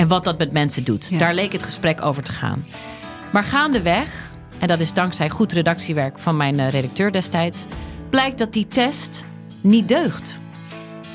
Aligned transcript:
En 0.00 0.08
wat 0.08 0.24
dat 0.24 0.38
met 0.38 0.52
mensen 0.52 0.84
doet. 0.84 1.08
Ja. 1.10 1.18
Daar 1.18 1.34
leek 1.34 1.52
het 1.52 1.62
gesprek 1.62 2.04
over 2.04 2.22
te 2.22 2.32
gaan. 2.32 2.64
Maar 3.32 3.44
gaandeweg, 3.44 4.30
en 4.58 4.68
dat 4.68 4.80
is 4.80 4.92
dankzij 4.92 5.30
goed 5.30 5.52
redactiewerk 5.52 6.18
van 6.18 6.36
mijn 6.36 6.60
eh, 6.60 6.70
redacteur 6.70 7.12
destijds, 7.12 7.64
blijkt 8.10 8.38
dat 8.38 8.52
die 8.52 8.66
test 8.68 9.24
niet 9.62 9.88
deugt. 9.88 10.38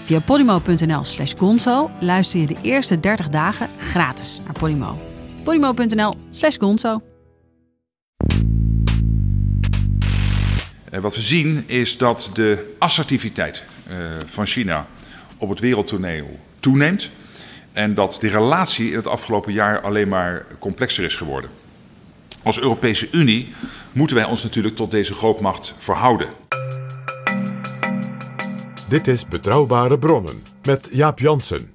Via 0.03 0.19
podimo.nl 0.19 1.03
slash 1.03 1.33
gonzo 1.37 1.91
luister 1.99 2.39
je 2.39 2.45
de 2.45 2.55
eerste 2.61 2.99
30 2.99 3.29
dagen 3.29 3.69
gratis 3.79 4.41
naar 4.43 4.53
Podimo. 4.53 4.97
podimo.nl 5.43 6.15
slash 6.31 6.57
gonzo. 6.57 7.01
Eh, 10.89 10.99
Wat 10.99 11.15
we 11.15 11.21
zien 11.21 11.63
is 11.67 11.97
dat 11.97 12.29
de 12.33 12.75
assertiviteit 12.79 13.63
eh, 13.87 13.97
van 14.25 14.45
China 14.45 14.87
op 15.37 15.49
het 15.49 15.59
wereldtoneel 15.59 16.39
toeneemt. 16.59 17.09
En 17.75 17.93
dat 17.93 18.17
de 18.19 18.29
relatie 18.29 18.89
in 18.89 18.95
het 18.95 19.07
afgelopen 19.07 19.53
jaar 19.53 19.81
alleen 19.81 20.07
maar 20.07 20.45
complexer 20.59 21.03
is 21.03 21.15
geworden. 21.15 21.49
Als 22.43 22.59
Europese 22.59 23.07
Unie 23.11 23.53
moeten 23.91 24.15
wij 24.15 24.25
ons 24.25 24.43
natuurlijk 24.43 24.75
tot 24.75 24.91
deze 24.91 25.13
grootmacht 25.13 25.75
verhouden. 25.77 26.27
Dit 28.87 29.07
is 29.07 29.27
Betrouwbare 29.27 29.97
Bronnen 29.97 30.43
met 30.63 30.87
Jaap 30.91 31.19
Jansen. 31.19 31.74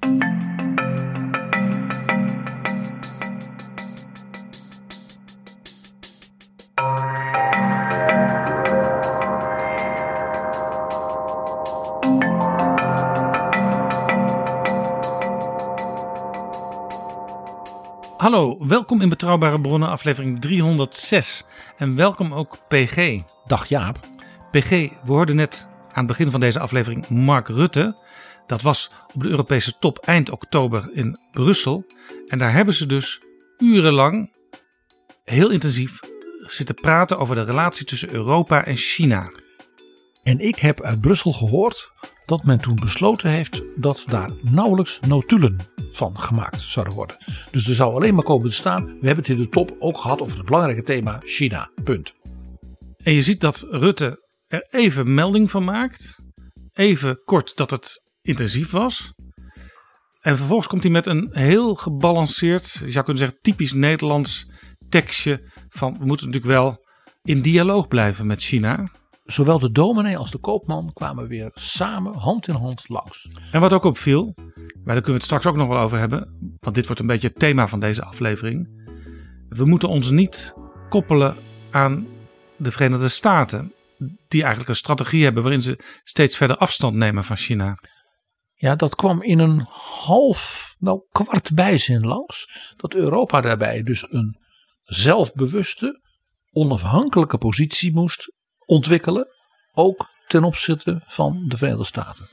Welkom 18.91 19.09
in 19.09 19.17
Betrouwbare 19.17 19.61
Bronnen, 19.61 19.89
aflevering 19.89 20.41
306. 20.41 21.43
En 21.77 21.95
welkom 21.95 22.33
ook 22.33 22.57
PG. 22.67 23.21
Dag 23.45 23.65
Jaap. 23.65 23.99
PG, 24.51 24.69
we 24.69 25.11
hoorden 25.11 25.35
net 25.35 25.67
aan 25.87 25.97
het 25.97 26.07
begin 26.07 26.31
van 26.31 26.39
deze 26.39 26.59
aflevering 26.59 27.07
Mark 27.09 27.47
Rutte. 27.47 27.95
Dat 28.47 28.61
was 28.61 28.89
op 29.13 29.21
de 29.21 29.29
Europese 29.29 29.77
top 29.79 29.97
eind 29.97 30.29
oktober 30.29 30.89
in 30.93 31.17
Brussel. 31.31 31.85
En 32.27 32.37
daar 32.37 32.53
hebben 32.53 32.73
ze 32.73 32.85
dus 32.85 33.21
urenlang 33.57 34.31
heel 35.23 35.49
intensief 35.49 35.99
zitten 36.39 36.75
praten 36.75 37.17
over 37.17 37.35
de 37.35 37.43
relatie 37.43 37.85
tussen 37.85 38.13
Europa 38.13 38.65
en 38.65 38.75
China. 38.75 39.31
En 40.23 40.39
ik 40.39 40.55
heb 40.55 40.81
uit 40.81 41.01
Brussel 41.01 41.33
gehoord 41.33 41.91
dat 42.31 42.43
men 42.43 42.59
toen 42.59 42.75
besloten 42.75 43.29
heeft 43.29 43.61
dat 43.75 44.03
daar 44.07 44.29
nauwelijks 44.41 44.99
notulen 45.07 45.57
van 45.91 46.17
gemaakt 46.19 46.61
zouden 46.61 46.95
worden. 46.95 47.17
Dus 47.51 47.67
er 47.67 47.75
zou 47.75 47.95
alleen 47.95 48.15
maar 48.15 48.23
komen 48.23 48.49
te 48.49 48.55
staan. 48.55 48.85
We 48.85 49.07
hebben 49.07 49.23
het 49.23 49.27
in 49.27 49.37
de 49.37 49.49
top 49.49 49.75
ook 49.79 49.97
gehad 49.97 50.21
over 50.21 50.37
het 50.37 50.45
belangrijke 50.45 50.83
thema 50.83 51.19
China. 51.23 51.71
Punt. 51.83 52.13
En 53.03 53.13
je 53.13 53.21
ziet 53.21 53.41
dat 53.41 53.67
Rutte 53.69 54.27
er 54.47 54.67
even 54.69 55.13
melding 55.13 55.51
van 55.51 55.63
maakt. 55.63 56.15
Even 56.73 57.21
kort 57.25 57.55
dat 57.55 57.71
het 57.71 58.01
intensief 58.21 58.71
was. 58.71 59.13
En 60.21 60.37
vervolgens 60.37 60.67
komt 60.67 60.83
hij 60.83 60.91
met 60.91 61.05
een 61.05 61.29
heel 61.31 61.75
gebalanceerd, 61.75 62.81
je 62.85 62.91
zou 62.91 63.05
kunnen 63.05 63.23
zeggen 63.23 63.41
typisch 63.41 63.73
Nederlands 63.73 64.51
tekstje. 64.89 65.51
Van 65.69 65.97
we 65.99 66.05
moeten 66.05 66.25
natuurlijk 66.25 66.53
wel 66.53 66.85
in 67.23 67.41
dialoog 67.41 67.87
blijven 67.87 68.27
met 68.27 68.41
China. 68.41 68.91
Zowel 69.31 69.59
de 69.59 69.71
dominee 69.71 70.17
als 70.17 70.31
de 70.31 70.37
koopman 70.37 70.93
kwamen 70.93 71.27
weer 71.27 71.51
samen 71.53 72.13
hand 72.13 72.47
in 72.47 72.55
hand 72.55 72.89
langs. 72.89 73.27
En 73.51 73.59
wat 73.59 73.73
ook 73.73 73.83
opviel, 73.83 74.33
maar 74.35 74.63
daar 74.73 74.85
kunnen 74.85 75.05
we 75.05 75.11
het 75.11 75.23
straks 75.23 75.45
ook 75.45 75.55
nog 75.55 75.67
wel 75.67 75.77
over 75.77 75.99
hebben. 75.99 76.57
Want 76.59 76.75
dit 76.75 76.85
wordt 76.85 77.01
een 77.01 77.07
beetje 77.07 77.27
het 77.27 77.39
thema 77.39 77.67
van 77.67 77.79
deze 77.79 78.03
aflevering. 78.03 78.69
We 79.49 79.65
moeten 79.65 79.89
ons 79.89 80.09
niet 80.09 80.53
koppelen 80.89 81.37
aan 81.71 82.07
de 82.55 82.71
Verenigde 82.71 83.09
Staten. 83.09 83.73
Die 84.27 84.41
eigenlijk 84.41 84.69
een 84.69 84.75
strategie 84.75 85.23
hebben 85.23 85.43
waarin 85.43 85.61
ze 85.61 85.83
steeds 86.03 86.37
verder 86.37 86.57
afstand 86.57 86.95
nemen 86.95 87.23
van 87.23 87.35
China. 87.37 87.77
Ja, 88.53 88.75
dat 88.75 88.95
kwam 88.95 89.21
in 89.23 89.39
een 89.39 89.65
half, 90.05 90.75
nou 90.79 91.01
kwart 91.11 91.51
bijzin 91.53 92.01
langs. 92.01 92.73
Dat 92.77 92.93
Europa 92.93 93.41
daarbij 93.41 93.83
dus 93.83 94.05
een 94.09 94.37
zelfbewuste, 94.83 96.01
onafhankelijke 96.51 97.37
positie 97.37 97.93
moest 97.93 98.39
ontwikkelen. 98.71 99.27
Ook 99.73 100.09
ten 100.27 100.43
opzichte 100.43 101.01
van 101.05 101.45
de 101.47 101.57
Verenigde 101.57 101.85
Staten. 101.85 102.29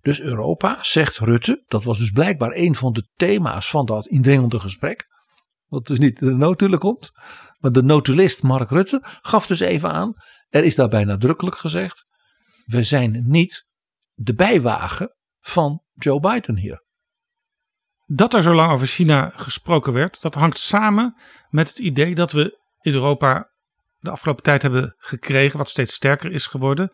Dus 0.00 0.20
Europa, 0.20 0.78
zegt 0.80 1.18
Rutte, 1.18 1.64
dat 1.66 1.84
was 1.84 1.98
dus 1.98 2.10
blijkbaar 2.10 2.50
een 2.54 2.74
van 2.74 2.92
de 2.92 3.08
thema's 3.16 3.70
van 3.70 3.86
dat 3.86 4.06
indringende 4.06 4.60
gesprek. 4.60 5.06
Wat 5.66 5.86
dus 5.86 5.98
niet 5.98 6.18
de 6.18 6.30
notulen 6.30 6.78
komt. 6.78 7.10
Maar 7.58 7.70
de 7.70 7.82
notulist 7.82 8.42
Mark 8.42 8.70
Rutte 8.70 9.00
gaf 9.02 9.46
dus 9.46 9.60
even 9.60 9.92
aan. 9.92 10.14
Er 10.48 10.64
is 10.64 10.74
daarbij 10.74 11.04
nadrukkelijk 11.04 11.56
gezegd. 11.56 12.04
We 12.64 12.82
zijn 12.82 13.22
niet 13.26 13.66
de 14.12 14.34
bijwagen 14.34 15.14
van 15.40 15.82
Joe 15.92 16.20
Biden 16.20 16.56
hier. 16.56 16.82
Dat 18.06 18.34
er 18.34 18.42
zo 18.42 18.54
lang 18.54 18.72
over 18.72 18.86
China 18.86 19.32
gesproken 19.36 19.92
werd, 19.92 20.20
dat 20.20 20.34
hangt 20.34 20.58
samen 20.58 21.20
met 21.48 21.68
het 21.68 21.78
idee 21.78 22.14
dat 22.14 22.32
we 22.32 22.60
in 22.80 22.92
Europa 22.92 23.53
de 24.04 24.10
afgelopen 24.10 24.42
tijd 24.42 24.62
hebben 24.62 24.94
gekregen, 24.96 25.58
wat 25.58 25.68
steeds 25.68 25.94
sterker 25.94 26.32
is 26.32 26.46
geworden, 26.46 26.92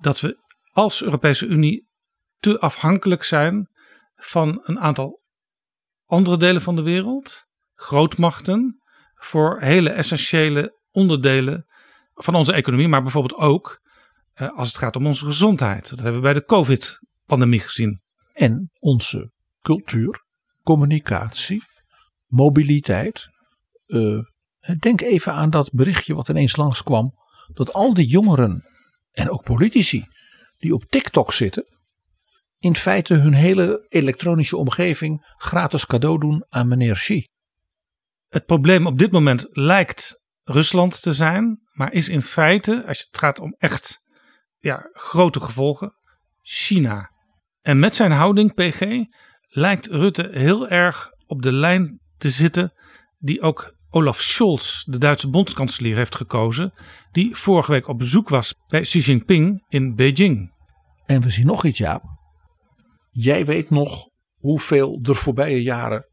dat 0.00 0.20
we 0.20 0.38
als 0.72 1.02
Europese 1.02 1.46
Unie 1.46 1.88
te 2.38 2.58
afhankelijk 2.58 3.24
zijn 3.24 3.68
van 4.14 4.60
een 4.62 4.80
aantal 4.80 5.20
andere 6.06 6.36
delen 6.36 6.62
van 6.62 6.76
de 6.76 6.82
wereld, 6.82 7.44
grootmachten, 7.74 8.80
voor 9.14 9.60
hele 9.60 9.90
essentiële 9.90 10.78
onderdelen 10.90 11.66
van 12.14 12.34
onze 12.34 12.52
economie, 12.52 12.88
maar 12.88 13.02
bijvoorbeeld 13.02 13.40
ook 13.40 13.80
eh, 14.32 14.48
als 14.48 14.68
het 14.68 14.78
gaat 14.78 14.96
om 14.96 15.06
onze 15.06 15.24
gezondheid. 15.24 15.90
Dat 15.90 15.98
hebben 15.98 16.16
we 16.16 16.20
bij 16.20 16.32
de 16.32 16.44
COVID-pandemie 16.44 17.60
gezien. 17.60 18.00
En 18.32 18.70
onze 18.78 19.32
cultuur, 19.62 20.24
communicatie, 20.62 21.62
mobiliteit. 22.26 23.28
Eh, 23.86 24.18
denk 24.78 25.00
even 25.00 25.32
aan 25.32 25.50
dat 25.50 25.72
berichtje 25.72 26.14
wat 26.14 26.28
ineens 26.28 26.56
langskwam. 26.56 27.14
Dat 27.52 27.72
al 27.72 27.94
die 27.94 28.06
jongeren 28.06 28.64
en 29.12 29.30
ook 29.30 29.42
politici 29.42 30.06
die 30.58 30.74
op 30.74 30.84
TikTok 30.84 31.32
zitten. 31.32 31.64
In 32.58 32.76
feite 32.76 33.14
hun 33.14 33.32
hele 33.32 33.86
elektronische 33.88 34.56
omgeving 34.56 35.34
gratis 35.36 35.86
cadeau 35.86 36.18
doen 36.18 36.44
aan 36.48 36.68
meneer 36.68 36.94
Xi. 36.94 37.24
Het 38.28 38.46
probleem 38.46 38.86
op 38.86 38.98
dit 38.98 39.12
moment 39.12 39.46
lijkt 39.50 40.20
Rusland 40.42 41.02
te 41.02 41.12
zijn, 41.12 41.60
maar 41.72 41.92
is 41.92 42.08
in 42.08 42.22
feite, 42.22 42.86
als 42.86 43.00
het 43.00 43.18
gaat 43.18 43.40
om 43.40 43.54
echt 43.58 44.00
ja, 44.58 44.88
grote 44.92 45.40
gevolgen, 45.40 45.94
China. 46.42 47.10
En 47.60 47.78
met 47.78 47.94
zijn 47.94 48.12
houding, 48.12 48.54
PG, 48.54 49.04
lijkt 49.48 49.86
Rutte 49.86 50.28
heel 50.32 50.68
erg 50.68 51.10
op 51.26 51.42
de 51.42 51.52
lijn 51.52 52.00
te 52.16 52.30
zitten 52.30 52.72
die 53.18 53.42
ook 53.42 53.74
Olaf 53.90 54.22
Scholz, 54.22 54.84
de 54.84 54.98
Duitse 54.98 55.30
bondskanselier, 55.30 55.96
heeft 55.96 56.14
gekozen, 56.14 56.72
die 57.12 57.36
vorige 57.36 57.72
week 57.72 57.88
op 57.88 57.98
bezoek 57.98 58.28
was 58.28 58.54
bij 58.68 58.80
Xi 58.80 58.98
Jinping 58.98 59.64
in 59.68 59.94
Beijing. 59.94 60.52
En 61.06 61.20
we 61.20 61.30
zien 61.30 61.46
nog 61.46 61.64
iets, 61.64 61.78
Jaap. 61.78 62.02
Jij 63.10 63.46
weet 63.46 63.70
nog 63.70 64.08
hoeveel 64.36 64.98
er 65.02 65.14
voorbije 65.14 65.62
jaren 65.62 66.08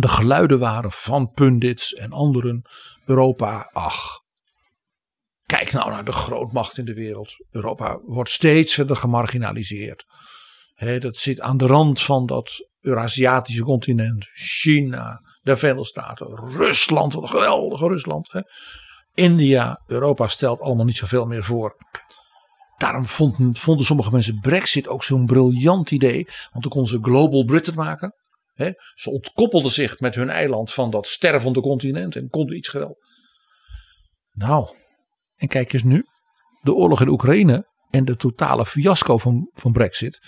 de 0.00 0.08
geluiden 0.08 0.58
waren 0.58 0.92
van 0.92 1.32
pundits 1.32 1.94
en 1.94 2.12
anderen. 2.12 2.62
Europa, 3.06 3.70
ach. 3.72 4.20
Kijk 5.46 5.72
nou 5.72 5.90
naar 5.90 6.04
de 6.04 6.12
grootmacht 6.12 6.78
in 6.78 6.84
de 6.84 6.94
wereld. 6.94 7.36
Europa 7.50 7.98
wordt 8.04 8.30
steeds 8.30 8.74
verder 8.74 8.96
gemarginaliseerd. 8.96 10.04
Dat 10.98 11.16
zit 11.16 11.40
aan 11.40 11.56
de 11.56 11.66
rand 11.66 12.02
van 12.02 12.26
dat 12.26 12.68
Eurasiatische 12.80 13.62
continent. 13.62 14.26
China, 14.34 15.20
de 15.42 15.56
Verenigde 15.56 15.86
Staten, 15.86 16.26
Rusland, 16.56 17.14
wat 17.14 17.22
een 17.22 17.28
geweldige 17.28 17.88
Rusland. 17.88 18.32
Hè. 18.32 18.40
India, 19.14 19.82
Europa 19.86 20.28
stelt 20.28 20.60
allemaal 20.60 20.84
niet 20.84 20.96
zoveel 20.96 21.26
meer 21.26 21.44
voor. 21.44 21.76
Daarom 22.76 23.06
vonden, 23.06 23.56
vonden 23.56 23.86
sommige 23.86 24.10
mensen 24.10 24.40
Brexit 24.40 24.88
ook 24.88 25.04
zo'n 25.04 25.26
briljant 25.26 25.90
idee. 25.90 26.24
Want 26.50 26.62
dan 26.62 26.72
konden 26.72 26.90
ze 26.90 26.98
Global 27.02 27.44
Britain 27.44 27.76
maken. 27.76 28.14
Hè, 28.52 28.70
ze 28.94 29.10
ontkoppelden 29.10 29.72
zich 29.72 30.00
met 30.00 30.14
hun 30.14 30.30
eiland 30.30 30.72
van 30.72 30.90
dat 30.90 31.06
stervende 31.06 31.60
continent 31.60 32.16
en 32.16 32.28
konden 32.28 32.56
iets 32.56 32.68
geweld. 32.68 32.98
Nou, 34.32 34.76
en 35.36 35.48
kijk 35.48 35.72
eens 35.72 35.82
nu. 35.82 36.06
De 36.60 36.74
oorlog 36.74 37.00
in 37.00 37.08
Oekraïne 37.08 37.66
en 37.90 38.04
de 38.04 38.16
totale 38.16 38.66
fiasco 38.66 39.18
van, 39.18 39.50
van 39.54 39.72
Brexit 39.72 40.20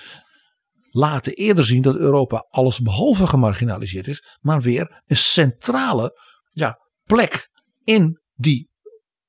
laten 0.95 1.33
eerder 1.33 1.65
zien 1.65 1.83
dat 1.83 1.97
Europa 1.97 2.47
alles 2.51 2.81
behalve 2.81 3.27
gemarginaliseerd 3.27 4.07
is, 4.07 4.39
maar 4.41 4.61
weer 4.61 5.03
een 5.07 5.17
centrale 5.17 6.21
ja, 6.51 6.79
plek 7.03 7.49
in 7.85 8.21
die 8.35 8.71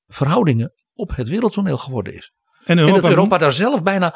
verhoudingen 0.07 0.73
op 0.94 1.15
het 1.15 1.29
wereldtoneel 1.29 1.77
geworden 1.77 2.13
is. 2.13 2.33
En 2.63 2.77
En 2.77 2.77
Europa, 2.77 3.01
dat 3.01 3.09
Europa 3.09 3.38
daar 3.38 3.53
zelf 3.53 3.83
bijna, 3.83 4.15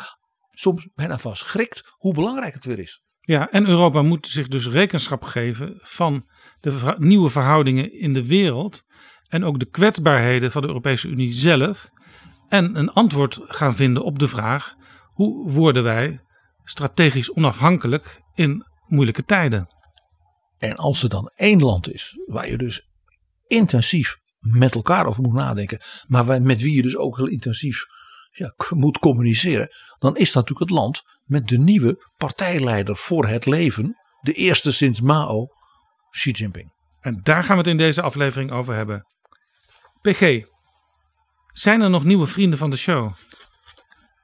soms 0.52 0.88
bijna 0.94 1.18
van 1.18 1.36
schrikt 1.36 1.82
hoe 1.98 2.14
belangrijk 2.14 2.54
het 2.54 2.66
weer 2.66 2.80
is. 2.80 3.02
ja, 3.22 3.50
en 3.50 3.68
Europa 3.68 4.02
moet 4.02 4.28
zich 4.28 4.48
dus 4.48 4.68
rekenschap 4.68 5.24
geven 5.24 5.80
van 5.82 6.30
de 6.60 6.72
verha- 6.72 6.96
nieuwe 6.98 7.30
verhoudingen 7.30 8.00
in 8.00 8.14
de 8.14 8.28
wereld. 8.28 8.84
En 9.28 9.44
ook 9.44 9.60
de 9.60 9.70
kwetsbaarheden 9.70 10.52
van 10.52 10.62
de 10.62 10.68
Europese 10.68 11.08
Unie 11.08 11.32
zelf. 11.34 11.90
En 12.48 12.76
een 12.78 12.90
antwoord 12.90 13.40
gaan 13.44 13.76
vinden 13.76 14.04
op 14.04 14.20
de 14.20 14.28
vraag: 14.28 14.74
hoe 15.14 15.52
worden 15.52 15.84
wij 15.84 16.20
strategisch 16.64 17.34
onafhankelijk 17.34 18.22
in 18.34 18.66
moeilijke 18.88 19.24
tijden? 19.24 19.70
En 20.58 20.76
als 20.76 21.04
er 21.04 21.10
dan 21.10 21.32
één 21.36 21.62
land 21.62 21.94
is 21.94 22.20
waar 22.26 22.50
je 22.50 22.58
dus 22.58 22.88
intensief 23.48 24.18
met 24.40 24.76
elkaar 24.76 25.06
over 25.06 25.22
moet 25.22 25.34
nadenken, 25.34 25.82
maar 26.08 26.42
met 26.42 26.62
wie 26.62 26.76
je 26.76 26.82
dus 26.82 26.98
ook 26.98 27.18
heel 27.18 27.28
intensief 27.28 27.86
ja, 28.32 28.54
moet 28.70 29.00
communiceren, 29.00 29.70
dan 30.00 30.18
is 30.18 30.32
dat 30.32 30.36
natuurlijk 30.36 30.70
het 30.70 30.80
land 30.80 31.04
met 31.24 31.48
de 31.48 31.58
nieuwe 31.58 32.10
partijleider 32.18 32.96
voor 32.96 33.28
het 33.28 33.46
leven, 33.46 33.96
de 34.22 34.34
eerste 34.34 34.72
sinds 34.72 35.02
Mao, 35.02 35.48
Xi 36.10 36.32
Jinping. 36.32 36.74
En 37.00 37.20
daar 37.24 37.44
gaan 37.44 37.56
we 37.56 37.62
het 37.62 37.72
in 37.72 37.78
deze 37.78 38.02
aflevering 38.02 38.52
over 38.52 38.76
hebben. 38.76 39.06
PG, 40.02 40.42
zijn 41.54 41.82
er 41.82 41.90
nog 41.90 42.04
nieuwe 42.04 42.28
vrienden 42.28 42.60
van 42.60 42.70
de 42.70 42.78
show? 42.78 43.14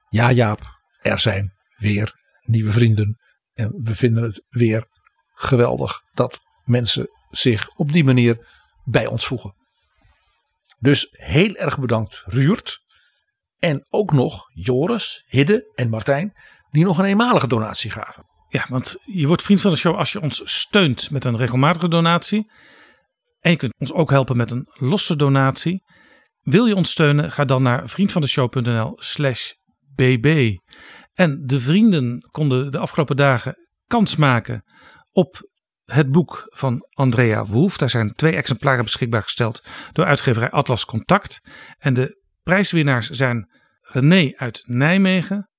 Ja, 0.10 0.32
Jaap, 0.32 0.62
er 1.02 1.20
zijn 1.20 1.54
weer 1.78 2.25
nieuwe 2.46 2.72
vrienden. 2.72 3.18
En 3.54 3.80
we 3.84 3.96
vinden 3.96 4.24
het 4.24 4.46
weer 4.50 4.88
geweldig 5.34 6.02
dat 6.14 6.40
mensen 6.64 7.10
zich 7.30 7.70
op 7.76 7.92
die 7.92 8.04
manier 8.04 8.48
bij 8.84 9.08
ons 9.08 9.26
voegen. 9.26 9.56
Dus 10.80 11.08
heel 11.12 11.56
erg 11.56 11.80
bedankt, 11.80 12.22
Ruurt. 12.26 12.84
En 13.60 13.86
ook 13.90 14.12
nog 14.12 14.44
Joris, 14.54 15.24
Hidde 15.28 15.72
en 15.76 15.90
Martijn, 15.90 16.34
die 16.70 16.84
nog 16.84 16.98
een 16.98 17.06
eenmalige 17.06 17.48
donatie 17.48 17.92
gaven. 17.92 18.24
Ja, 18.50 18.66
want 18.70 18.96
je 19.04 19.28
wordt 19.28 19.42
vriend 19.42 19.62
van 19.62 19.72
de 19.72 19.78
show 19.78 19.96
als 19.96 20.12
je 20.12 20.22
ons 20.22 20.42
steunt 20.44 21.12
met 21.12 21.26
een 21.26 21.38
regelmatige 21.38 21.88
donatie. 21.88 22.52
En 23.40 23.52
je 23.52 23.58
kunt 23.58 23.74
ons 23.78 23.92
ook 23.92 24.10
helpen 24.10 24.38
met 24.38 24.52
een 24.52 24.68
losse 24.74 25.16
donatie. 25.16 25.84
Wil 26.42 26.66
je 26.66 26.76
ons 26.76 26.92
steunen? 26.92 27.32
Ga 27.32 27.46
dan 27.46 27.64
naar 27.64 27.90
vriendvandeshow.nl 27.90 28.94
slash 28.96 29.52
bb. 29.96 30.58
En 31.16 31.46
de 31.46 31.60
vrienden 31.60 32.28
konden 32.30 32.72
de 32.72 32.78
afgelopen 32.78 33.18
dagen 33.18 33.56
kans 33.88 34.16
maken 34.16 34.64
op 35.12 35.50
het 35.86 36.12
boek 36.12 36.46
van 36.50 36.88
Andrea 36.90 37.46
Wolf. 37.46 37.78
Daar 37.78 37.90
zijn 37.90 38.14
twee 38.14 38.36
exemplaren 38.36 38.84
beschikbaar 38.84 39.22
gesteld 39.22 39.64
door 39.94 40.06
uitgeverij 40.06 40.50
Atlas 40.50 40.86
Contact. 40.86 41.42
En 41.78 41.94
de 41.94 42.24
prijswinnaars 42.44 43.10
zijn 43.10 43.52
René 43.82 44.32
uit 44.36 44.64
Nijmegen 44.66 45.50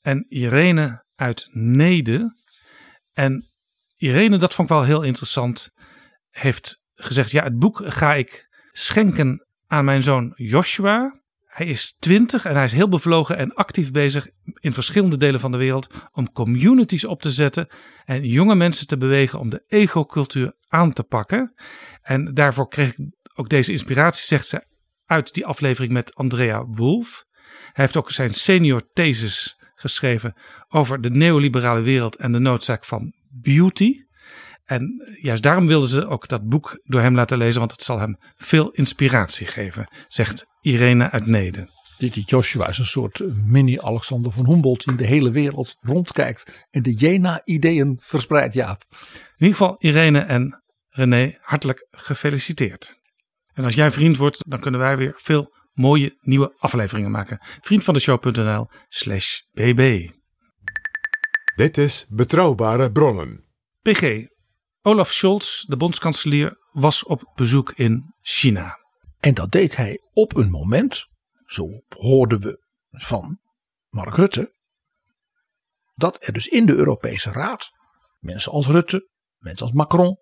en 0.00 0.26
Irene 0.28 1.04
uit 1.14 1.48
Nede. 1.50 2.36
En 3.12 3.50
Irene, 3.96 4.36
dat 4.36 4.54
vond 4.54 4.68
ik 4.68 4.74
wel 4.74 4.84
heel 4.84 5.02
interessant, 5.02 5.70
heeft 6.30 6.80
gezegd: 6.94 7.30
Ja, 7.30 7.42
het 7.42 7.58
boek 7.58 7.82
ga 7.84 8.14
ik 8.14 8.46
schenken 8.70 9.46
aan 9.66 9.84
mijn 9.84 10.02
zoon 10.02 10.32
Joshua. 10.34 11.21
Hij 11.52 11.66
is 11.66 11.96
twintig 11.98 12.44
en 12.44 12.54
hij 12.54 12.64
is 12.64 12.72
heel 12.72 12.88
bevlogen 12.88 13.36
en 13.36 13.54
actief 13.54 13.90
bezig 13.90 14.28
in 14.60 14.72
verschillende 14.72 15.16
delen 15.16 15.40
van 15.40 15.52
de 15.52 15.58
wereld 15.58 15.94
om 16.12 16.32
communities 16.32 17.04
op 17.04 17.22
te 17.22 17.30
zetten 17.30 17.68
en 18.04 18.24
jonge 18.24 18.54
mensen 18.54 18.86
te 18.86 18.96
bewegen 18.96 19.38
om 19.38 19.50
de 19.50 19.64
egocultuur 19.66 20.56
aan 20.68 20.92
te 20.92 21.02
pakken. 21.02 21.54
En 22.02 22.34
daarvoor 22.34 22.68
kreeg 22.68 22.98
ik 22.98 23.06
ook 23.34 23.48
deze 23.48 23.72
inspiratie, 23.72 24.26
zegt 24.26 24.46
ze, 24.46 24.64
uit 25.06 25.34
die 25.34 25.46
aflevering 25.46 25.92
met 25.92 26.14
Andrea 26.14 26.64
Wolf. 26.66 27.24
Hij 27.48 27.84
heeft 27.84 27.96
ook 27.96 28.10
zijn 28.10 28.34
senior 28.34 28.92
thesis 28.92 29.58
geschreven 29.74 30.34
over 30.68 31.00
de 31.00 31.10
neoliberale 31.10 31.80
wereld 31.80 32.16
en 32.16 32.32
de 32.32 32.38
noodzaak 32.38 32.84
van 32.84 33.14
beauty. 33.28 33.96
En 34.72 35.14
juist 35.20 35.42
daarom 35.42 35.66
wilden 35.66 35.88
ze 35.88 36.06
ook 36.06 36.28
dat 36.28 36.48
boek 36.48 36.80
door 36.84 37.00
hem 37.00 37.14
laten 37.14 37.38
lezen, 37.38 37.58
want 37.58 37.72
het 37.72 37.82
zal 37.82 37.98
hem 37.98 38.16
veel 38.36 38.70
inspiratie 38.70 39.46
geven, 39.46 39.88
zegt 40.08 40.46
Irene 40.60 41.10
uit 41.10 41.26
Neden. 41.26 41.70
Dit 41.98 42.14
die 42.14 42.24
Joshua 42.24 42.68
is 42.68 42.78
een 42.78 42.84
soort 42.84 43.22
mini-Alexander 43.34 44.32
van 44.32 44.46
Humboldt 44.46 44.84
die 44.84 44.92
in 44.92 44.98
de 44.98 45.06
hele 45.06 45.30
wereld 45.30 45.76
rondkijkt 45.80 46.66
en 46.70 46.82
de 46.82 46.94
Jena-ideeën 46.94 47.98
verspreidt, 48.00 48.54
Jaap. 48.54 48.84
In 48.90 49.46
ieder 49.46 49.56
geval 49.56 49.76
Irene 49.78 50.18
en 50.18 50.62
René, 50.88 51.38
hartelijk 51.40 51.86
gefeliciteerd. 51.90 53.00
En 53.52 53.64
als 53.64 53.74
jij 53.74 53.90
vriend 53.90 54.16
wordt, 54.16 54.50
dan 54.50 54.60
kunnen 54.60 54.80
wij 54.80 54.96
weer 54.96 55.12
veel 55.16 55.54
mooie 55.72 56.18
nieuwe 56.20 56.54
afleveringen 56.58 57.10
maken. 57.10 57.38
Vriendvandeshow.nl 57.60 58.66
slash 58.88 59.40
bb. 59.52 60.10
Dit 61.56 61.78
is 61.78 62.06
Betrouwbare 62.08 62.92
Bronnen. 62.92 63.50
PG, 63.82 64.31
Olaf 64.84 65.12
Scholz, 65.12 65.64
de 65.64 65.76
bondskanselier, 65.76 66.58
was 66.72 67.04
op 67.04 67.32
bezoek 67.34 67.72
in 67.72 68.14
China. 68.20 68.78
En 69.20 69.34
dat 69.34 69.50
deed 69.50 69.76
hij 69.76 70.00
op 70.12 70.36
een 70.36 70.50
moment, 70.50 71.06
zo 71.44 71.68
hoorden 71.88 72.40
we 72.40 72.64
van 72.90 73.40
Mark 73.88 74.14
Rutte, 74.14 74.54
dat 75.94 76.26
er 76.26 76.32
dus 76.32 76.46
in 76.46 76.66
de 76.66 76.74
Europese 76.74 77.30
Raad 77.30 77.70
mensen 78.18 78.52
als 78.52 78.66
Rutte, 78.66 79.08
mensen 79.38 79.66
als 79.66 79.74
Macron, 79.74 80.16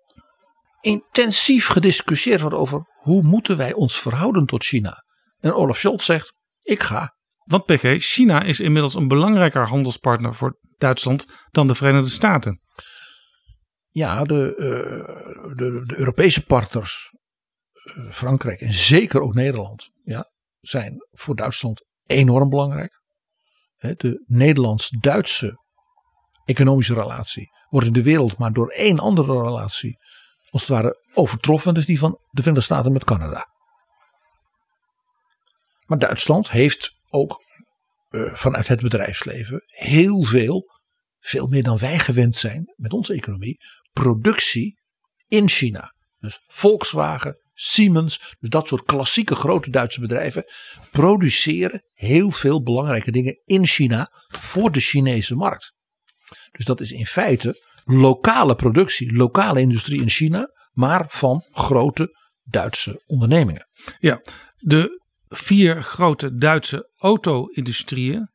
intensief 0.81 1.67
gediscussieerd 1.67 2.41
wordt 2.41 2.55
over 2.55 2.81
hoe 2.93 3.23
moeten 3.23 3.57
wij 3.57 3.73
ons 3.73 3.99
verhouden 3.99 4.45
tot 4.45 4.63
China. 4.63 5.05
En 5.39 5.53
Olaf 5.53 5.77
Scholz 5.77 6.05
zegt, 6.05 6.33
ik 6.61 6.81
ga. 6.81 7.15
Want 7.43 7.65
PG, 7.65 7.95
China 7.97 8.41
is 8.41 8.59
inmiddels 8.59 8.93
een 8.93 9.07
belangrijker 9.07 9.67
handelspartner 9.67 10.35
voor 10.35 10.59
Duitsland 10.77 11.27
dan 11.51 11.67
de 11.67 11.75
Verenigde 11.75 12.09
Staten. 12.09 12.61
Ja, 13.91 14.23
de, 14.23 14.55
eh, 14.55 15.55
de, 15.55 15.83
de 15.85 15.97
Europese 15.97 16.45
partners, 16.45 17.13
eh, 17.83 18.11
Frankrijk 18.11 18.61
en 18.61 18.73
zeker 18.73 19.21
ook 19.21 19.33
Nederland, 19.33 19.89
ja, 20.03 20.31
zijn 20.59 21.07
voor 21.11 21.35
Duitsland 21.35 21.85
enorm 22.05 22.49
belangrijk. 22.49 22.99
De 23.77 24.23
Nederlands-Duitse 24.25 25.59
economische 26.45 26.93
relatie 26.93 27.49
wordt 27.69 27.87
in 27.87 27.93
de 27.93 28.03
wereld 28.03 28.37
maar 28.37 28.53
door 28.53 28.69
één 28.69 28.99
andere 28.99 29.41
relatie 29.41 29.97
als 30.49 30.61
het 30.61 30.69
ware 30.69 31.05
overtroffen. 31.13 31.75
Is 31.75 31.85
die 31.85 31.99
van 31.99 32.11
de 32.11 32.41
Verenigde 32.41 32.61
Staten 32.61 32.91
met 32.91 33.03
Canada. 33.03 33.47
Maar 35.85 35.99
Duitsland 35.99 36.49
heeft 36.49 36.91
ook 37.09 37.41
eh, 38.09 38.33
vanuit 38.33 38.67
het 38.67 38.81
bedrijfsleven 38.81 39.63
heel 39.65 40.23
veel, 40.23 40.63
veel 41.19 41.47
meer 41.47 41.63
dan 41.63 41.77
wij 41.77 41.99
gewend 41.99 42.35
zijn 42.35 42.73
met 42.75 42.93
onze 42.93 43.13
economie, 43.13 43.57
productie 43.91 44.79
in 45.27 45.49
China. 45.49 45.93
Dus 46.19 46.39
Volkswagen, 46.47 47.37
Siemens, 47.53 48.35
dus 48.39 48.49
dat 48.49 48.67
soort 48.67 48.83
klassieke 48.83 49.35
grote 49.35 49.69
Duitse 49.69 49.99
bedrijven 49.99 50.43
produceren 50.91 51.83
heel 51.93 52.31
veel 52.31 52.63
belangrijke 52.63 53.11
dingen 53.11 53.41
in 53.45 53.67
China 53.67 54.07
voor 54.27 54.71
de 54.71 54.79
Chinese 54.79 55.35
markt. 55.35 55.73
Dus 56.51 56.65
dat 56.65 56.79
is 56.79 56.91
in 56.91 57.05
feite 57.05 57.65
lokale 57.83 58.55
productie, 58.55 59.13
lokale 59.13 59.59
industrie 59.59 60.01
in 60.01 60.09
China, 60.09 60.47
maar 60.71 61.05
van 61.07 61.45
grote 61.51 62.19
Duitse 62.43 63.03
ondernemingen. 63.05 63.67
Ja, 63.99 64.21
de 64.57 65.01
vier 65.27 65.83
grote 65.83 66.35
Duitse 66.35 66.89
auto-industrieën, 66.95 68.29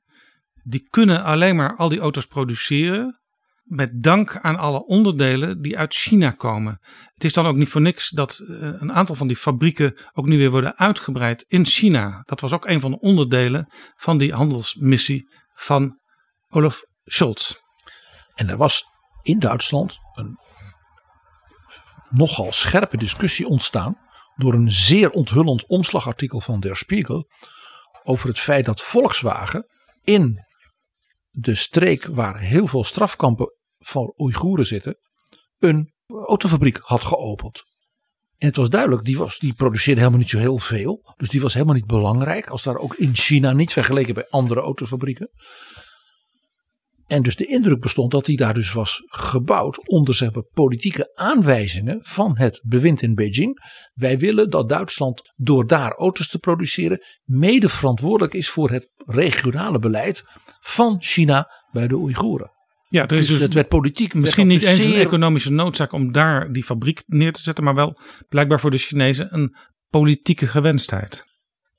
die 0.62 0.86
kunnen 0.90 1.22
alleen 1.24 1.56
maar 1.56 1.76
al 1.76 1.88
die 1.88 2.00
auto's 2.00 2.26
produceren 2.26 3.20
met 3.66 4.02
dank 4.02 4.38
aan 4.40 4.56
alle 4.56 4.84
onderdelen 4.84 5.62
die 5.62 5.78
uit 5.78 5.94
China 5.94 6.30
komen. 6.30 6.80
Het 7.14 7.24
is 7.24 7.32
dan 7.32 7.46
ook 7.46 7.56
niet 7.56 7.68
voor 7.68 7.80
niks 7.80 8.10
dat 8.10 8.38
eh, 8.38 8.56
een 8.58 8.92
aantal 8.92 9.14
van 9.14 9.26
die 9.26 9.36
fabrieken 9.36 9.98
ook 10.12 10.26
nu 10.26 10.38
weer 10.38 10.50
worden 10.50 10.78
uitgebreid 10.78 11.44
in 11.48 11.66
China. 11.66 12.22
Dat 12.24 12.40
was 12.40 12.52
ook 12.52 12.66
een 12.66 12.80
van 12.80 12.90
de 12.90 12.98
onderdelen 12.98 13.72
van 13.96 14.18
die 14.18 14.32
handelsmissie 14.32 15.28
van 15.54 16.00
Olaf 16.48 16.82
Scholz. 17.04 17.54
En 18.34 18.48
er 18.48 18.56
was 18.56 18.84
in 19.22 19.38
Duitsland 19.38 19.98
een 20.14 20.38
nogal 22.10 22.52
scherpe 22.52 22.96
discussie 22.96 23.46
ontstaan 23.46 23.98
door 24.36 24.54
een 24.54 24.70
zeer 24.70 25.10
onthullend 25.10 25.66
omslagartikel 25.66 26.40
van 26.40 26.60
Der 26.60 26.76
Spiegel 26.76 27.30
over 28.02 28.28
het 28.28 28.38
feit 28.38 28.64
dat 28.64 28.82
Volkswagen 28.82 29.66
in 30.04 30.44
de 31.30 31.54
streek 31.54 32.04
waar 32.04 32.38
heel 32.38 32.66
veel 32.66 32.84
strafkampen 32.84 33.55
van 33.86 34.14
Oeigoeren 34.16 34.66
zitten, 34.66 34.98
een 35.58 35.92
autofabriek 36.26 36.78
had 36.82 37.04
geopend. 37.04 37.64
En 38.38 38.46
het 38.46 38.56
was 38.56 38.70
duidelijk, 38.70 39.04
die, 39.04 39.18
was, 39.18 39.38
die 39.38 39.54
produceerde 39.54 40.00
helemaal 40.00 40.20
niet 40.20 40.30
zo 40.30 40.38
heel 40.38 40.58
veel. 40.58 41.14
Dus 41.16 41.28
die 41.28 41.40
was 41.40 41.52
helemaal 41.52 41.74
niet 41.74 41.86
belangrijk. 41.86 42.48
Als 42.48 42.62
daar 42.62 42.76
ook 42.76 42.94
in 42.94 43.16
China 43.16 43.52
niet 43.52 43.72
vergeleken 43.72 44.14
bij 44.14 44.26
andere 44.28 44.60
autofabrieken. 44.60 45.30
En 47.06 47.22
dus 47.22 47.36
de 47.36 47.46
indruk 47.46 47.80
bestond 47.80 48.10
dat 48.10 48.24
die 48.24 48.36
daar 48.36 48.54
dus 48.54 48.72
was 48.72 49.02
gebouwd 49.06 49.88
onder 49.88 50.14
zeg 50.14 50.32
maar, 50.32 50.42
politieke 50.42 51.10
aanwijzingen 51.14 51.98
van 52.02 52.38
het 52.38 52.62
bewind 52.64 53.02
in 53.02 53.14
Beijing. 53.14 53.58
Wij 53.94 54.18
willen 54.18 54.50
dat 54.50 54.68
Duitsland 54.68 55.32
door 55.36 55.66
daar 55.66 55.92
auto's 55.92 56.28
te 56.28 56.38
produceren 56.38 57.00
mede 57.24 57.68
verantwoordelijk 57.68 58.34
is 58.34 58.48
voor 58.48 58.70
het 58.70 58.90
regionale 58.96 59.78
beleid 59.78 60.24
van 60.60 60.96
China 60.98 61.50
bij 61.72 61.88
de 61.88 61.96
Oeigoeren. 61.96 62.55
Ja, 62.88 63.06
er 63.06 63.12
is 63.12 63.18
Dus 63.18 63.28
dus 63.28 63.40
het 63.40 63.54
werd 63.54 63.68
politiek. 63.68 64.14
misschien 64.14 64.48
werd 64.48 64.60
niet 64.60 64.68
eens 64.68 64.84
een 64.84 65.00
economische 65.00 65.52
noodzaak 65.52 65.92
om 65.92 66.12
daar 66.12 66.52
die 66.52 66.64
fabriek 66.64 67.02
neer 67.06 67.32
te 67.32 67.40
zetten, 67.40 67.64
maar 67.64 67.74
wel 67.74 68.00
blijkbaar 68.28 68.60
voor 68.60 68.70
de 68.70 68.78
Chinezen 68.78 69.34
een 69.34 69.56
politieke 69.88 70.46
gewenstheid. 70.46 71.24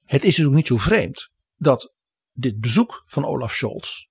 Het 0.03 0.23
is 0.23 0.35
dus 0.35 0.45
ook 0.45 0.53
niet 0.53 0.67
zo 0.67 0.77
vreemd 0.77 1.29
dat 1.55 1.93
dit 2.33 2.59
bezoek 2.59 3.03
van 3.05 3.25
Olaf 3.25 3.53
Scholz 3.53 4.05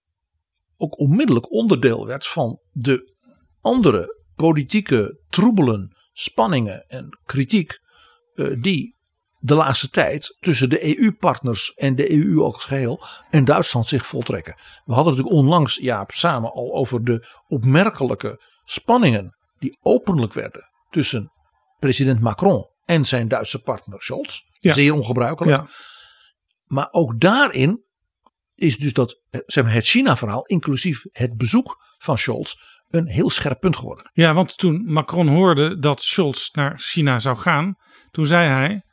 ook 0.77 0.99
onmiddellijk 0.99 1.53
onderdeel 1.53 2.07
werd 2.07 2.27
van 2.27 2.61
de 2.71 3.15
andere 3.61 4.25
politieke 4.35 5.21
troebelen, 5.29 5.97
spanningen 6.13 6.85
en 6.89 7.19
kritiek 7.25 7.79
eh, 8.35 8.61
die 8.61 8.96
de 9.47 9.55
laatste 9.55 9.89
tijd 9.89 10.37
tussen 10.41 10.71
de 10.71 10.99
EU-partners 10.99 11.73
en 11.75 11.95
de 11.95 12.13
EU 12.13 12.41
als 12.41 12.65
geheel 12.65 13.01
en 13.31 13.45
Duitsland 13.45 13.87
zich 13.87 14.07
voltrekken. 14.07 14.55
We 14.85 14.95
hadden 14.95 15.15
natuurlijk 15.15 15.43
onlangs, 15.43 15.77
Jaap, 15.77 16.11
samen 16.11 16.53
al 16.53 16.75
over 16.75 17.05
de 17.05 17.27
opmerkelijke 17.47 18.43
spanningen 18.65 19.37
die 19.59 19.79
openlijk 19.81 20.33
werden 20.33 20.71
tussen 20.91 21.33
president 21.79 22.21
Macron 22.21 22.71
en 22.85 23.05
zijn 23.05 23.29
Duitse 23.29 23.63
partner 23.63 24.03
Scholz. 24.03 24.41
Ja. 24.59 24.73
Zeer 24.73 24.93
ongebruikelijk. 24.93 25.57
Ja. 25.57 25.69
Maar 26.65 26.89
ook 26.91 27.21
daarin 27.21 27.85
is 28.55 28.79
dus 28.79 28.93
dat 28.93 29.23
eh, 29.31 29.41
zeg 29.47 29.65
maar, 29.65 29.73
het 29.73 29.87
China-verhaal, 29.87 30.45
inclusief 30.45 31.03
het 31.11 31.37
bezoek 31.37 31.77
van 31.99 32.19
Scholz, 32.19 32.55
een 32.89 33.09
heel 33.09 33.31
scherp 33.31 33.61
punt 33.61 33.77
geworden. 33.77 34.11
Ja, 34.13 34.35
want 34.35 34.57
toen 34.57 34.93
Macron 34.93 35.29
hoorde 35.29 35.79
dat 35.79 36.03
Scholz 36.03 36.51
naar 36.51 36.79
China 36.79 37.19
zou 37.19 37.37
gaan, 37.37 37.75
toen 38.11 38.27
zei 38.27 38.49
hij: 38.49 38.86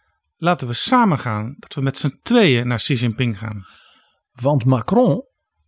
laten 0.44 0.68
we 0.68 0.74
samen 0.74 1.20
gaan, 1.20 1.56
dat 1.60 1.74
we 1.74 1.82
met 1.82 1.98
z'n 1.98 2.20
tweeën 2.24 2.68
naar 2.68 2.78
Xi 2.78 2.94
Jinping 2.94 3.38
gaan. 3.38 3.66
Want 4.32 4.66
Macron 4.66 5.24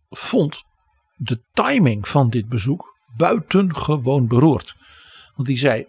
vond 0.08 0.62
de 1.14 1.42
timing 1.52 2.08
van 2.08 2.30
dit 2.30 2.48
bezoek 2.48 2.96
buitengewoon 3.16 4.26
beroerd. 4.26 4.74
Want 5.34 5.48
die 5.48 5.58
zei: 5.58 5.86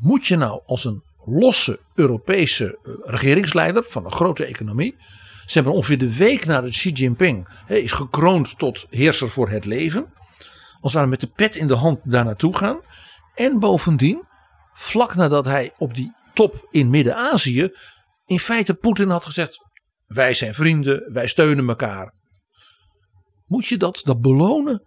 Moet 0.00 0.26
je 0.26 0.36
nou 0.36 0.62
als 0.66 0.84
een 0.84 1.02
losse 1.24 1.80
Europese 1.94 2.78
eh, 2.82 2.92
regeringsleider 3.04 3.84
van 3.88 4.04
een 4.04 4.12
grote 4.12 4.44
economie. 4.44 4.96
Ze 5.46 5.52
hebben 5.52 5.72
ongeveer 5.72 5.98
de 5.98 6.16
week 6.16 6.44
nadat 6.44 6.70
Xi 6.70 6.90
Jinping 6.90 7.48
hè, 7.66 7.76
is 7.76 7.92
gekroond 7.92 8.58
tot 8.58 8.86
heerser 8.90 9.30
voor 9.30 9.48
het 9.48 9.64
leven. 9.64 10.12
Als 10.80 10.92
we 10.92 11.06
met 11.06 11.20
de 11.20 11.26
pet 11.34 11.56
in 11.56 11.66
de 11.66 11.76
hand 11.76 12.10
daar 12.10 12.24
naartoe 12.24 12.56
gaan. 12.56 12.80
En 13.34 13.58
bovendien, 13.58 14.24
vlak 14.74 15.14
nadat 15.14 15.44
hij 15.44 15.72
op 15.78 15.94
die 15.94 16.12
top 16.34 16.68
in 16.70 16.90
Midden-Azië. 16.90 17.72
In 18.32 18.38
feite 18.38 18.74
Poetin 18.74 19.10
had 19.10 19.24
gezegd: 19.24 19.58
Wij 20.06 20.34
zijn 20.34 20.54
vrienden, 20.54 21.12
wij 21.12 21.26
steunen 21.28 21.68
elkaar. 21.68 22.14
Moet 23.46 23.66
je 23.66 23.76
dat, 23.76 24.00
dat 24.04 24.20
belonen 24.20 24.86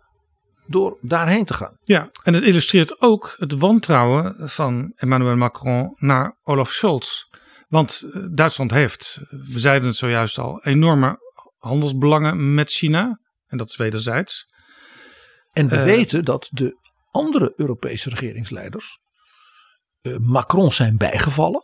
door 0.67 0.97
daarheen 1.01 1.45
te 1.45 1.53
gaan? 1.53 1.77
Ja, 1.83 2.09
en 2.23 2.33
het 2.33 2.43
illustreert 2.43 3.01
ook 3.01 3.33
het 3.37 3.59
wantrouwen 3.59 4.49
van 4.49 4.91
Emmanuel 4.95 5.35
Macron 5.35 5.93
naar 5.95 6.37
Olaf 6.43 6.71
Scholz. 6.71 7.23
Want 7.67 8.01
eh, 8.13 8.21
Duitsland 8.31 8.71
heeft, 8.71 9.19
we 9.29 9.59
zeiden 9.59 9.87
het 9.87 9.97
zojuist 9.97 10.37
al, 10.37 10.63
enorme 10.63 11.17
handelsbelangen 11.57 12.53
met 12.53 12.71
China. 12.71 13.19
En 13.47 13.57
dat 13.57 13.69
is 13.69 13.75
wederzijds. 13.75 14.45
En 15.51 15.67
we 15.67 15.75
Eh. 15.75 15.83
weten 15.83 16.25
dat 16.25 16.47
de 16.51 16.77
andere 17.11 17.53
Europese 17.55 18.09
regeringsleiders 18.09 18.99
eh, 20.01 20.17
Macron 20.17 20.71
zijn 20.71 20.97
bijgevallen 20.97 21.63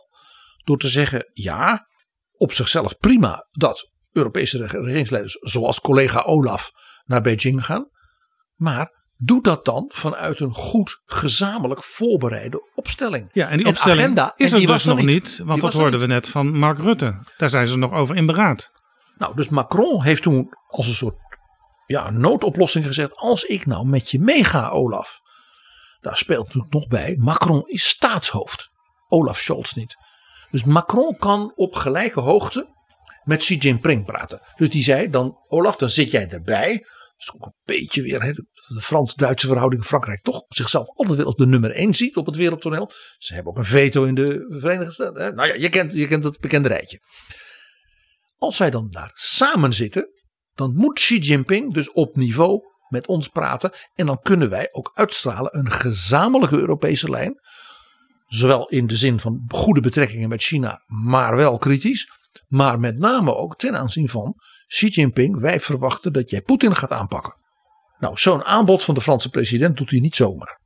door 0.64 0.78
te 0.78 0.88
zeggen: 0.88 1.30
ja, 1.32 1.86
op 2.32 2.52
zichzelf 2.52 2.96
prima 2.98 3.46
dat 3.50 3.90
Europese 4.12 4.58
reg- 4.58 4.72
regeringsleiders 4.72 5.36
zoals 5.40 5.80
collega 5.80 6.20
Olaf 6.22 6.70
naar 7.04 7.22
Beijing 7.22 7.64
gaan, 7.64 7.88
maar 8.54 9.00
doe 9.16 9.42
dat 9.42 9.64
dan 9.64 9.90
vanuit 9.94 10.40
een 10.40 10.54
goed 10.54 11.02
gezamenlijk 11.04 11.82
voorbereide 11.82 12.70
opstelling. 12.74 13.30
Ja, 13.32 13.48
en 13.48 13.56
die 13.56 13.66
En 13.66 13.72
opstelling 13.72 14.00
agenda, 14.00 14.32
is 14.36 14.52
er 14.52 14.58
die 14.58 14.66
dus 14.66 14.76
was 14.76 14.84
nog 14.84 14.96
niet. 14.96 15.06
niet, 15.06 15.40
want 15.44 15.60
dat 15.60 15.72
hoorden 15.72 16.00
we 16.00 16.06
net 16.06 16.28
van 16.28 16.58
Mark 16.58 16.78
Rutte. 16.78 17.18
Daar 17.36 17.50
zijn 17.50 17.68
ze 17.68 17.78
nog 17.78 17.92
over 17.92 18.16
in 18.16 18.26
beraad. 18.26 18.70
Nou, 19.16 19.36
dus 19.36 19.48
Macron 19.48 20.02
heeft 20.02 20.22
toen 20.22 20.48
als 20.66 20.86
een 20.88 20.94
soort 20.94 21.16
ja, 21.86 22.10
noodoplossing 22.10 22.86
gezegd: 22.86 23.16
als 23.16 23.44
ik 23.44 23.66
nou 23.66 23.86
met 23.86 24.10
je 24.10 24.18
meega, 24.18 24.68
Olaf. 24.68 25.20
Daar 26.00 26.16
speelt 26.16 26.44
natuurlijk 26.46 26.72
nog 26.72 26.86
bij: 26.86 27.14
Macron 27.18 27.62
is 27.66 27.88
staatshoofd. 27.88 28.70
Olaf 29.08 29.38
Scholz 29.38 29.72
niet. 29.72 29.96
Dus 30.52 30.64
Macron 30.64 31.16
kan 31.16 31.52
op 31.54 31.74
gelijke 31.74 32.20
hoogte 32.20 32.66
met 33.22 33.38
Xi 33.38 33.56
Jinping 33.56 34.04
praten. 34.04 34.40
Dus 34.56 34.70
die 34.70 34.82
zei 34.82 35.10
dan: 35.10 35.38
Olaf, 35.48 35.76
dan 35.76 35.90
zit 35.90 36.10
jij 36.10 36.28
erbij. 36.28 36.72
Dat 36.72 37.34
is 37.34 37.34
ook 37.34 37.46
een 37.46 37.54
beetje 37.64 38.02
weer 38.02 38.22
hè, 38.22 38.32
de 38.32 38.80
Frans-Duitse 38.80 39.46
verhouding. 39.46 39.84
Frankrijk 39.84 40.20
toch 40.20 40.44
zichzelf 40.48 40.88
altijd 40.88 41.16
weer 41.16 41.26
als 41.26 41.36
de 41.36 41.46
nummer 41.46 41.70
één 41.70 41.94
ziet 41.94 42.16
op 42.16 42.26
het 42.26 42.36
wereldtoneel. 42.36 42.90
Ze 43.18 43.34
hebben 43.34 43.52
ook 43.52 43.58
een 43.58 43.64
veto 43.64 44.04
in 44.04 44.14
de 44.14 44.56
Verenigde 44.60 44.92
Staten. 44.92 45.22
hè. 45.22 45.32
Nou 45.32 45.48
ja, 45.48 45.54
je 45.54 45.68
kent, 45.68 45.92
je 45.92 46.06
kent 46.06 46.24
het 46.24 46.40
bekende 46.40 46.68
rijtje. 46.68 47.00
Als 48.36 48.58
wij 48.58 48.70
dan 48.70 48.90
daar 48.90 49.10
samen 49.14 49.72
zitten, 49.72 50.08
dan 50.54 50.74
moet 50.74 50.94
Xi 50.94 51.18
Jinping 51.18 51.74
dus 51.74 51.92
op 51.92 52.16
niveau 52.16 52.60
met 52.88 53.06
ons 53.06 53.28
praten. 53.28 53.70
En 53.94 54.06
dan 54.06 54.20
kunnen 54.22 54.50
wij 54.50 54.68
ook 54.70 54.90
uitstralen 54.94 55.58
een 55.58 55.70
gezamenlijke 55.70 56.56
Europese 56.56 57.10
lijn. 57.10 57.40
Zowel 58.32 58.68
in 58.68 58.86
de 58.86 58.96
zin 58.96 59.18
van 59.18 59.44
goede 59.48 59.80
betrekkingen 59.80 60.28
met 60.28 60.42
China, 60.42 60.82
maar 60.86 61.36
wel 61.36 61.58
kritisch. 61.58 62.08
Maar 62.48 62.80
met 62.80 62.98
name 62.98 63.34
ook 63.34 63.56
ten 63.56 63.76
aanzien 63.76 64.08
van 64.08 64.34
Xi 64.66 64.86
Jinping. 64.86 65.40
Wij 65.40 65.60
verwachten 65.60 66.12
dat 66.12 66.30
jij 66.30 66.42
Poetin 66.42 66.76
gaat 66.76 66.90
aanpakken. 66.90 67.34
Nou, 67.98 68.18
zo'n 68.18 68.44
aanbod 68.44 68.82
van 68.82 68.94
de 68.94 69.00
Franse 69.00 69.28
president 69.28 69.76
doet 69.76 69.90
hij 69.90 70.00
niet 70.00 70.16
zomaar. 70.16 70.60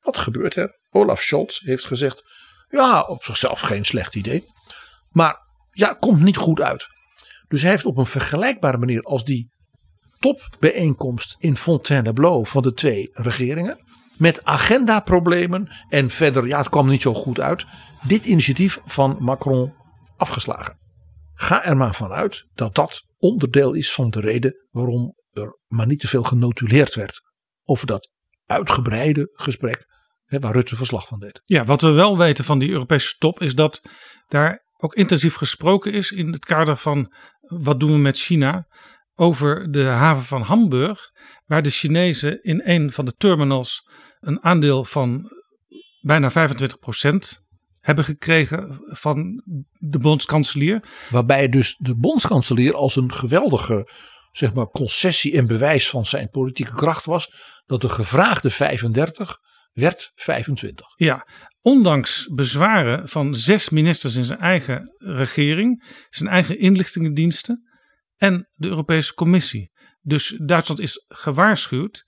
Wat 0.00 0.18
gebeurt 0.18 0.56
er? 0.56 0.78
Olaf 0.90 1.22
Scholz 1.22 1.60
heeft 1.60 1.84
gezegd: 1.84 2.22
ja, 2.68 3.02
op 3.02 3.24
zichzelf 3.24 3.60
geen 3.60 3.84
slecht 3.84 4.14
idee. 4.14 4.44
Maar 5.10 5.36
ja, 5.70 5.92
komt 5.92 6.20
niet 6.20 6.36
goed 6.36 6.60
uit. 6.60 6.86
Dus 7.48 7.62
hij 7.62 7.70
heeft 7.70 7.86
op 7.86 7.96
een 7.96 8.06
vergelijkbare 8.06 8.78
manier 8.78 9.02
als 9.02 9.24
die 9.24 9.50
topbijeenkomst 10.18 11.36
in 11.38 11.56
Fontainebleau 11.56 12.46
van 12.46 12.62
de 12.62 12.72
twee 12.72 13.08
regeringen. 13.12 13.78
Met 14.16 14.44
agendaproblemen 14.44 15.68
en 15.88 16.10
verder, 16.10 16.46
ja, 16.46 16.58
het 16.58 16.68
kwam 16.68 16.88
niet 16.88 17.02
zo 17.02 17.14
goed 17.14 17.40
uit. 17.40 17.64
Dit 18.06 18.24
initiatief 18.24 18.80
van 18.84 19.16
Macron 19.20 19.74
afgeslagen. 20.16 20.78
Ga 21.34 21.64
er 21.64 21.76
maar 21.76 21.94
vanuit 21.94 22.46
dat 22.54 22.74
dat 22.74 23.02
onderdeel 23.18 23.72
is 23.72 23.92
van 23.92 24.10
de 24.10 24.20
reden 24.20 24.66
waarom 24.70 25.14
er 25.32 25.58
maar 25.66 25.86
niet 25.86 26.00
te 26.00 26.08
veel 26.08 26.22
genotuleerd 26.22 26.94
werd 26.94 27.20
over 27.64 27.86
dat 27.86 28.10
uitgebreide 28.46 29.30
gesprek 29.32 29.86
hè, 30.24 30.38
waar 30.38 30.52
Rutte 30.52 30.76
verslag 30.76 31.06
van 31.06 31.18
deed. 31.18 31.42
Ja, 31.44 31.64
wat 31.64 31.80
we 31.80 31.90
wel 31.90 32.18
weten 32.18 32.44
van 32.44 32.58
die 32.58 32.70
Europese 32.70 33.16
top 33.18 33.40
is 33.40 33.54
dat 33.54 33.82
daar 34.28 34.64
ook 34.76 34.94
intensief 34.94 35.34
gesproken 35.34 35.92
is 35.92 36.10
in 36.10 36.32
het 36.32 36.44
kader 36.44 36.76
van 36.76 37.14
wat 37.40 37.80
doen 37.80 37.92
we 37.92 37.98
met 37.98 38.18
China 38.18 38.66
over 39.14 39.70
de 39.72 39.84
haven 39.84 40.24
van 40.24 40.42
Hamburg, 40.42 41.10
waar 41.44 41.62
de 41.62 41.70
Chinezen 41.70 42.42
in 42.42 42.60
een 42.64 42.92
van 42.92 43.04
de 43.04 43.14
terminals 43.14 43.88
een 44.26 44.42
aandeel 44.42 44.84
van 44.84 45.30
bijna 46.00 46.30
25% 46.30 46.34
hebben 47.80 48.04
gekregen 48.04 48.80
van 48.82 49.42
de 49.78 49.98
bondskanselier. 49.98 50.84
Waarbij 51.10 51.48
dus 51.48 51.76
de 51.78 51.96
bondskanselier 51.96 52.74
als 52.74 52.96
een 52.96 53.12
geweldige 53.12 53.88
zeg 54.36 54.54
maar, 54.54 54.66
concessie 54.66 55.36
en 55.36 55.46
bewijs 55.46 55.88
van 55.90 56.06
zijn 56.06 56.28
politieke 56.28 56.74
kracht 56.74 57.04
was. 57.04 57.32
Dat 57.66 57.80
de 57.80 57.88
gevraagde 57.88 58.50
35 58.50 59.38
werd 59.72 60.12
25. 60.14 60.86
Ja, 60.96 61.28
ondanks 61.60 62.28
bezwaren 62.34 63.08
van 63.08 63.34
zes 63.34 63.68
ministers 63.68 64.14
in 64.14 64.24
zijn 64.24 64.38
eigen 64.38 64.94
regering, 64.98 65.84
zijn 66.10 66.30
eigen 66.30 66.58
inlichtingendiensten 66.58 67.70
en 68.16 68.48
de 68.52 68.68
Europese 68.68 69.14
Commissie. 69.14 69.72
Dus 70.00 70.40
Duitsland 70.44 70.80
is 70.80 71.04
gewaarschuwd, 71.08 72.04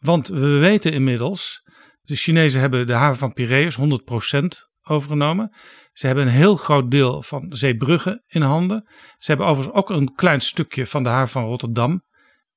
want 0.00 0.28
we 0.28 0.58
weten 0.58 0.92
inmiddels, 0.92 1.62
de 2.02 2.16
Chinezen 2.16 2.60
hebben 2.60 2.86
de 2.86 2.92
haven 2.92 3.18
van 3.18 3.32
Piraeus 3.32 3.78
100% 3.78 4.40
overgenomen. 4.82 5.56
Ze 5.92 6.06
hebben 6.06 6.26
een 6.26 6.32
heel 6.32 6.56
groot 6.56 6.90
deel 6.90 7.22
van 7.22 7.46
Zeebrugge 7.48 8.22
in 8.26 8.42
handen. 8.42 8.88
Ze 9.18 9.30
hebben 9.30 9.46
overigens 9.46 9.76
ook 9.76 9.90
een 9.90 10.14
klein 10.14 10.40
stukje 10.40 10.86
van 10.86 11.02
de 11.02 11.08
haven 11.08 11.28
van 11.28 11.44
Rotterdam 11.44 12.02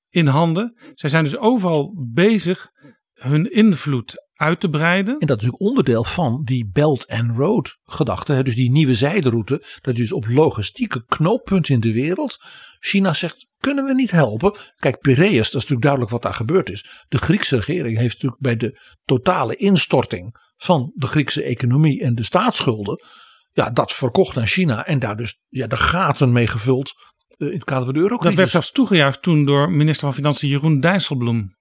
in 0.09 0.27
handen. 0.27 0.77
Zij 0.93 1.09
zijn 1.09 1.23
dus 1.23 1.37
overal 1.37 2.09
bezig 2.13 2.67
hun 3.13 3.51
invloed 3.51 4.29
uit 4.41 4.59
te 4.59 4.69
breiden. 4.69 5.13
En 5.19 5.27
dat 5.27 5.37
is 5.37 5.43
natuurlijk 5.43 5.69
onderdeel 5.69 6.03
van 6.03 6.41
die 6.43 6.69
Belt 6.73 7.07
and 7.07 7.37
Road 7.37 7.77
gedachte. 7.83 8.33
hè, 8.33 8.43
Dus 8.43 8.55
die 8.55 8.71
nieuwe 8.71 8.95
zijderoute. 8.95 9.63
Dat 9.81 9.95
je 9.95 10.01
dus 10.01 10.11
op 10.11 10.27
logistieke 10.27 11.05
knooppunten 11.05 11.73
in 11.73 11.79
de 11.79 11.93
wereld. 11.93 12.37
China 12.79 13.13
zegt, 13.13 13.47
kunnen 13.57 13.85
we 13.85 13.93
niet 13.93 14.11
helpen? 14.11 14.55
Kijk, 14.75 14.99
Piraeus, 14.99 15.35
dat 15.35 15.45
is 15.45 15.53
natuurlijk 15.53 15.81
duidelijk 15.81 16.11
wat 16.11 16.21
daar 16.21 16.33
gebeurd 16.33 16.69
is. 16.69 17.05
De 17.07 17.17
Griekse 17.17 17.55
regering 17.55 17.97
heeft 17.97 18.13
natuurlijk 18.13 18.41
bij 18.41 18.57
de 18.57 18.79
totale 19.05 19.55
instorting 19.55 20.35
van 20.57 20.91
de 20.95 21.07
Griekse 21.07 21.43
economie 21.43 22.01
en 22.01 22.15
de 22.15 22.23
staatsschulden. 22.23 23.03
Ja, 23.51 23.69
dat 23.69 23.91
verkocht 23.91 24.37
aan 24.37 24.47
China 24.47 24.85
en 24.85 24.99
daar 24.99 25.17
dus 25.17 25.39
ja, 25.49 25.67
de 25.67 25.77
gaten 25.77 26.31
mee 26.31 26.47
gevuld 26.47 26.93
eh, 27.37 27.47
in 27.47 27.53
het 27.53 27.63
kader 27.63 27.83
van 27.85 27.93
de 27.93 27.99
Dat 27.99 28.09
werd 28.09 28.21
eurocrisis. 28.21 28.51
zelfs 28.51 28.71
toegejuicht 28.71 29.21
toen 29.21 29.45
door 29.45 29.71
minister 29.71 30.05
van 30.05 30.13
Financiën 30.13 30.49
Jeroen 30.49 30.79
Dijsselbloem. 30.79 31.59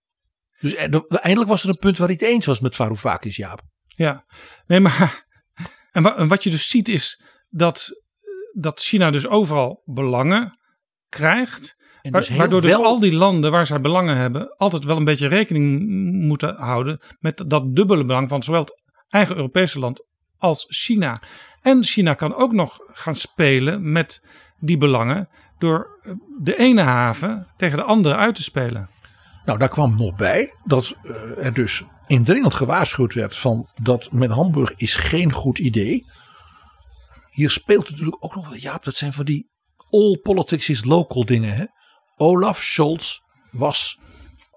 Dus 0.60 0.74
eh, 0.74 0.90
de- 0.90 1.18
eindelijk 1.20 1.50
was 1.50 1.62
er 1.62 1.68
een 1.68 1.78
punt 1.78 1.98
waar 1.98 2.06
hij 2.08 2.16
het 2.20 2.28
eens 2.28 2.46
was 2.46 2.60
met 2.60 2.76
Varoufakis, 2.76 3.36
Jaap. 3.36 3.60
Ja, 3.86 4.24
nee, 4.66 4.80
maar. 4.80 5.08
En, 5.92 6.02
wa- 6.02 6.16
en 6.16 6.28
wat 6.28 6.42
je 6.44 6.50
dus 6.50 6.68
ziet 6.68 6.88
is 6.88 7.22
dat, 7.48 7.88
dat 8.52 8.80
China 8.80 9.10
dus 9.10 9.26
overal 9.26 9.82
belangen 9.84 10.58
krijgt. 11.08 11.76
En 12.02 12.12
dus 12.12 12.28
waardoor 12.28 12.60
dus 12.60 12.70
wel- 12.70 12.84
al 12.84 13.00
die 13.00 13.12
landen 13.14 13.50
waar 13.50 13.66
zij 13.66 13.80
belangen 13.80 14.16
hebben, 14.16 14.54
altijd 14.56 14.84
wel 14.84 14.96
een 14.96 15.04
beetje 15.04 15.26
rekening 15.28 15.88
moeten 16.26 16.56
houden 16.56 17.00
met 17.18 17.42
dat 17.46 17.76
dubbele 17.76 18.04
belang 18.04 18.28
van 18.28 18.42
zowel 18.42 18.60
het 18.60 18.82
eigen 19.08 19.36
Europese 19.36 19.78
land 19.78 20.06
als 20.38 20.66
China. 20.68 21.16
En 21.62 21.84
China 21.84 22.14
kan 22.14 22.34
ook 22.34 22.52
nog 22.52 22.78
gaan 22.86 23.14
spelen 23.14 23.92
met 23.92 24.24
die 24.58 24.76
belangen 24.78 25.28
door 25.58 25.98
eh, 26.02 26.12
de 26.40 26.56
ene 26.58 26.80
haven 26.82 27.46
tegen 27.56 27.76
de 27.78 27.84
andere 27.84 28.16
uit 28.16 28.34
te 28.34 28.42
spelen. 28.42 28.88
Nou, 29.50 29.62
daar 29.62 29.70
kwam 29.70 29.96
nog 29.96 30.14
bij 30.14 30.54
dat 30.64 30.94
eh, 31.02 31.44
er 31.44 31.52
dus 31.54 31.82
indringend 32.06 32.54
gewaarschuwd 32.54 33.14
werd 33.14 33.36
van 33.36 33.68
dat 33.82 34.12
met 34.12 34.30
Hamburg 34.30 34.72
is 34.76 34.94
geen 34.94 35.32
goed 35.32 35.58
idee. 35.58 36.06
Hier 37.30 37.50
speelt 37.50 37.90
natuurlijk 37.90 38.24
ook 38.24 38.34
nog 38.34 38.48
wel, 38.48 38.56
Jaap, 38.56 38.84
dat 38.84 38.94
zijn 38.94 39.12
van 39.12 39.24
die 39.24 39.50
all 39.90 40.18
politics 40.22 40.68
is 40.68 40.84
local 40.84 41.24
dingen. 41.24 41.54
Hè? 41.54 41.64
Olaf 42.16 42.62
Scholz 42.62 43.18
was 43.50 43.98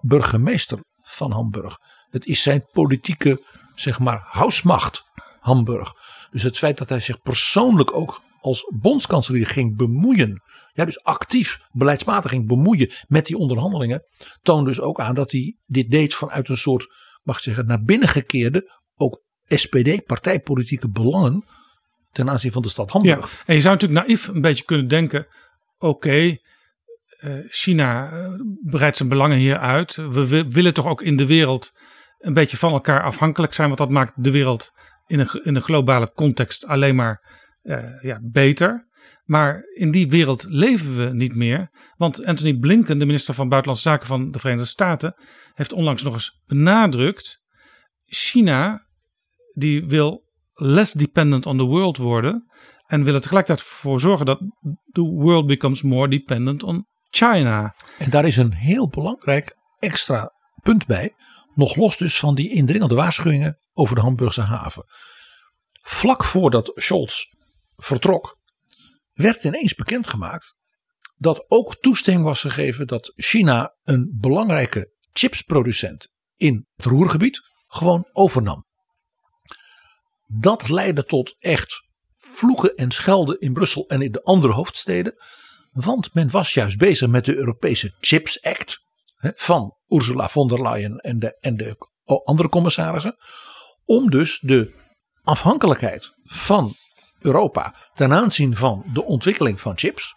burgemeester 0.00 0.78
van 1.02 1.32
Hamburg. 1.32 1.76
Het 2.10 2.26
is 2.26 2.42
zijn 2.42 2.64
politieke, 2.72 3.42
zeg 3.74 3.98
maar, 3.98 4.24
huismacht 4.28 5.02
Hamburg. 5.40 5.92
Dus 6.30 6.42
het 6.42 6.58
feit 6.58 6.78
dat 6.78 6.88
hij 6.88 7.00
zich 7.00 7.20
persoonlijk 7.20 7.94
ook 7.94 8.22
als 8.40 8.72
bondskanselier 8.80 9.46
ging 9.46 9.76
bemoeien. 9.76 10.42
Ja, 10.76 10.84
dus 10.84 11.02
actief, 11.02 11.58
beleidsmatig 11.72 12.30
ging 12.30 12.46
bemoeien 12.46 12.90
met 13.06 13.26
die 13.26 13.36
onderhandelingen. 13.36 14.02
Toont 14.42 14.66
dus 14.66 14.80
ook 14.80 15.00
aan 15.00 15.14
dat 15.14 15.30
hij 15.30 15.56
dit 15.66 15.90
deed 15.90 16.14
vanuit 16.14 16.48
een 16.48 16.56
soort, 16.56 16.86
mag 17.22 17.36
ik 17.36 17.42
zeggen, 17.42 17.66
naar 17.66 17.82
binnen 17.82 18.08
gekeerde, 18.08 18.80
ook 18.94 19.22
SPD, 19.48 20.04
partijpolitieke 20.04 20.88
belangen 20.90 21.44
ten 22.12 22.30
aanzien 22.30 22.52
van 22.52 22.62
de 22.62 22.68
stad 22.68 22.92
Ja, 22.92 22.98
Hamburg. 22.98 23.42
en 23.46 23.54
je 23.54 23.60
zou 23.60 23.74
natuurlijk 23.74 24.06
naïef 24.06 24.28
een 24.28 24.40
beetje 24.40 24.64
kunnen 24.64 24.88
denken: 24.88 25.26
oké, 25.78 26.36
eh, 27.18 27.32
China 27.48 28.10
eh, 28.10 28.32
breidt 28.62 28.96
zijn 28.96 29.08
belangen 29.08 29.38
hier 29.38 29.58
uit. 29.58 29.94
We, 29.94 30.26
wi- 30.26 30.44
willen 30.48 30.74
toch 30.74 30.86
ook 30.86 31.02
in 31.02 31.16
de 31.16 31.26
wereld 31.26 31.72
een 32.18 32.34
beetje 32.34 32.56
van 32.56 32.72
elkaar 32.72 33.02
afhankelijk 33.02 33.54
zijn, 33.54 33.66
want 33.66 33.78
dat 33.80 33.90
maakt 33.90 34.12
de 34.24 34.30
wereld 34.30 34.72
in 35.06 35.18
een, 35.18 35.40
in 35.44 35.54
een 35.54 35.62
globale 35.62 36.12
context 36.12 36.66
alleen 36.66 36.94
maar 36.94 37.22
eh, 37.62 38.02
ja, 38.02 38.18
beter. 38.22 38.88
Maar 39.24 39.62
in 39.74 39.90
die 39.90 40.08
wereld 40.08 40.44
leven 40.48 40.96
we 40.96 41.14
niet 41.14 41.34
meer. 41.34 41.70
Want 41.96 42.26
Anthony 42.26 42.54
Blinken, 42.58 42.98
de 42.98 43.06
minister 43.06 43.34
van 43.34 43.48
Buitenlandse 43.48 43.88
Zaken 43.88 44.06
van 44.06 44.30
de 44.30 44.38
Verenigde 44.38 44.68
Staten, 44.68 45.14
heeft 45.52 45.72
onlangs 45.72 46.02
nog 46.02 46.14
eens 46.14 46.40
benadrukt: 46.46 47.42
China 48.06 48.86
die 49.52 49.86
wil 49.86 50.24
less 50.54 50.92
dependent 50.92 51.46
on 51.46 51.56
the 51.56 51.64
world 51.64 51.96
worden. 51.96 52.52
En 52.86 53.04
wil 53.04 53.14
er 53.14 53.20
tegelijkertijd 53.20 53.66
voor 53.68 54.00
zorgen 54.00 54.26
dat 54.26 54.38
the 54.92 55.02
world 55.02 55.46
becomes 55.46 55.82
more 55.82 56.08
dependent 56.08 56.62
on 56.62 56.86
China. 57.10 57.74
En 57.98 58.10
daar 58.10 58.26
is 58.26 58.36
een 58.36 58.52
heel 58.52 58.88
belangrijk 58.88 59.56
extra 59.78 60.32
punt 60.62 60.86
bij. 60.86 61.14
Nog 61.54 61.76
los 61.76 61.96
dus 61.96 62.18
van 62.18 62.34
die 62.34 62.50
indringende 62.50 62.94
waarschuwingen 62.94 63.58
over 63.72 63.94
de 63.94 64.00
Hamburgse 64.00 64.40
haven. 64.40 64.84
Vlak 65.82 66.24
voordat 66.24 66.72
Scholz 66.74 67.24
vertrok, 67.76 68.38
werd 69.14 69.44
ineens 69.44 69.74
bekendgemaakt 69.74 70.54
dat 71.16 71.44
ook 71.48 71.76
toestemming 71.76 72.24
was 72.26 72.40
gegeven 72.40 72.86
dat 72.86 73.12
China 73.16 73.74
een 73.82 74.16
belangrijke 74.20 74.92
chipsproducent 75.12 76.12
in 76.36 76.68
het 76.74 76.84
Roergebied 76.84 77.40
gewoon 77.66 78.08
overnam. 78.12 78.66
Dat 80.26 80.68
leidde 80.68 81.04
tot 81.04 81.36
echt 81.38 81.82
vloeken 82.14 82.74
en 82.74 82.90
schelden 82.90 83.40
in 83.40 83.52
Brussel 83.52 83.88
en 83.88 84.02
in 84.02 84.12
de 84.12 84.22
andere 84.22 84.52
hoofdsteden. 84.52 85.14
Want 85.70 86.14
men 86.14 86.30
was 86.30 86.54
juist 86.54 86.78
bezig 86.78 87.08
met 87.08 87.24
de 87.24 87.34
Europese 87.34 87.96
Chips 88.00 88.42
Act 88.42 88.82
van 89.34 89.76
Ursula 89.88 90.28
von 90.28 90.48
der 90.48 90.62
Leyen 90.62 90.96
en 90.96 91.18
de, 91.18 91.38
en 91.40 91.56
de 91.56 91.76
andere 92.24 92.48
commissarissen. 92.48 93.16
Om 93.84 94.10
dus 94.10 94.38
de 94.40 94.74
afhankelijkheid 95.22 96.12
van 96.22 96.74
Europa 97.24 97.74
ten 97.94 98.12
aanzien 98.12 98.56
van 98.56 98.84
de 98.92 99.04
ontwikkeling 99.04 99.60
van 99.60 99.78
chips. 99.78 100.14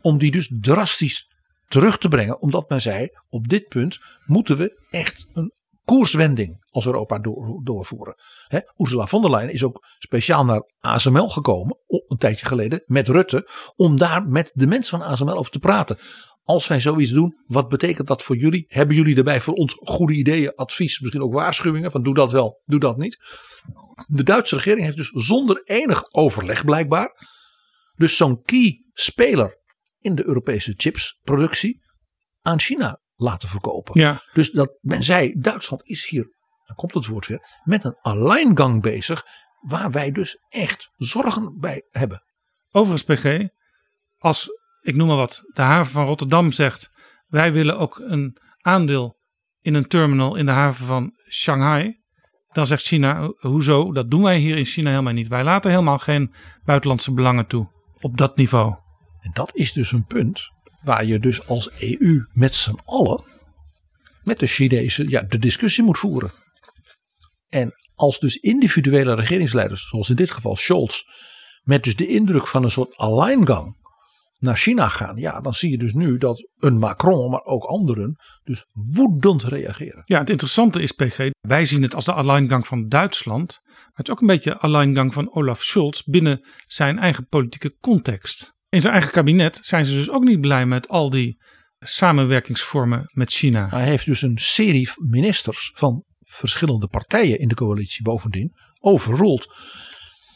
Om 0.00 0.18
die 0.18 0.30
dus 0.30 0.52
drastisch 0.60 1.28
terug 1.68 1.98
te 1.98 2.08
brengen. 2.08 2.40
Omdat 2.40 2.68
men 2.68 2.80
zei 2.80 3.08
op 3.28 3.48
dit 3.48 3.68
punt 3.68 3.98
moeten 4.24 4.56
we 4.56 4.86
echt 4.90 5.26
een 5.32 5.52
koerswending 5.84 6.66
als 6.70 6.86
Europa 6.86 7.18
door, 7.18 7.60
doorvoeren. 7.64 8.14
Hè, 8.46 8.58
Ursula 8.76 9.06
von 9.06 9.20
der 9.20 9.30
Leyen 9.30 9.52
is 9.52 9.64
ook 9.64 9.86
speciaal 9.98 10.44
naar 10.44 10.62
ASML 10.80 11.28
gekomen, 11.28 11.76
een 11.86 12.16
tijdje 12.16 12.46
geleden, 12.46 12.82
met 12.84 13.08
Rutte, 13.08 13.48
om 13.76 13.98
daar 13.98 14.26
met 14.26 14.50
de 14.54 14.66
mensen 14.66 14.98
van 14.98 15.08
ASML 15.08 15.36
over 15.36 15.52
te 15.52 15.58
praten. 15.58 15.98
Als 16.42 16.66
wij 16.66 16.80
zoiets 16.80 17.10
doen, 17.10 17.42
wat 17.46 17.68
betekent 17.68 18.06
dat 18.06 18.22
voor 18.22 18.36
jullie? 18.36 18.64
Hebben 18.68 18.96
jullie 18.96 19.14
daarbij 19.14 19.40
voor 19.40 19.54
ons 19.54 19.76
goede 19.80 20.14
ideeën, 20.14 20.54
advies, 20.54 21.00
misschien 21.00 21.22
ook 21.22 21.32
waarschuwingen 21.32 21.90
van 21.90 22.02
doe 22.02 22.14
dat 22.14 22.30
wel, 22.30 22.60
doe 22.64 22.80
dat 22.80 22.96
niet? 22.96 23.18
De 24.06 24.22
Duitse 24.22 24.54
regering 24.54 24.84
heeft 24.84 24.96
dus 24.96 25.10
zonder 25.12 25.62
enig 25.62 26.12
overleg 26.12 26.64
blijkbaar, 26.64 27.10
dus 27.94 28.16
zo'n 28.16 28.42
key 28.42 28.84
speler 28.92 29.58
in 29.98 30.14
de 30.14 30.26
Europese 30.26 30.74
chipsproductie 30.76 31.80
aan 32.40 32.60
China 32.60 33.00
laten 33.14 33.48
verkopen. 33.48 34.00
Ja, 34.00 34.22
Dus 34.32 34.50
dat 34.50 34.78
men 34.80 35.02
zei, 35.02 35.32
Duitsland 35.38 35.88
is 35.88 36.08
hier, 36.08 36.22
dan 36.66 36.76
komt 36.76 36.94
het 36.94 37.06
woord 37.06 37.26
weer, 37.26 37.60
met 37.64 37.84
een 37.84 37.98
alleingang 38.00 38.82
bezig. 38.82 39.24
Waar 39.58 39.90
wij 39.90 40.10
dus 40.10 40.38
echt 40.48 40.90
zorgen 40.96 41.58
bij 41.58 41.86
hebben. 41.90 42.22
overigens 42.70 43.20
PG, 43.20 43.48
als 44.16 44.48
ik 44.80 44.94
noem 44.94 45.06
maar 45.06 45.16
wat, 45.16 45.42
de 45.52 45.62
haven 45.62 45.92
van 45.92 46.06
Rotterdam 46.06 46.52
zegt, 46.52 46.90
wij 47.26 47.52
willen 47.52 47.78
ook 47.78 47.98
een 47.98 48.38
aandeel 48.60 49.18
in 49.60 49.74
een 49.74 49.88
terminal 49.88 50.36
in 50.36 50.46
de 50.46 50.52
haven 50.52 50.86
van 50.86 51.12
Shanghai. 51.30 52.00
Dan 52.52 52.66
zegt 52.66 52.82
China, 52.82 53.20
"Ho- 53.20 53.34
hoezo? 53.38 53.92
Dat 53.92 54.10
doen 54.10 54.22
wij 54.22 54.38
hier 54.38 54.56
in 54.56 54.64
China 54.64 54.90
helemaal 54.90 55.12
niet. 55.12 55.28
Wij 55.28 55.44
laten 55.44 55.70
helemaal 55.70 55.98
geen 55.98 56.34
buitenlandse 56.64 57.12
belangen 57.12 57.46
toe 57.46 57.68
op 58.00 58.16
dat 58.16 58.36
niveau. 58.36 58.74
En 59.20 59.30
dat 59.32 59.56
is 59.56 59.72
dus 59.72 59.92
een 59.92 60.04
punt 60.06 60.40
waar 60.82 61.04
je 61.04 61.18
dus 61.18 61.46
als 61.46 61.70
EU 61.80 62.26
met 62.32 62.54
z'n 62.54 62.78
allen, 62.84 63.24
met 64.22 64.38
de 64.38 64.46
Chinezen, 64.46 65.08
ja, 65.08 65.22
de 65.22 65.38
discussie 65.38 65.84
moet 65.84 65.98
voeren. 65.98 66.32
En 67.48 67.72
als 67.94 68.18
dus 68.18 68.36
individuele 68.36 69.14
regeringsleiders, 69.14 69.88
zoals 69.88 70.10
in 70.10 70.16
dit 70.16 70.30
geval 70.30 70.56
Scholz, 70.56 71.02
met 71.62 71.84
dus 71.84 71.96
de 71.96 72.06
indruk 72.06 72.46
van 72.46 72.64
een 72.64 72.70
soort 72.70 72.96
alleingang 72.96 73.76
naar 74.38 74.56
China 74.56 74.88
gaan, 74.88 75.16
ja, 75.16 75.40
dan 75.40 75.54
zie 75.54 75.70
je 75.70 75.78
dus 75.78 75.92
nu 75.92 76.18
dat 76.18 76.48
een 76.58 76.78
Macron, 76.78 77.30
maar 77.30 77.44
ook 77.44 77.64
anderen, 77.64 78.16
dus 78.44 78.66
woedend 78.72 79.42
reageren. 79.42 80.02
Ja, 80.04 80.18
het 80.18 80.30
interessante 80.30 80.82
is, 80.82 80.92
PG, 80.92 81.28
wij 81.40 81.64
zien 81.64 81.82
het 81.82 81.94
als 81.94 82.04
de 82.04 82.12
alleingang 82.12 82.66
van 82.66 82.88
Duitsland. 82.88 83.60
Maar 83.64 83.92
het 83.92 84.06
is 84.06 84.12
ook 84.12 84.20
een 84.20 84.26
beetje 84.26 84.50
de 84.50 84.58
alleingang 84.58 85.12
van 85.14 85.34
Olaf 85.34 85.62
Scholz 85.62 86.02
binnen 86.02 86.46
zijn 86.66 86.98
eigen 86.98 87.26
politieke 87.26 87.76
context. 87.80 88.56
In 88.68 88.80
zijn 88.80 88.92
eigen 88.92 89.12
kabinet 89.12 89.58
zijn 89.62 89.84
ze 89.84 89.94
dus 89.94 90.10
ook 90.10 90.24
niet 90.24 90.40
blij 90.40 90.66
met 90.66 90.88
al 90.88 91.10
die 91.10 91.42
samenwerkingsvormen 91.78 93.10
met 93.12 93.30
China. 93.30 93.68
Hij 93.68 93.84
heeft 93.84 94.04
dus 94.04 94.22
een 94.22 94.38
serie 94.38 94.90
ministers 94.96 95.72
van 95.74 96.04
verschillende 96.20 96.88
partijen 96.88 97.38
in 97.38 97.48
de 97.48 97.54
coalitie 97.54 98.02
bovendien 98.02 98.52
overroeld. 98.80 99.54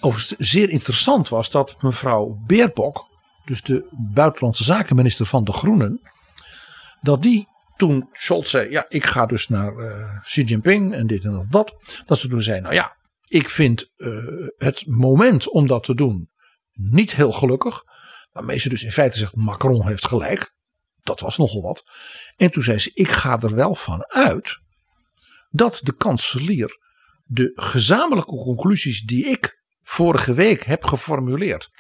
Overigens 0.00 0.50
zeer 0.50 0.70
interessant 0.70 1.28
was 1.28 1.50
dat 1.50 1.82
mevrouw 1.82 2.42
Beerbok, 2.46 3.06
dus 3.44 3.62
de 3.62 3.88
buitenlandse 4.14 4.64
zakenminister 4.64 5.26
van 5.26 5.44
de 5.44 5.52
Groenen, 5.52 6.00
dat 7.00 7.22
die 7.22 7.48
toen 7.76 8.08
Scholz 8.12 8.50
zei, 8.50 8.70
ja 8.70 8.84
ik 8.88 9.04
ga 9.04 9.26
dus 9.26 9.48
naar 9.48 9.76
eh, 9.76 10.20
Xi 10.22 10.42
Jinping 10.42 10.94
en 10.94 11.06
dit 11.06 11.24
en 11.24 11.46
dat, 11.50 11.76
dat 12.06 12.18
ze 12.18 12.28
toen 12.28 12.42
zei, 12.42 12.60
nou 12.60 12.74
ja, 12.74 12.96
ik 13.26 13.48
vind 13.48 13.90
eh, 13.96 14.08
het 14.56 14.86
moment 14.86 15.48
om 15.48 15.66
dat 15.66 15.84
te 15.84 15.94
doen 15.94 16.30
niet 16.72 17.14
heel 17.14 17.32
gelukkig. 17.32 17.82
Waarmee 18.32 18.58
ze 18.58 18.68
dus 18.68 18.82
in 18.82 18.92
feite 18.92 19.18
zegt, 19.18 19.36
Macron 19.36 19.86
heeft 19.86 20.06
gelijk. 20.06 20.54
Dat 21.02 21.20
was 21.20 21.36
nogal 21.36 21.62
wat. 21.62 21.84
En 22.36 22.50
toen 22.50 22.62
zei 22.62 22.78
ze, 22.78 22.90
ik 22.94 23.08
ga 23.08 23.40
er 23.40 23.54
wel 23.54 23.74
van 23.74 24.04
uit 24.06 24.58
dat 25.50 25.80
de 25.82 25.94
kanselier 25.94 26.78
de 27.24 27.52
gezamenlijke 27.54 28.36
conclusies 28.36 29.02
die 29.02 29.24
ik 29.24 29.62
vorige 29.82 30.34
week 30.34 30.64
heb 30.64 30.84
geformuleerd 30.84 31.70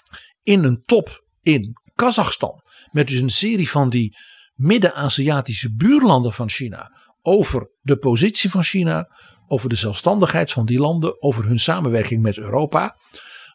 in 0.42 0.64
een 0.64 0.82
top 0.84 1.24
in 1.42 1.76
Kazachstan. 1.94 2.62
Met 2.90 3.08
dus 3.08 3.20
een 3.20 3.30
serie 3.30 3.70
van 3.70 3.90
die 3.90 4.16
Midden-Aziatische 4.54 5.74
buurlanden 5.74 6.32
van 6.32 6.48
China. 6.48 6.90
Over 7.22 7.70
de 7.80 7.96
positie 7.96 8.50
van 8.50 8.62
China, 8.62 9.08
over 9.46 9.68
de 9.68 9.76
zelfstandigheid 9.76 10.52
van 10.52 10.66
die 10.66 10.78
landen, 10.78 11.22
over 11.22 11.44
hun 11.44 11.60
samenwerking 11.60 12.22
met 12.22 12.38
Europa. 12.38 12.96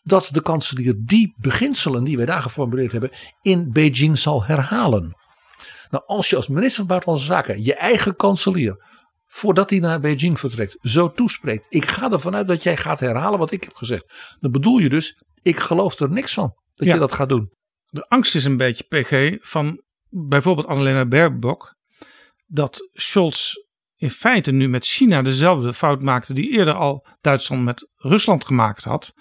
Dat 0.03 0.29
de 0.31 0.41
kanselier 0.41 0.95
die 1.05 1.33
beginselen 1.37 2.03
die 2.03 2.17
wij 2.17 2.25
daar 2.25 2.41
geformuleerd 2.41 2.91
hebben 2.91 3.11
in 3.41 3.71
Beijing 3.71 4.17
zal 4.17 4.43
herhalen. 4.43 5.15
Nou, 5.89 6.03
als 6.05 6.29
je 6.29 6.35
als 6.35 6.47
minister 6.47 6.75
van 6.77 6.87
Buitenlandse 6.87 7.25
Zaken 7.25 7.63
je 7.63 7.75
eigen 7.75 8.15
kanselier, 8.15 8.83
voordat 9.25 9.69
hij 9.69 9.79
naar 9.79 9.99
Beijing 9.99 10.39
vertrekt, 10.39 10.77
zo 10.81 11.11
toespreekt. 11.11 11.65
Ik 11.69 11.85
ga 11.85 12.11
ervan 12.11 12.35
uit 12.35 12.47
dat 12.47 12.63
jij 12.63 12.77
gaat 12.77 12.99
herhalen 12.99 13.39
wat 13.39 13.51
ik 13.51 13.63
heb 13.63 13.75
gezegd. 13.75 14.35
Dan 14.39 14.51
bedoel 14.51 14.77
je 14.77 14.89
dus, 14.89 15.21
ik 15.41 15.59
geloof 15.59 15.99
er 15.99 16.11
niks 16.11 16.33
van 16.33 16.53
dat 16.75 16.87
Ja. 16.87 16.93
je 16.93 16.99
dat 16.99 17.11
gaat 17.11 17.29
doen. 17.29 17.55
De 17.89 18.05
angst 18.07 18.35
is 18.35 18.45
een 18.45 18.57
beetje, 18.57 18.83
PG, 18.83 19.37
van 19.47 19.81
bijvoorbeeld 20.09 20.67
Annalena 20.67 21.05
Baerbock, 21.05 21.75
dat 22.45 22.89
Scholz 22.93 23.53
in 23.95 24.11
feite 24.11 24.51
nu 24.51 24.69
met 24.69 24.85
China 24.85 25.21
dezelfde 25.21 25.73
fout 25.73 26.01
maakte 26.01 26.33
die 26.33 26.51
eerder 26.51 26.73
al 26.73 27.07
Duitsland 27.21 27.63
met 27.63 27.89
Rusland 27.95 28.45
gemaakt 28.45 28.83
had. 28.83 29.13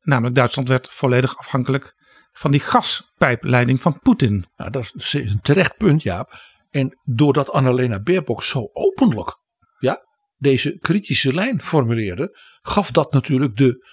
Namelijk 0.00 0.34
Duitsland 0.34 0.68
werd 0.68 0.88
volledig 0.88 1.38
afhankelijk 1.38 1.94
van 2.32 2.50
die 2.50 2.60
gaspijpleiding 2.60 3.82
van 3.82 3.98
Poetin. 3.98 4.46
Nou, 4.56 4.70
dat 4.70 4.92
is 4.94 5.12
een 5.12 5.40
terecht 5.42 5.76
punt, 5.76 6.02
Jaap. 6.02 6.32
En 6.70 7.00
doordat 7.04 7.50
Annalena 7.50 8.00
Baerbock 8.00 8.42
zo 8.42 8.68
openlijk 8.72 9.38
ja, 9.78 10.06
deze 10.36 10.78
kritische 10.78 11.34
lijn 11.34 11.62
formuleerde, 11.62 12.38
gaf 12.62 12.90
dat 12.90 13.12
natuurlijk 13.12 13.56
de 13.56 13.86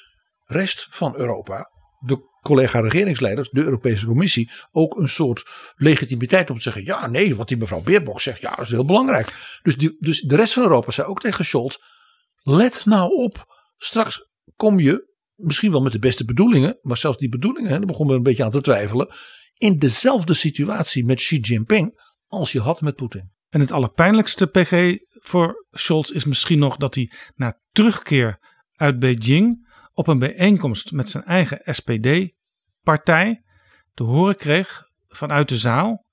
rest 0.46 0.88
van 0.90 1.16
Europa, 1.16 1.72
de 2.00 2.30
collega-regeringsleiders, 2.42 3.50
de 3.50 3.64
Europese 3.64 4.06
Commissie, 4.06 4.52
ook 4.72 4.98
een 4.98 5.10
soort 5.10 5.44
legitimiteit 5.76 6.50
om 6.50 6.56
te 6.56 6.62
zeggen: 6.62 6.86
ja, 6.86 7.08
nee, 7.08 7.36
wat 7.36 7.48
die 7.48 7.58
mevrouw 7.58 7.82
Baerbock 7.82 8.22
zegt, 8.22 8.42
ja, 8.42 8.56
dat 8.56 8.66
is 8.66 8.72
heel 8.72 8.86
belangrijk. 8.86 9.60
Dus, 9.64 9.76
dus 10.00 10.22
de 10.22 10.36
rest 10.36 10.54
van 10.54 10.64
Europa 10.64 10.92
zei 10.92 11.08
ook 11.08 11.20
tegen 11.20 11.46
Scholz: 11.46 11.76
let 12.44 12.86
nou 12.86 13.16
op, 13.16 13.46
straks 13.78 14.30
kom 14.56 14.80
je 14.80 15.10
misschien 15.36 15.72
wel 15.72 15.82
met 15.82 15.92
de 15.92 16.00
beste 16.00 16.26
bedoelingen, 16.26 16.80
maar 16.82 16.98
zelfs 16.98 17.18
die 17.18 17.30
bedoelingen, 17.30 17.70
daar 17.70 17.86
begon 17.86 18.08
men 18.08 18.16
een 18.16 18.24
beetje 18.24 18.44
aan 18.44 18.52
te 18.52 18.62
twijfelen, 18.62 19.08
in 19.58 19.78
dezelfde 19.80 20.34
situatie 20.34 21.06
met 21.06 21.18
Xi 21.18 21.38
Jinping 21.38 22.00
als 22.28 22.52
je 22.52 22.60
had 22.60 22.82
met 22.82 22.96
Poetin. 22.96 23.32
En 23.50 23.60
het 23.60 23.72
allerpijnlijkste, 23.72 24.48
PG, 24.48 24.98
voor 25.10 25.66
Scholz 25.72 26.10
is 26.10 26.26
misschien 26.26 26.60
nog 26.60 26.78
dat 26.78 26.96
hij 26.96 27.12
na 27.36 27.60
terugkeer 27.72 28.40
uit 28.76 29.00
Beijing 29.00 29.70
op 30.02 30.08
een 30.08 30.20
bijeenkomst 30.20 30.92
met 30.92 31.10
zijn 31.10 31.24
eigen 31.24 31.60
SPD-partij 31.64 33.44
te 33.94 34.04
horen 34.04 34.36
kreeg 34.36 34.84
vanuit 35.08 35.50
de 35.50 35.58
zaal 35.58 36.06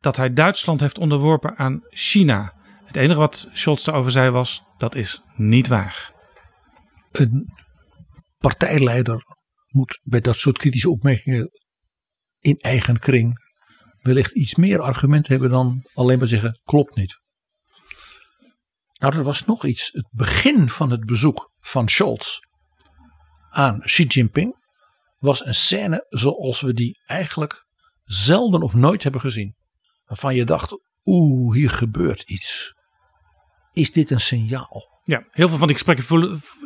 dat 0.00 0.16
hij 0.16 0.32
Duitsland 0.32 0.80
heeft 0.80 0.98
onderworpen 0.98 1.56
aan 1.56 1.80
China. 1.88 2.54
Het 2.84 2.96
enige 2.96 3.18
wat 3.18 3.48
Scholz 3.52 3.84
daarover 3.84 4.10
zei 4.10 4.30
was: 4.30 4.62
dat 4.76 4.94
is 4.94 5.22
niet 5.34 5.68
waar. 5.68 6.12
Een 7.12 7.48
partijleider 8.38 9.24
moet 9.66 10.00
bij 10.02 10.20
dat 10.20 10.36
soort 10.36 10.58
kritische 10.58 10.90
opmerkingen 10.90 11.50
in 12.38 12.56
eigen 12.56 12.98
kring 12.98 13.44
wellicht 14.00 14.34
iets 14.34 14.54
meer 14.54 14.80
argument 14.80 15.28
hebben 15.28 15.50
dan 15.50 15.84
alleen 15.94 16.18
maar 16.18 16.28
zeggen 16.28 16.60
klopt 16.64 16.96
niet. 16.96 17.16
Nou, 18.92 19.16
er 19.16 19.22
was 19.22 19.44
nog 19.44 19.64
iets. 19.64 19.88
Het 19.92 20.08
begin 20.10 20.68
van 20.68 20.90
het 20.90 21.04
bezoek 21.04 21.52
van 21.60 21.88
Scholz 21.88 22.38
aan 23.56 23.80
Xi 23.80 24.04
Jinping 24.04 24.64
was 25.18 25.46
een 25.46 25.54
scène 25.54 26.06
zoals 26.08 26.60
we 26.60 26.72
die 26.72 27.00
eigenlijk 27.06 27.66
zelden 28.04 28.62
of 28.62 28.74
nooit 28.74 29.02
hebben 29.02 29.20
gezien. 29.20 29.56
Waarvan 30.04 30.34
je 30.34 30.44
dacht, 30.44 30.80
oeh, 31.04 31.54
hier 31.54 31.70
gebeurt 31.70 32.22
iets. 32.22 32.74
Is 33.72 33.92
dit 33.92 34.10
een 34.10 34.20
signaal? 34.20 35.00
Ja, 35.02 35.26
heel 35.30 35.48
veel 35.48 35.58
van 35.58 35.66
die 35.66 35.76
gesprekken 35.76 36.06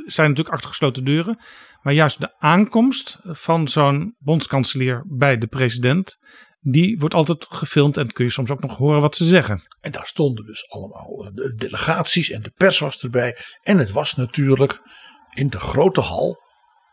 zijn 0.06 0.28
natuurlijk 0.28 0.54
achter 0.54 0.68
gesloten 0.68 1.04
deuren. 1.04 1.38
Maar 1.82 1.92
juist 1.92 2.20
de 2.20 2.38
aankomst 2.38 3.18
van 3.22 3.68
zo'n 3.68 4.14
bondskanselier 4.18 5.04
bij 5.06 5.38
de 5.38 5.46
president, 5.46 6.18
die 6.60 6.98
wordt 6.98 7.14
altijd 7.14 7.46
gefilmd 7.50 7.96
en 7.96 8.12
kun 8.12 8.24
je 8.24 8.30
soms 8.30 8.50
ook 8.50 8.60
nog 8.60 8.76
horen 8.76 9.00
wat 9.00 9.16
ze 9.16 9.24
zeggen. 9.24 9.60
En 9.80 9.92
daar 9.92 10.06
stonden 10.06 10.46
dus 10.46 10.68
allemaal 10.68 11.30
de 11.34 11.54
delegaties 11.54 12.30
en 12.30 12.42
de 12.42 12.50
pers 12.50 12.78
was 12.78 13.02
erbij. 13.02 13.36
En 13.62 13.78
het 13.78 13.90
was 13.90 14.14
natuurlijk 14.14 14.80
in 15.34 15.48
de 15.48 15.60
grote 15.60 16.00
hal 16.00 16.48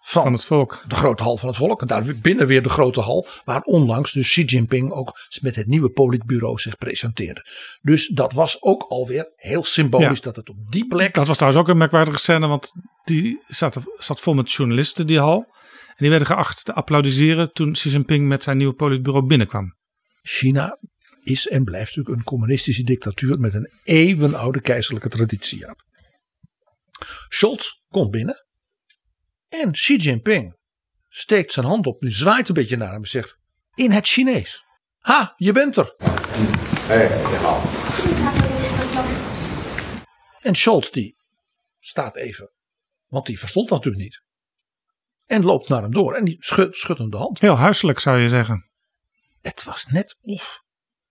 van, 0.09 0.23
Van 0.23 0.33
het 0.33 0.43
volk. 0.43 0.83
de 0.87 0.95
grote 0.95 1.23
hal 1.23 1.37
van 1.37 1.47
het 1.47 1.57
volk. 1.57 1.81
En 1.81 1.87
daar 1.87 2.15
binnen 2.21 2.47
weer 2.47 2.63
de 2.63 2.69
grote 2.69 3.01
hal 3.01 3.27
waar 3.45 3.61
onlangs 3.61 4.11
dus 4.11 4.27
Xi 4.27 4.43
Jinping 4.43 4.91
ook 4.91 5.17
met 5.41 5.55
het 5.55 5.67
nieuwe 5.67 5.89
politbureau 5.89 6.59
zich 6.59 6.77
presenteerde. 6.77 7.45
Dus 7.81 8.07
dat 8.07 8.33
was 8.33 8.61
ook 8.61 8.81
alweer 8.83 9.31
heel 9.35 9.63
symbolisch 9.63 10.17
Ja. 10.17 10.23
dat 10.23 10.35
het 10.35 10.49
op 10.49 10.55
die 10.69 10.87
plek 10.87 11.13
Dat 11.13 11.27
was 11.27 11.35
trouwens 11.37 11.63
ook 11.63 11.69
een 11.69 11.77
merkwaardige 11.77 12.17
scène, 12.19 12.47
want 12.47 12.71
die 13.03 13.43
zat, 13.47 13.77
zat 13.97 14.19
vol 14.19 14.33
met 14.33 14.51
journalisten, 14.51 15.07
die 15.07 15.19
hal. 15.19 15.37
En 15.87 15.95
die 15.97 16.09
werden 16.09 16.27
geacht 16.27 16.65
te 16.65 16.73
applaudisseren 16.73 17.53
toen 17.53 17.71
Xi 17.71 17.89
Jinping 17.89 18.27
met 18.27 18.43
zijn 18.43 18.57
nieuwe 18.57 18.73
politbureau 18.73 19.25
binnenkwam. 19.25 19.75
China 20.21 20.79
is 21.23 21.47
en 21.47 21.63
blijft 21.63 21.87
natuurlijk 21.95 22.17
een 22.17 22.23
communistische 22.23 22.83
dictatuur 22.83 23.39
met 23.39 23.53
een 23.53 23.69
eeuwenoude 23.83 24.61
keizerlijke 24.61 25.09
traditie. 25.09 25.65
Scholz 27.29 27.67
komt 27.89 28.11
binnen 28.11 28.45
en 29.49 29.71
Xi 29.71 29.95
Jinping 29.95 30.57
steekt 31.09 31.53
zijn 31.53 31.65
hand 31.65 31.87
op, 31.87 32.01
die 32.01 32.11
zwaait 32.11 32.47
een 32.47 32.53
beetje 32.53 32.77
naar 32.77 32.91
hem 32.91 33.01
en 33.01 33.09
zegt 33.09 33.37
in 33.73 33.91
het 33.91 34.07
Chinees. 34.07 34.63
Ha, 34.97 35.33
je 35.37 35.51
bent 35.51 35.75
er. 35.75 35.95
En 40.41 40.55
Scholz 40.55 40.89
die 40.89 41.17
staat 41.79 42.15
even, 42.15 42.51
want 43.07 43.25
die 43.25 43.39
verstond 43.39 43.69
dat 43.69 43.77
natuurlijk 43.77 44.03
niet. 44.03 44.21
En 45.25 45.43
loopt 45.43 45.69
naar 45.69 45.81
hem 45.81 45.93
door 45.93 46.13
en 46.13 46.25
die 46.25 46.37
schudt, 46.39 46.77
schudt 46.77 46.99
hem 46.99 47.09
de 47.09 47.17
hand. 47.17 47.39
Heel 47.39 47.55
huiselijk 47.55 47.99
zou 47.99 48.19
je 48.19 48.29
zeggen. 48.29 48.69
Het 49.41 49.63
was 49.63 49.85
net 49.85 50.17
of 50.21 50.63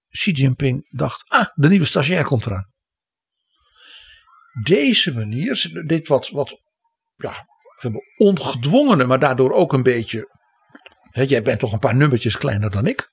Xi 0.08 0.30
Jinping 0.30 0.86
dacht: 0.90 1.24
ah, 1.28 1.46
de 1.54 1.68
nieuwe 1.68 1.84
stagiair 1.84 2.24
komt 2.24 2.46
eraan. 2.46 2.72
Deze 4.62 5.14
manier, 5.14 5.82
dit 5.86 6.08
wat, 6.08 6.28
wat 6.28 6.60
ja, 7.16 7.46
ongedwongene, 8.16 9.04
maar 9.04 9.18
daardoor 9.18 9.52
ook 9.52 9.72
een 9.72 9.82
beetje. 9.82 10.34
Hè, 11.10 11.22
jij 11.22 11.42
bent 11.42 11.58
toch 11.58 11.72
een 11.72 11.78
paar 11.78 11.96
nummertjes 11.96 12.38
kleiner 12.38 12.70
dan 12.70 12.86
ik. 12.86 13.10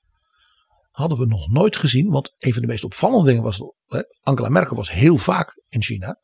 Hadden 0.90 1.18
we 1.18 1.26
nog 1.26 1.48
nooit 1.48 1.76
gezien, 1.76 2.10
want 2.10 2.34
een 2.38 2.52
van 2.52 2.62
de 2.62 2.68
meest 2.68 2.84
opvallende 2.84 3.24
dingen 3.24 3.42
was. 3.42 3.60
Hè, 3.86 4.02
Angela 4.20 4.48
Merkel 4.48 4.76
was 4.76 4.90
heel 4.90 5.16
vaak 5.16 5.62
in 5.68 5.82
China. 5.82 6.20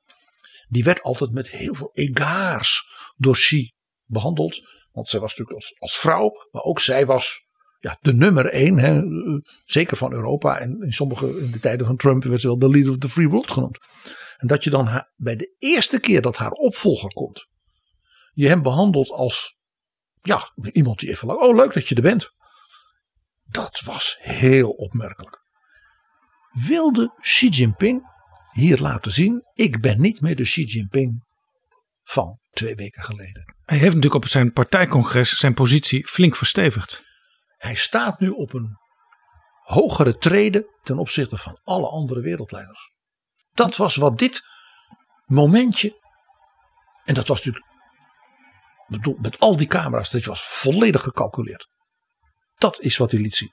Die 0.68 0.84
werd 0.84 1.02
altijd 1.02 1.32
met 1.32 1.50
heel 1.50 1.74
veel 1.74 1.90
egaars 1.92 2.84
door 3.16 3.34
Xi 3.34 3.72
behandeld. 4.04 4.60
Want 4.92 5.08
zij 5.08 5.20
was 5.20 5.30
natuurlijk 5.30 5.56
als, 5.56 5.74
als 5.78 5.98
vrouw, 5.98 6.30
maar 6.50 6.62
ook 6.62 6.80
zij 6.80 7.06
was 7.06 7.48
ja, 7.80 7.98
de 8.00 8.14
nummer 8.14 8.46
één, 8.46 8.78
hè, 8.78 9.02
zeker 9.64 9.96
van 9.96 10.12
Europa. 10.12 10.58
En 10.58 10.82
in 10.82 10.92
sommige 10.92 11.40
in 11.40 11.50
de 11.50 11.58
tijden 11.58 11.86
van 11.86 11.96
Trump 11.96 12.24
werd 12.24 12.40
ze 12.40 12.46
wel 12.46 12.58
de 12.58 12.68
leader 12.68 12.90
of 12.90 12.98
the 12.98 13.08
free 13.08 13.28
world 13.28 13.50
genoemd. 13.50 13.78
En 14.36 14.46
dat 14.46 14.64
je 14.64 14.70
dan 14.70 15.04
bij 15.16 15.36
de 15.36 15.54
eerste 15.58 16.00
keer 16.00 16.22
dat 16.22 16.36
haar 16.36 16.50
opvolger 16.50 17.12
komt, 17.12 17.46
je 18.32 18.48
hem 18.48 18.62
behandelt 18.62 19.10
als 19.10 19.58
ja, 20.22 20.52
iemand 20.72 20.98
die 20.98 21.08
even 21.08 21.26
lang, 21.26 21.40
oh 21.40 21.56
leuk 21.56 21.72
dat 21.72 21.88
je 21.88 21.94
er 21.94 22.02
bent. 22.02 22.30
Dat 23.44 23.80
was 23.84 24.16
heel 24.20 24.70
opmerkelijk. 24.70 25.38
Wilde 26.50 27.14
Xi 27.20 27.48
Jinping 27.48 28.08
hier 28.50 28.78
laten 28.78 29.12
zien, 29.12 29.44
ik 29.54 29.80
ben 29.80 30.00
niet 30.00 30.20
meer 30.20 30.36
de 30.36 30.42
Xi 30.42 30.64
Jinping 30.64 31.24
van 32.02 32.38
twee 32.50 32.74
weken 32.74 33.02
geleden. 33.02 33.54
Hij 33.64 33.78
heeft 33.78 33.94
natuurlijk 33.94 34.24
op 34.24 34.30
zijn 34.30 34.52
partijcongres 34.52 35.30
zijn 35.38 35.54
positie 35.54 36.06
flink 36.06 36.36
verstevigd. 36.36 37.04
Hij 37.56 37.74
staat 37.74 38.20
nu 38.20 38.28
op 38.28 38.52
een 38.52 38.78
hogere 39.62 40.16
trede 40.16 40.78
ten 40.82 40.98
opzichte 40.98 41.36
van 41.36 41.60
alle 41.62 41.88
andere 41.88 42.20
wereldleiders. 42.20 42.92
Dat 43.52 43.76
was 43.76 43.96
wat 43.96 44.18
dit 44.18 44.42
momentje, 45.24 45.98
en 47.04 47.14
dat 47.14 47.28
was 47.28 47.44
natuurlijk 47.44 47.69
bedoel, 48.90 49.16
met 49.20 49.38
al 49.38 49.56
die 49.56 49.66
camera's, 49.66 50.10
dit 50.10 50.24
was 50.24 50.42
volledig 50.42 51.02
gecalculeerd. 51.02 51.68
Dat 52.54 52.80
is 52.80 52.96
wat 52.96 53.10
hij 53.10 53.20
liet 53.20 53.36
zien. 53.36 53.52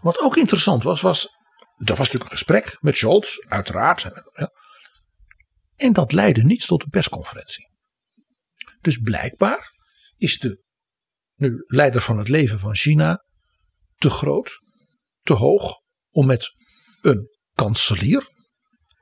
Wat 0.00 0.20
ook 0.20 0.36
interessant 0.36 0.82
was, 0.82 1.00
was, 1.00 1.24
er 1.76 1.94
was 1.94 1.98
natuurlijk 1.98 2.24
een 2.24 2.36
gesprek 2.36 2.76
met 2.80 2.96
Scholz, 2.96 3.38
uiteraard. 3.38 4.00
ja. 4.32 4.52
En 5.76 5.92
dat 5.92 6.12
leidde 6.12 6.44
niet 6.44 6.66
tot 6.66 6.82
een 6.82 6.90
persconferentie. 6.90 7.70
Dus 8.80 8.98
blijkbaar 8.98 9.72
is 10.16 10.38
de 10.38 10.62
nu 11.34 11.64
leider 11.66 12.00
van 12.00 12.18
het 12.18 12.28
leven 12.28 12.58
van 12.58 12.74
China 12.74 13.24
te 13.94 14.10
groot, 14.10 14.58
te 15.22 15.32
hoog 15.32 15.80
om 16.10 16.26
met 16.26 16.54
een 17.00 17.28
kanselier 17.52 18.28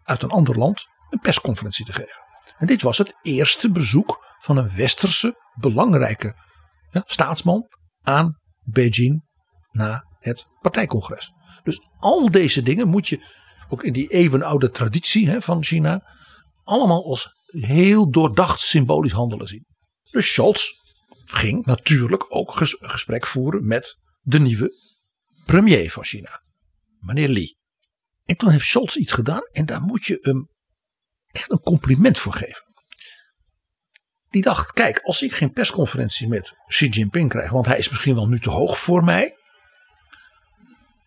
uit 0.03 0.23
een 0.23 0.31
ander 0.31 0.59
land 0.59 0.85
een 1.11 1.21
persconferentie 1.21 1.85
te 1.85 1.93
geven. 1.93 2.26
En 2.59 2.67
dit 2.67 2.83
was 2.83 2.99
het 2.99 3.15
eerste 3.23 3.71
bezoek 3.71 4.37
van 4.39 4.57
een 4.57 4.77
westerse 4.77 5.35
belangrijke 5.55 6.35
ja, 6.91 7.03
staatsman 7.07 7.69
aan 8.03 8.41
Beijing 8.63 9.25
na 9.71 10.05
het 10.19 10.47
partijcongres. 10.61 11.33
Dus 11.63 11.81
al 11.99 12.31
deze 12.31 12.63
dingen 12.63 12.89
moet 12.89 13.09
je 13.09 13.27
ook 13.69 13.83
in 13.83 13.93
die 13.93 14.09
eeuwenoude 14.09 14.71
traditie 14.71 15.29
hè, 15.29 15.41
van 15.41 15.65
China 15.65 16.15
allemaal 16.65 17.05
als 17.05 17.29
heel 17.47 18.11
doordacht 18.11 18.61
symbolisch 18.61 19.13
handelen 19.13 19.47
zien. 19.47 19.67
Dus 20.11 20.33
Scholz 20.33 20.71
ging 21.25 21.65
natuurlijk 21.65 22.25
ook 22.29 22.53
gesprek 22.81 23.27
voeren 23.27 23.67
met 23.67 23.99
de 24.21 24.39
nieuwe 24.39 24.71
premier 25.45 25.91
van 25.91 26.05
China, 26.05 26.43
meneer 26.99 27.29
Li. 27.29 27.57
En 28.25 28.37
toen 28.37 28.51
heeft 28.51 28.67
Scholz 28.67 28.97
iets 28.97 29.13
gedaan 29.13 29.43
en 29.53 29.67
daar 29.67 29.81
moet 29.81 30.05
je 30.05 30.19
hem 30.21 30.49
echt 31.37 31.53
een 31.53 31.61
compliment 31.61 32.19
voor 32.19 32.33
geven. 32.33 32.65
Die 34.29 34.43
dacht, 34.43 34.73
kijk, 34.73 34.99
als 34.99 35.23
ik 35.23 35.33
geen 35.33 35.53
persconferentie 35.53 36.29
met 36.29 36.57
Xi 36.67 36.89
Jinping 36.89 37.31
krijg, 37.31 37.51
want 37.51 37.67
hij 37.67 37.79
is 37.79 37.89
misschien 37.89 38.15
wel 38.15 38.29
nu 38.29 38.41
te 38.41 38.51
hoog 38.51 38.79
voor 38.79 39.05
mij. 39.05 39.37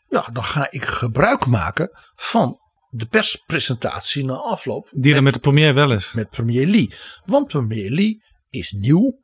Ja, 0.10 0.30
dan 0.34 0.44
ga 0.44 0.72
ik 0.72 0.86
gebruik 0.86 1.46
maken 1.46 1.90
van 2.16 2.60
de 2.90 3.06
perspresentatie 3.06 4.26
na 4.26 4.34
afloop 4.34 4.90
Die 4.92 5.16
er 5.16 5.24
met 5.24 5.34
de 5.34 5.40
premier 5.40 5.74
wel 5.74 5.92
is. 5.92 6.12
met 6.12 6.30
premier 6.30 6.66
Li. 6.66 6.94
Want 7.26 7.48
premier 7.48 7.90
Li 7.90 8.22
is 8.50 8.72
nieuw. 8.72 9.20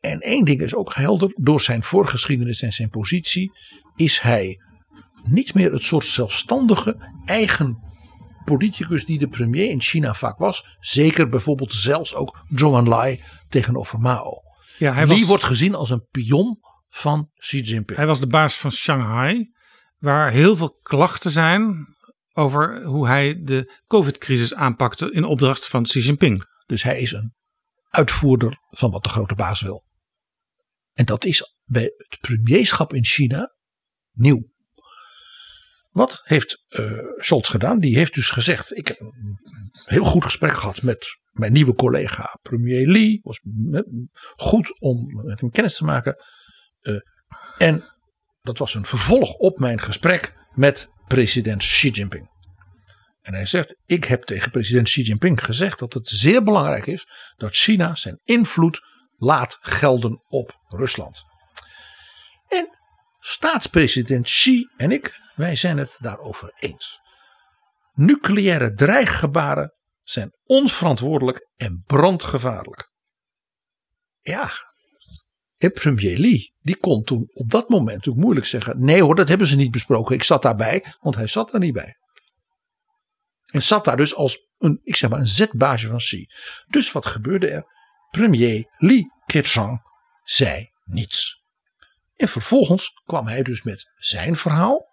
En 0.00 0.20
één 0.20 0.44
ding 0.44 0.60
is 0.60 0.74
ook 0.74 0.94
helder. 0.94 1.32
Door 1.34 1.60
zijn 1.60 1.82
voorgeschiedenis 1.82 2.62
en 2.62 2.72
zijn 2.72 2.88
positie 2.88 3.52
is 3.96 4.20
hij 4.20 4.58
niet 5.22 5.54
meer 5.54 5.72
het 5.72 5.82
soort 5.82 6.04
zelfstandige 6.04 7.22
eigen 7.24 7.93
politicus 8.44 9.04
die 9.04 9.18
de 9.18 9.28
premier 9.28 9.70
in 9.70 9.80
China 9.80 10.14
vaak 10.14 10.38
was. 10.38 10.76
Zeker 10.80 11.28
bijvoorbeeld 11.28 11.72
zelfs 11.72 12.14
ook 12.14 12.44
Zhou 12.54 12.76
Enlai 12.76 13.22
tegenover 13.48 13.98
Mao. 13.98 14.42
Ja, 14.78 14.92
hij 14.92 15.06
Li 15.06 15.18
was, 15.18 15.28
wordt 15.28 15.44
gezien 15.44 15.74
als 15.74 15.90
een 15.90 16.06
pion 16.10 16.58
van 16.88 17.30
Xi 17.36 17.60
Jinping. 17.60 17.98
hij 17.98 18.06
was 18.06 18.20
de 18.20 18.26
baas 18.26 18.54
van 18.54 18.72
Shanghai, 18.72 19.52
waar 19.98 20.30
heel 20.30 20.56
veel 20.56 20.78
klachten 20.82 21.30
zijn 21.30 21.86
over 22.32 22.84
hoe 22.84 23.06
hij 23.06 23.42
de 23.42 23.80
COVID-crisis 23.86 24.54
aanpakte 24.54 25.12
in 25.12 25.24
opdracht 25.24 25.68
van 25.68 25.82
Xi 25.82 26.00
Jinping. 26.00 26.44
Dus 26.66 26.82
hij 26.82 27.00
is 27.00 27.12
een 27.12 27.34
uitvoerder 27.88 28.58
van 28.70 28.90
wat 28.90 29.02
de 29.02 29.08
grote 29.08 29.34
baas 29.34 29.60
wil. 29.60 29.84
En 30.92 31.04
dat 31.04 31.24
is 31.24 31.56
bij 31.64 31.82
het 31.82 32.18
premierschap 32.20 32.94
in 32.94 33.04
China 33.04 33.54
nieuw. 34.12 34.52
Wat 35.94 36.20
heeft 36.22 36.64
eh 36.68 36.90
Scholz 37.16 37.50
gedaan? 37.50 37.78
Die 37.78 37.96
heeft 37.96 38.14
dus 38.14 38.30
gezegd: 38.30 38.76
Ik 38.76 38.88
heb 38.88 39.00
een 39.00 39.38
heel 39.84 40.04
goed 40.04 40.24
gesprek 40.24 40.52
gehad 40.52 40.82
met 40.82 41.18
mijn 41.30 41.52
nieuwe 41.52 41.74
collega 41.74 42.38
premier 42.42 42.86
Li. 42.86 43.20
Was 43.22 43.40
eh, 43.72 43.80
goed 44.36 44.80
om 44.80 45.22
met 45.24 45.40
hem 45.40 45.50
kennis 45.50 45.76
te 45.76 45.84
maken. 45.84 46.16
Eh, 46.80 46.96
en 47.58 47.84
dat 48.42 48.58
was 48.58 48.74
een 48.74 48.84
vervolg 48.84 49.34
op 49.34 49.58
mijn 49.58 49.80
gesprek 49.80 50.34
met 50.54 50.88
president 51.06 51.58
Xi 51.58 51.90
Jinping. 51.90 52.30
En 53.20 53.34
hij 53.34 53.46
zegt: 53.46 53.76
Ik 53.86 54.04
heb 54.04 54.22
tegen 54.22 54.50
president 54.50 54.88
Xi 54.88 55.02
Jinping 55.02 55.44
gezegd 55.44 55.78
dat 55.78 55.92
het 55.92 56.08
zeer 56.08 56.42
belangrijk 56.42 56.86
is 56.86 57.06
dat 57.36 57.56
China 57.56 57.94
zijn 57.94 58.20
invloed 58.24 58.80
laat 59.16 59.58
gelden 59.60 60.22
op 60.28 60.58
Rusland. 60.68 61.22
En 62.48 62.78
staatspresident 63.18 64.24
Xi 64.24 64.68
en 64.76 64.90
ik, 64.90 65.22
wij 65.34 65.56
zijn 65.56 65.78
het 65.78 65.96
daarover 66.00 66.52
eens. 66.54 67.00
Nucleaire 67.92 68.72
dreiggebaren 68.72 69.74
zijn 70.02 70.32
onverantwoordelijk 70.44 71.48
en 71.56 71.82
brandgevaarlijk. 71.86 72.92
Ja, 74.20 74.50
premier 75.58 76.18
Li, 76.18 76.52
die 76.60 76.76
kon 76.76 77.02
toen 77.02 77.30
op 77.32 77.50
dat 77.50 77.68
moment 77.68 78.08
ook 78.08 78.16
moeilijk 78.16 78.46
zeggen: 78.46 78.84
nee 78.84 79.02
hoor, 79.02 79.14
dat 79.14 79.28
hebben 79.28 79.46
ze 79.46 79.56
niet 79.56 79.70
besproken. 79.70 80.14
Ik 80.14 80.22
zat 80.22 80.42
daarbij, 80.42 80.84
want 81.00 81.14
hij 81.14 81.26
zat 81.26 81.50
daar 81.50 81.60
niet 81.60 81.72
bij. 81.72 81.96
En 83.44 83.62
zat 83.62 83.84
daar 83.84 83.96
dus 83.96 84.14
als 84.14 84.48
een, 84.58 84.80
ik 84.82 84.96
zeg 84.96 85.10
maar, 85.10 85.18
een 85.18 85.26
zetbaasje 85.26 85.88
van 85.88 85.98
Xi. 85.98 86.26
Dus 86.66 86.92
wat 86.92 87.06
gebeurde 87.06 87.48
er? 87.50 87.64
Premier 88.10 88.74
Li 88.76 89.10
Keqiang 89.26 89.82
zei 90.22 90.70
niets. 90.84 91.42
En 92.16 92.28
vervolgens 92.28 92.88
kwam 93.04 93.26
hij 93.26 93.42
dus 93.42 93.62
met 93.62 93.90
zijn 93.96 94.36
verhaal. 94.36 94.92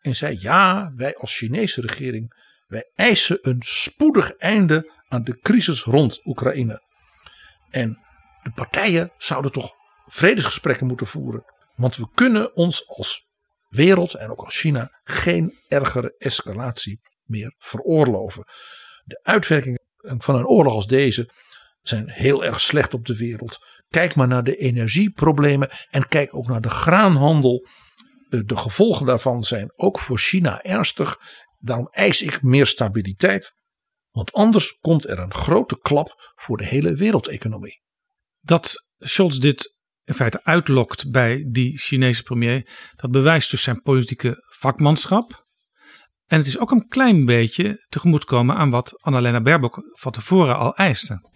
En 0.00 0.16
zei: 0.16 0.36
Ja, 0.40 0.92
wij 0.96 1.16
als 1.16 1.36
Chinese 1.36 1.80
regering. 1.80 2.48
Wij 2.66 2.90
eisen 2.94 3.38
een 3.42 3.62
spoedig 3.62 4.36
einde 4.36 4.92
aan 5.08 5.24
de 5.24 5.38
crisis 5.38 5.82
rond 5.82 6.26
Oekraïne. 6.26 6.82
En 7.70 7.98
de 8.42 8.50
partijen 8.54 9.12
zouden 9.16 9.52
toch 9.52 9.72
vredesgesprekken 10.06 10.86
moeten 10.86 11.06
voeren. 11.06 11.44
Want 11.74 11.96
we 11.96 12.08
kunnen 12.14 12.56
ons 12.56 12.88
als 12.88 13.28
wereld 13.68 14.14
en 14.14 14.30
ook 14.30 14.44
als 14.44 14.58
China 14.58 15.00
geen 15.02 15.58
ergere 15.68 16.14
escalatie 16.18 17.00
meer 17.24 17.54
veroorloven. 17.58 18.44
De 19.04 19.20
uitwerkingen 19.22 19.80
van 19.96 20.34
een 20.34 20.46
oorlog 20.46 20.72
als 20.72 20.86
deze 20.86 21.30
zijn 21.82 22.08
heel 22.08 22.44
erg 22.44 22.60
slecht 22.60 22.94
op 22.94 23.06
de 23.06 23.16
wereld. 23.16 23.58
Kijk 23.88 24.14
maar 24.14 24.28
naar 24.28 24.44
de 24.44 24.56
energieproblemen 24.56 25.70
en 25.90 26.08
kijk 26.08 26.34
ook 26.34 26.46
naar 26.46 26.60
de 26.60 26.68
graanhandel. 26.68 27.66
De, 28.30 28.44
de 28.44 28.56
gevolgen 28.56 29.06
daarvan 29.06 29.44
zijn 29.44 29.72
ook 29.76 30.00
voor 30.00 30.18
China 30.18 30.62
ernstig. 30.62 31.16
Daarom 31.58 31.88
eis 31.90 32.22
ik 32.22 32.42
meer 32.42 32.66
stabiliteit. 32.66 33.54
Want 34.10 34.32
anders 34.32 34.78
komt 34.80 35.08
er 35.08 35.18
een 35.18 35.34
grote 35.34 35.78
klap 35.78 36.32
voor 36.34 36.56
de 36.56 36.66
hele 36.66 36.94
wereldeconomie. 36.94 37.82
Dat 38.40 38.88
Scholz 38.98 39.38
dit 39.38 39.78
in 40.04 40.14
feite 40.14 40.44
uitlokt 40.44 41.10
bij 41.10 41.48
die 41.50 41.78
Chinese 41.78 42.22
premier, 42.22 42.90
dat 42.96 43.10
bewijst 43.10 43.50
dus 43.50 43.62
zijn 43.62 43.82
politieke 43.82 44.46
vakmanschap. 44.58 45.46
En 46.26 46.38
het 46.38 46.46
is 46.46 46.58
ook 46.58 46.70
een 46.70 46.88
klein 46.88 47.24
beetje 47.24 47.86
tegemoetkomen 47.88 48.56
aan 48.56 48.70
wat 48.70 49.02
Annalena 49.02 49.40
Baerbock 49.40 49.82
van 49.92 50.12
tevoren 50.12 50.58
al 50.58 50.74
eiste. 50.74 51.30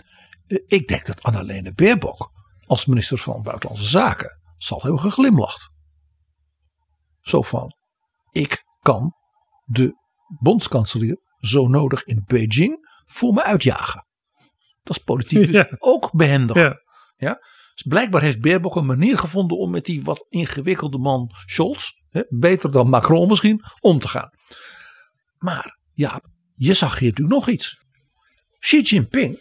Eh, 0.47 0.59
Ik 0.67 0.89
denk 0.89 1.07
dat 1.07 1.23
Annalena 1.23 1.73
Baerbock 1.73 2.31
als 2.67 2.87
minister 2.87 3.19
van 3.19 3.43
Buitenlandse 3.43 3.89
Zaken 3.89 4.41
zal 4.57 4.81
hebben 4.83 5.01
geglimlacht. 5.01 5.73
Zo 7.25 7.43
van, 7.43 7.75
ik 8.31 8.65
kan 8.81 9.15
de 9.65 9.93
bondskanselier 10.41 11.19
zo 11.39 11.69
nodig 11.69 12.05
in 12.05 12.23
Beijing 12.27 13.03
voor 13.07 13.33
me 13.35 13.43
uitjagen. 13.43 14.07
Dat 14.83 14.97
is 14.97 15.03
politiek 15.03 15.47
dus 15.47 15.55
Ja. 15.55 15.69
ook 15.79 16.13
behendig. 16.13 16.57
Ja. 16.57 16.81
Ja? 17.17 17.39
Dus 17.75 17.83
blijkbaar 17.83 18.23
heeft 18.23 18.41
Baerbock 18.41 18.77
een 18.77 18.87
manier 18.87 19.19
gevonden 19.19 19.59
om 19.59 19.71
met 19.71 19.85
die 19.85 20.03
wat 20.05 20.25
ingewikkelde 20.29 20.99
man 20.99 21.31
Scholz, 21.47 21.91
hè, 22.09 22.23
beter 22.29 22.71
dan 22.71 22.89
Macron 22.89 23.29
misschien, 23.29 23.65
om 23.81 23.99
te 23.99 24.09
gaan. 24.09 24.31
Maar 25.39 25.79
ja, 25.93 26.21
je 26.55 26.75
zag 26.75 26.99
hier 26.99 27.09
natuurlijk 27.09 27.37
nog 27.37 27.49
iets. 27.49 27.77
Xi 28.59 28.81
Jinping 28.83 29.39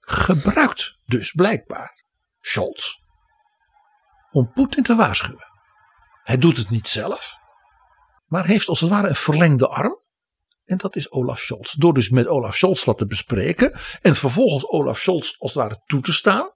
gebruikt 0.00 0.98
dus 1.04 1.30
blijkbaar 1.30 2.04
Scholz 2.40 2.98
om 4.30 4.52
Poetin 4.52 4.82
te 4.82 4.94
waarschuwen. 4.94 5.49
Hij 6.30 6.38
doet 6.38 6.56
het 6.56 6.70
niet 6.70 6.88
zelf, 6.88 7.36
maar 8.26 8.46
heeft 8.46 8.68
als 8.68 8.80
het 8.80 8.90
ware 8.90 9.08
een 9.08 9.14
verlengde 9.14 9.68
arm. 9.68 10.00
En 10.64 10.76
dat 10.76 10.96
is 10.96 11.10
Olaf 11.10 11.40
Scholz. 11.40 11.72
Door 11.72 11.94
dus 11.94 12.08
met 12.08 12.26
Olaf 12.26 12.56
Scholz 12.56 12.84
dat 12.84 12.98
te 12.98 13.06
bespreken 13.06 13.72
en 14.02 14.14
vervolgens 14.14 14.68
Olaf 14.68 15.00
Scholz 15.00 15.34
als 15.38 15.54
het 15.54 15.62
ware 15.62 15.82
toe 15.86 16.00
te 16.00 16.12
staan. 16.12 16.48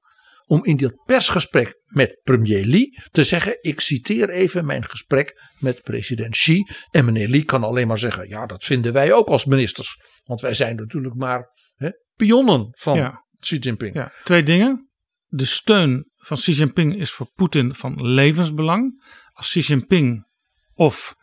Om 0.46 0.64
in 0.64 0.76
dat 0.76 1.04
persgesprek 1.04 1.80
met 1.84 2.20
premier 2.22 2.64
Li 2.64 2.98
te 3.10 3.24
zeggen: 3.24 3.58
Ik 3.60 3.80
citeer 3.80 4.30
even 4.30 4.66
mijn 4.66 4.84
gesprek 4.88 5.50
met 5.58 5.82
president 5.82 6.30
Xi. 6.30 6.62
En 6.90 7.04
meneer 7.04 7.28
Li 7.28 7.44
kan 7.44 7.64
alleen 7.64 7.86
maar 7.86 7.98
zeggen: 7.98 8.28
Ja, 8.28 8.46
dat 8.46 8.64
vinden 8.64 8.92
wij 8.92 9.12
ook 9.12 9.28
als 9.28 9.44
ministers. 9.44 9.98
Want 10.24 10.40
wij 10.40 10.54
zijn 10.54 10.76
natuurlijk 10.76 11.14
maar 11.14 11.50
hè, 11.74 11.90
pionnen 12.16 12.68
van 12.70 12.96
Ja. 12.96 13.24
Xi 13.38 13.58
Jinping. 13.58 13.94
Ja, 13.94 14.12
twee 14.24 14.42
dingen. 14.42 14.88
De 15.26 15.44
steun 15.44 16.10
van 16.16 16.36
Xi 16.36 16.52
Jinping 16.52 16.96
is 17.00 17.10
voor 17.10 17.30
Poetin 17.34 17.74
van 17.74 18.06
levensbelang. 18.06 19.02
Als 19.34 19.48
Xi 19.48 19.60
Jinping 19.60 20.26
of 20.74 21.14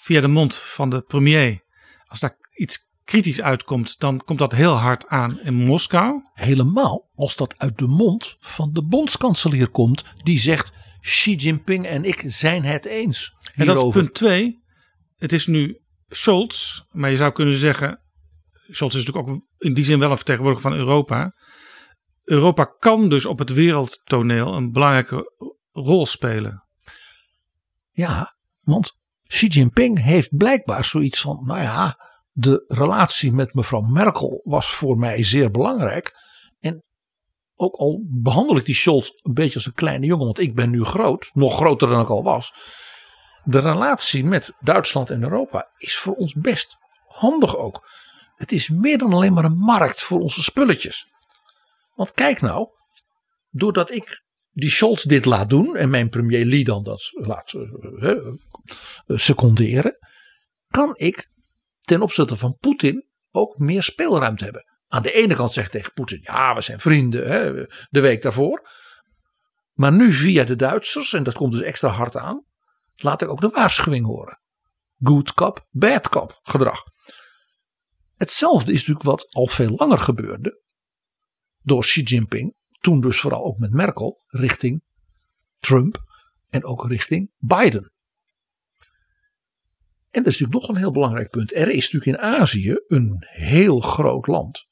via 0.00 0.20
de 0.20 0.28
mond 0.28 0.54
van 0.54 0.90
de 0.90 1.00
premier, 1.00 1.62
als 2.06 2.20
daar 2.20 2.36
iets 2.54 2.88
kritisch 3.04 3.40
uitkomt, 3.40 3.98
dan 3.98 4.24
komt 4.24 4.38
dat 4.38 4.52
heel 4.52 4.74
hard 4.74 5.08
aan 5.08 5.40
in 5.40 5.54
Moskou. 5.54 6.20
Helemaal 6.32 7.10
als 7.14 7.36
dat 7.36 7.54
uit 7.58 7.78
de 7.78 7.86
mond 7.86 8.36
van 8.38 8.72
de 8.72 8.84
bondskanselier 8.84 9.68
komt, 9.68 10.04
die 10.22 10.38
zegt: 10.38 10.72
Xi 11.00 11.34
Jinping 11.34 11.86
en 11.86 12.04
ik 12.04 12.22
zijn 12.26 12.64
het 12.64 12.84
eens. 12.84 13.34
En 13.54 13.66
dat 13.66 13.76
is 13.76 13.92
punt 13.92 14.14
twee. 14.14 14.58
Het 15.16 15.32
is 15.32 15.46
nu 15.46 15.80
Scholz, 16.08 16.82
maar 16.90 17.10
je 17.10 17.16
zou 17.16 17.32
kunnen 17.32 17.58
zeggen, 17.58 18.00
Scholz 18.68 18.94
is 18.94 19.04
natuurlijk 19.04 19.28
ook 19.28 19.44
in 19.58 19.74
die 19.74 19.84
zin 19.84 19.98
wel 19.98 20.10
een 20.10 20.16
vertegenwoordiger 20.16 20.70
van 20.70 20.78
Europa. 20.78 21.34
Europa 22.24 22.64
kan 22.64 23.08
dus 23.08 23.26
op 23.26 23.38
het 23.38 23.52
wereldtoneel 23.52 24.54
een 24.54 24.72
belangrijke 24.72 25.32
rol 25.72 26.06
spelen. 26.06 26.64
Ja, 27.90 28.36
want 28.60 28.92
Xi 29.26 29.46
Jinping 29.46 30.02
heeft 30.02 30.36
blijkbaar 30.36 30.84
zoiets 30.84 31.20
van: 31.20 31.40
nou 31.44 31.60
ja, 31.60 31.98
de 32.32 32.64
relatie 32.66 33.32
met 33.32 33.54
mevrouw 33.54 33.80
Merkel 33.80 34.40
was 34.44 34.70
voor 34.70 34.96
mij 34.96 35.24
zeer 35.24 35.50
belangrijk. 35.50 36.14
En 36.60 36.82
ook 37.56 37.74
al 37.74 38.04
behandel 38.06 38.56
ik 38.56 38.64
die 38.64 38.74
Scholz 38.74 39.10
een 39.22 39.34
beetje 39.34 39.54
als 39.54 39.66
een 39.66 39.72
kleine 39.72 40.06
jongen, 40.06 40.24
want 40.24 40.38
ik 40.38 40.54
ben 40.54 40.70
nu 40.70 40.84
groot, 40.84 41.30
nog 41.34 41.56
groter 41.56 41.88
dan 41.88 42.00
ik 42.00 42.08
al 42.08 42.22
was. 42.22 42.54
De 43.44 43.58
relatie 43.58 44.24
met 44.24 44.52
Duitsland 44.60 45.10
en 45.10 45.22
Europa 45.22 45.68
is 45.76 45.96
voor 45.96 46.14
ons 46.14 46.34
best 46.34 46.76
handig 47.06 47.56
ook. 47.56 47.88
Het 48.34 48.52
is 48.52 48.68
meer 48.68 48.98
dan 48.98 49.12
alleen 49.12 49.32
maar 49.32 49.44
een 49.44 49.58
markt 49.58 50.02
voor 50.02 50.20
onze 50.20 50.42
spulletjes. 50.42 51.08
Want 51.94 52.12
kijk 52.12 52.40
nou, 52.40 52.68
doordat 53.50 53.90
ik 53.90 54.22
die 54.50 54.70
Scholz 54.70 55.02
dit 55.02 55.24
laat 55.24 55.50
doen 55.50 55.76
en 55.76 55.90
mijn 55.90 56.08
premier 56.08 56.44
Lee 56.44 56.64
dan 56.64 56.84
dat 56.84 57.08
laat 57.12 57.52
uh, 57.52 58.16
seconderen, 59.06 59.98
kan 60.66 60.92
ik 60.96 61.28
ten 61.80 62.02
opzichte 62.02 62.36
van 62.36 62.56
Poetin 62.60 63.08
ook 63.30 63.58
meer 63.58 63.82
speelruimte 63.82 64.44
hebben. 64.44 64.64
Aan 64.86 65.02
de 65.02 65.12
ene 65.12 65.34
kant 65.34 65.52
zegt 65.52 65.70
tegen 65.70 65.92
Poetin, 65.92 66.20
ja 66.22 66.54
we 66.54 66.60
zijn 66.60 66.80
vrienden 66.80 67.28
hè, 67.28 67.66
de 67.90 68.00
week 68.00 68.22
daarvoor. 68.22 68.68
Maar 69.72 69.92
nu 69.92 70.12
via 70.12 70.44
de 70.44 70.56
Duitsers, 70.56 71.12
en 71.12 71.22
dat 71.22 71.34
komt 71.34 71.52
dus 71.52 71.62
extra 71.62 71.88
hard 71.88 72.16
aan, 72.16 72.44
laat 72.96 73.22
ik 73.22 73.28
ook 73.28 73.40
de 73.40 73.48
waarschuwing 73.48 74.06
horen. 74.06 74.40
Good 74.98 75.34
cop, 75.34 75.66
bad 75.70 76.08
cop 76.08 76.38
gedrag. 76.42 76.82
Hetzelfde 78.16 78.72
is 78.72 78.78
natuurlijk 78.78 79.06
wat 79.06 79.26
al 79.30 79.46
veel 79.46 79.70
langer 79.76 79.98
gebeurde 79.98 80.62
door 81.62 81.82
Xi 81.82 82.02
Jinping, 82.02 82.54
toen 82.80 83.00
dus 83.00 83.20
vooral 83.20 83.44
ook 83.44 83.58
met 83.58 83.72
Merkel, 83.72 84.24
richting 84.26 84.82
Trump 85.58 86.02
en 86.50 86.64
ook 86.64 86.88
richting 86.88 87.30
Biden. 87.38 87.92
En 90.10 90.22
dat 90.22 90.32
is 90.32 90.38
natuurlijk 90.38 90.60
nog 90.60 90.68
een 90.68 90.82
heel 90.82 90.92
belangrijk 90.92 91.30
punt. 91.30 91.54
Er 91.54 91.68
is 91.68 91.90
natuurlijk 91.90 92.22
in 92.22 92.28
Azië 92.28 92.80
een 92.88 93.16
heel 93.26 93.80
groot 93.80 94.26
land. 94.26 94.66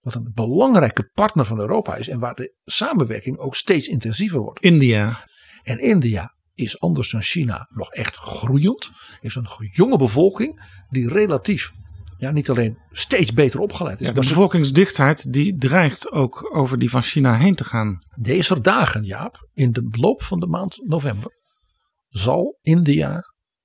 Wat 0.00 0.14
een 0.14 0.32
belangrijke 0.34 1.10
partner 1.14 1.44
van 1.44 1.60
Europa 1.60 1.96
is. 1.96 2.08
En 2.08 2.18
waar 2.18 2.34
de 2.34 2.54
samenwerking 2.64 3.38
ook 3.38 3.56
steeds 3.56 3.88
intensiever 3.88 4.40
wordt. 4.40 4.60
India. 4.60 5.28
En 5.62 5.78
India 5.78 6.34
is 6.54 6.80
anders 6.80 7.10
dan 7.10 7.22
China 7.22 7.68
nog 7.70 7.92
echt 7.92 8.16
groeiend. 8.16 8.90
Heeft 9.20 9.36
een 9.36 9.48
jonge 9.72 9.98
bevolking 9.98 10.84
die 10.88 11.08
relatief 11.08 11.72
ja, 12.24 12.30
niet 12.30 12.50
alleen 12.50 12.78
steeds 12.90 13.32
beter 13.32 13.60
opgeleid 13.60 14.00
is. 14.00 14.06
Ja, 14.06 14.12
de 14.12 14.20
bevolkingsdichtheid 14.20 15.32
die 15.32 15.56
dreigt 15.56 16.10
ook 16.10 16.56
over 16.56 16.78
die 16.78 16.90
van 16.90 17.02
China 17.02 17.36
heen 17.36 17.54
te 17.54 17.64
gaan. 17.64 17.98
Deze 18.20 18.60
dagen, 18.60 19.04
Jaap, 19.04 19.48
in 19.52 19.72
de 19.72 19.88
loop 19.90 20.22
van 20.22 20.40
de 20.40 20.46
maand 20.46 20.80
november, 20.84 21.32
zal 22.08 22.58
India 22.60 23.20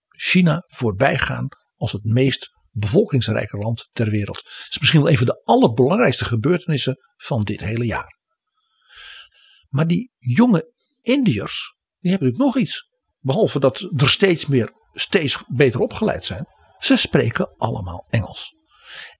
China 0.08 0.64
voorbij 0.68 1.18
gaan 1.18 1.48
als 1.76 1.92
het 1.92 2.04
meest 2.04 2.50
bevolkingsrijke 2.72 3.58
land 3.58 3.90
ter 3.92 4.10
wereld. 4.10 4.38
Het 4.38 4.68
is 4.70 4.80
misschien 4.80 5.02
wel 5.02 5.12
een 5.12 5.18
van 5.18 5.26
de 5.26 5.44
allerbelangrijkste 5.44 6.26
gebeurtenissen 6.26 6.98
van 7.16 7.44
dit 7.44 7.60
hele 7.60 7.86
jaar. 7.86 8.18
Maar 9.68 9.88
die 9.88 10.12
jonge 10.18 10.74
Indiërs, 11.02 11.76
die 12.00 12.12
hebben 12.12 12.28
natuurlijk 12.28 12.56
nog 12.56 12.64
iets. 12.64 12.88
Behalve 13.20 13.60
dat 13.60 13.80
er 13.96 14.10
steeds 14.10 14.46
meer, 14.46 14.72
steeds 14.94 15.44
beter 15.48 15.80
opgeleid 15.80 16.26
zijn. 16.26 16.46
Ze 16.80 16.96
spreken 16.96 17.58
allemaal 17.58 18.06
Engels. 18.10 18.56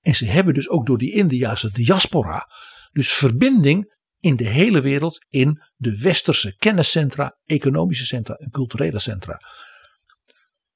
En 0.02 0.16
ze 0.16 0.26
hebben 0.26 0.54
dus 0.54 0.70
ook 0.70 0.86
door 0.86 0.98
die 0.98 1.14
Indiase 1.14 1.72
diaspora, 1.72 2.48
dus 2.92 3.14
verbinding 3.14 3.98
in 4.20 4.36
de 4.36 4.48
hele 4.48 4.82
wereld 4.82 5.26
in 5.28 5.62
de 5.76 6.00
westerse 6.00 6.56
kenniscentra, 6.56 7.38
economische 7.46 8.06
centra 8.06 8.36
en 8.36 8.50
culturele 8.50 9.00
centra. 9.00 9.42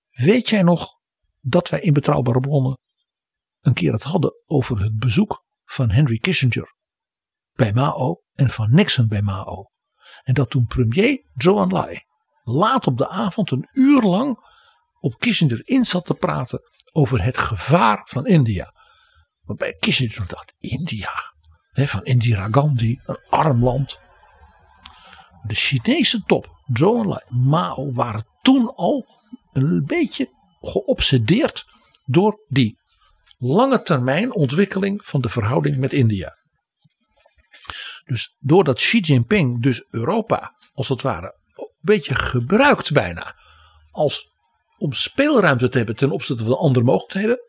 Weet 0.10 0.50
jij 0.50 0.62
nog 0.62 0.90
dat 1.40 1.70
wij 1.70 1.80
in 1.80 1.94
betrouwbare 1.94 2.40
bronnen 2.40 2.78
een 3.62 3.74
keer 3.74 3.92
het 3.92 4.04
hadden 4.04 4.34
over 4.46 4.82
het 4.82 4.98
bezoek 4.98 5.46
van 5.66 5.92
Henry 5.92 6.18
Kissinger 6.18 6.76
bij 7.54 7.74
Mao 7.74 8.22
en 8.34 8.50
van 8.50 8.74
Nixon 8.74 9.08
bij 9.08 9.22
Mao? 9.22 9.72
En 10.24 10.34
dat 10.34 10.50
toen 10.50 10.66
premier 10.66 11.26
Zhou 11.36 11.62
Enlai 11.62 12.02
laat 12.44 12.88
op 12.88 12.98
de 12.98 13.10
avond 13.10 13.52
een 13.52 13.70
uur 13.72 14.02
lang 14.02 14.38
op 15.04 15.20
Kissinger 15.20 15.62
in 15.64 15.86
zat 15.86 16.06
te 16.06 16.14
praten 16.14 16.62
over 16.92 17.24
het 17.24 17.38
gevaar 17.38 18.02
van 18.06 18.26
India. 18.26 18.74
Waarbij 19.42 19.74
Kissinger 19.74 20.28
dacht, 20.28 20.54
India, 20.60 21.34
hè, 21.72 21.88
van 21.88 22.04
Indira 22.04 22.48
Gandhi, 22.52 23.00
een 23.06 23.20
arm 23.30 23.64
land. 23.64 24.00
De 25.48 25.56
Chinese 25.56 26.24
top, 26.26 26.60
Zhou 26.74 27.20
Mao 27.30 27.92
waren 27.92 28.28
toen 28.42 28.76
al 28.76 29.06
een 29.52 29.86
beetje 29.86 30.30
geobsedeerd 30.62 31.66
door 32.06 32.46
die 32.48 32.78
lange 33.38 33.82
termijn 33.82 34.34
ontwikkeling 34.34 35.06
van 35.06 35.22
de 35.22 35.30
verhouding 35.30 35.78
met 35.78 35.94
India. 35.94 36.38
Dus 38.06 38.36
doordat 38.40 38.76
Xi 38.76 39.00
Jinping 39.00 39.62
dus 39.62 39.86
Europa 39.90 40.56
als 40.74 40.90
het 40.90 41.02
ware 41.02 41.38
een 41.56 41.70
beetje 41.80 42.16
gebruikt 42.16 42.92
bijna 42.92 43.36
als 43.92 44.33
om 44.84 44.94
speelruimte 44.94 45.70
te 45.70 45.78
hebben 45.78 45.96
ten 45.96 46.12
opzichte 46.12 46.44
van 46.44 46.58
andere 46.58 46.86
mogelijkheden, 46.86 47.40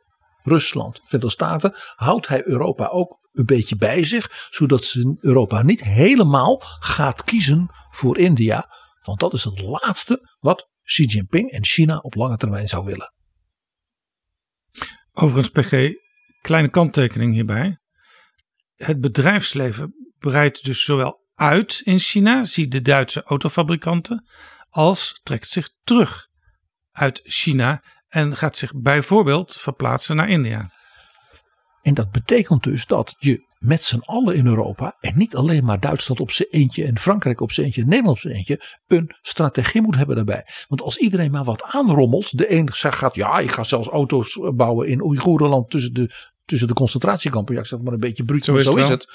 Rusland, 0.42 1.00
Verenigde 1.02 1.30
Staten, 1.30 1.72
houdt 1.94 2.28
hij 2.28 2.46
Europa 2.46 2.86
ook 2.86 3.18
een 3.32 3.44
beetje 3.44 3.76
bij 3.76 4.04
zich, 4.04 4.48
zodat 4.50 4.84
ze 4.84 5.16
Europa 5.20 5.62
niet 5.62 5.82
helemaal 5.82 6.60
gaat 6.78 7.24
kiezen 7.24 7.68
voor 7.90 8.18
India, 8.18 8.68
want 9.02 9.20
dat 9.20 9.32
is 9.32 9.44
het 9.44 9.60
laatste 9.60 10.36
wat 10.38 10.68
Xi 10.82 11.04
Jinping 11.04 11.50
en 11.50 11.64
China 11.64 11.98
op 11.98 12.14
lange 12.14 12.36
termijn 12.36 12.68
zou 12.68 12.84
willen. 12.84 13.12
Overigens, 15.12 15.48
PG, 15.48 15.92
kleine 16.40 16.68
kanttekening 16.68 17.32
hierbij. 17.32 17.78
Het 18.74 19.00
bedrijfsleven 19.00 20.12
breidt 20.18 20.64
dus 20.64 20.84
zowel 20.84 21.22
uit 21.34 21.80
in 21.84 21.98
China, 21.98 22.44
zie 22.44 22.68
de 22.68 22.82
Duitse 22.82 23.22
autofabrikanten, 23.22 24.28
als 24.68 25.20
trekt 25.22 25.48
zich 25.48 25.70
terug 25.82 26.32
uit 26.94 27.20
China 27.24 27.82
en 28.08 28.36
gaat 28.36 28.56
zich 28.56 28.72
bijvoorbeeld 28.74 29.56
verplaatsen 29.58 30.16
naar 30.16 30.28
India. 30.28 30.70
En 31.82 31.94
dat 31.94 32.10
betekent 32.10 32.62
dus 32.62 32.86
dat 32.86 33.14
je 33.18 33.52
met 33.58 33.84
z'n 33.84 34.02
allen 34.04 34.36
in 34.36 34.46
Europa, 34.46 34.96
en 35.00 35.18
niet 35.18 35.36
alleen 35.36 35.64
maar 35.64 35.80
Duitsland 35.80 36.20
op 36.20 36.30
zijn 36.30 36.48
eentje 36.50 36.84
en 36.84 36.98
Frankrijk 36.98 37.40
op 37.40 37.52
zijn 37.52 37.66
eentje 37.66 37.82
en 37.82 37.88
Nederland 37.88 38.16
op 38.16 38.22
zijn 38.22 38.34
eentje, 38.34 38.60
een 38.86 39.14
strategie 39.22 39.82
moet 39.82 39.96
hebben 39.96 40.16
daarbij. 40.16 40.46
Want 40.68 40.82
als 40.82 40.96
iedereen 40.96 41.30
maar 41.30 41.44
wat 41.44 41.62
aanrommelt, 41.62 42.38
de 42.38 42.52
een 42.52 42.72
gaat, 42.72 43.14
ja, 43.14 43.38
ik 43.38 43.50
ga 43.50 43.64
zelfs 43.64 43.88
auto's 43.88 44.38
bouwen 44.54 44.88
in 44.88 45.02
Oeigoerenland 45.02 45.70
tussen 45.70 45.92
de, 45.92 46.10
tussen 46.44 46.68
de 46.68 46.74
concentratiekampen. 46.74 47.54
Ja, 47.54 47.60
ik 47.60 47.66
zeg 47.66 47.80
maar 47.80 47.92
een 47.92 48.00
beetje 48.00 48.24
bruut, 48.24 48.44
Zo 48.44 48.52
maar 48.52 48.60
is 48.60 48.66
zo 48.66 48.72
het 48.72 48.82
is 48.82 48.88
wel. 48.88 48.96
het. 48.98 49.08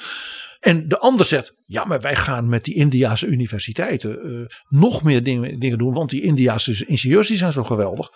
En 0.59 0.87
de 0.87 0.99
ander 0.99 1.25
zegt, 1.25 1.53
ja, 1.65 1.85
maar 1.85 2.01
wij 2.01 2.15
gaan 2.15 2.49
met 2.49 2.63
die 2.63 2.73
Indiase 2.75 3.27
universiteiten 3.27 4.23
eh, 4.23 4.45
nog 4.67 5.03
meer 5.03 5.23
dingen, 5.23 5.59
dingen 5.59 5.77
doen, 5.77 5.93
want 5.93 6.09
die 6.09 6.21
Indiase 6.21 6.85
ingenieurs 6.85 7.27
die 7.27 7.37
zijn 7.37 7.51
zo 7.51 7.63
geweldig. 7.63 8.09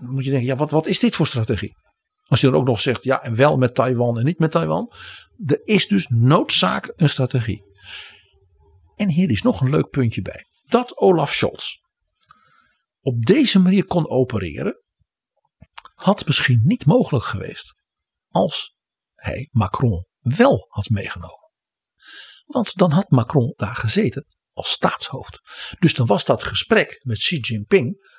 Dan 0.00 0.10
moet 0.10 0.24
je 0.24 0.30
denken, 0.30 0.48
ja, 0.48 0.56
wat, 0.56 0.70
wat 0.70 0.86
is 0.86 0.98
dit 0.98 1.16
voor 1.16 1.26
strategie? 1.26 1.76
Als 2.24 2.40
je 2.40 2.50
dan 2.50 2.60
ook 2.60 2.66
nog 2.66 2.80
zegt, 2.80 3.04
ja, 3.04 3.22
en 3.22 3.34
wel 3.34 3.56
met 3.56 3.74
Taiwan 3.74 4.18
en 4.18 4.24
niet 4.24 4.38
met 4.38 4.50
Taiwan. 4.50 4.92
Er 5.46 5.60
is 5.64 5.88
dus 5.88 6.06
noodzaak 6.08 6.92
een 6.96 7.08
strategie. 7.08 7.62
En 8.96 9.08
hier 9.08 9.30
is 9.30 9.42
nog 9.42 9.60
een 9.60 9.70
leuk 9.70 9.90
puntje 9.90 10.22
bij. 10.22 10.44
Dat 10.68 10.96
Olaf 10.96 11.34
Scholz 11.34 11.82
op 13.04 13.26
deze 13.26 13.58
manier 13.60 13.84
kon 13.84 14.08
opereren, 14.08 14.82
had 15.94 16.26
misschien 16.26 16.60
niet 16.64 16.86
mogelijk 16.86 17.24
geweest 17.24 17.74
als 18.34 18.74
hij 19.14 19.48
Macron 19.50 20.06
wel 20.20 20.66
had 20.68 20.88
meegenomen. 20.88 21.50
Want 22.44 22.76
dan 22.76 22.90
had 22.90 23.10
Macron 23.10 23.52
daar 23.56 23.76
gezeten 23.76 24.26
als 24.52 24.70
staatshoofd. 24.70 25.40
Dus 25.78 25.94
dan 25.94 26.06
was 26.06 26.24
dat 26.24 26.42
gesprek 26.42 27.00
met 27.02 27.18
Xi 27.18 27.38
Jinping, 27.38 28.12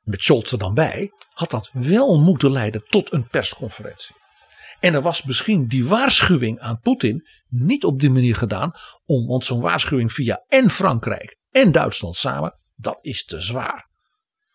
met 0.00 0.22
Scholz 0.22 0.52
er 0.52 0.58
dan 0.58 0.74
bij, 0.74 1.10
had 1.28 1.50
dat 1.50 1.70
wel 1.72 2.20
moeten 2.20 2.50
leiden 2.52 2.84
tot 2.88 3.12
een 3.12 3.28
persconferentie. 3.28 4.16
En 4.80 4.94
er 4.94 5.02
was 5.02 5.22
misschien 5.22 5.66
die 5.66 5.86
waarschuwing 5.86 6.58
aan 6.58 6.80
Poetin 6.80 7.26
niet 7.46 7.84
op 7.84 8.00
die 8.00 8.10
manier 8.10 8.36
gedaan, 8.36 8.72
om, 9.04 9.26
want 9.26 9.44
zo'n 9.44 9.60
waarschuwing 9.60 10.12
via 10.12 10.44
en 10.46 10.70
Frankrijk 10.70 11.36
en 11.50 11.72
Duitsland 11.72 12.16
samen, 12.16 12.58
dat 12.74 12.98
is 13.00 13.24
te 13.24 13.40
zwaar. 13.40 13.88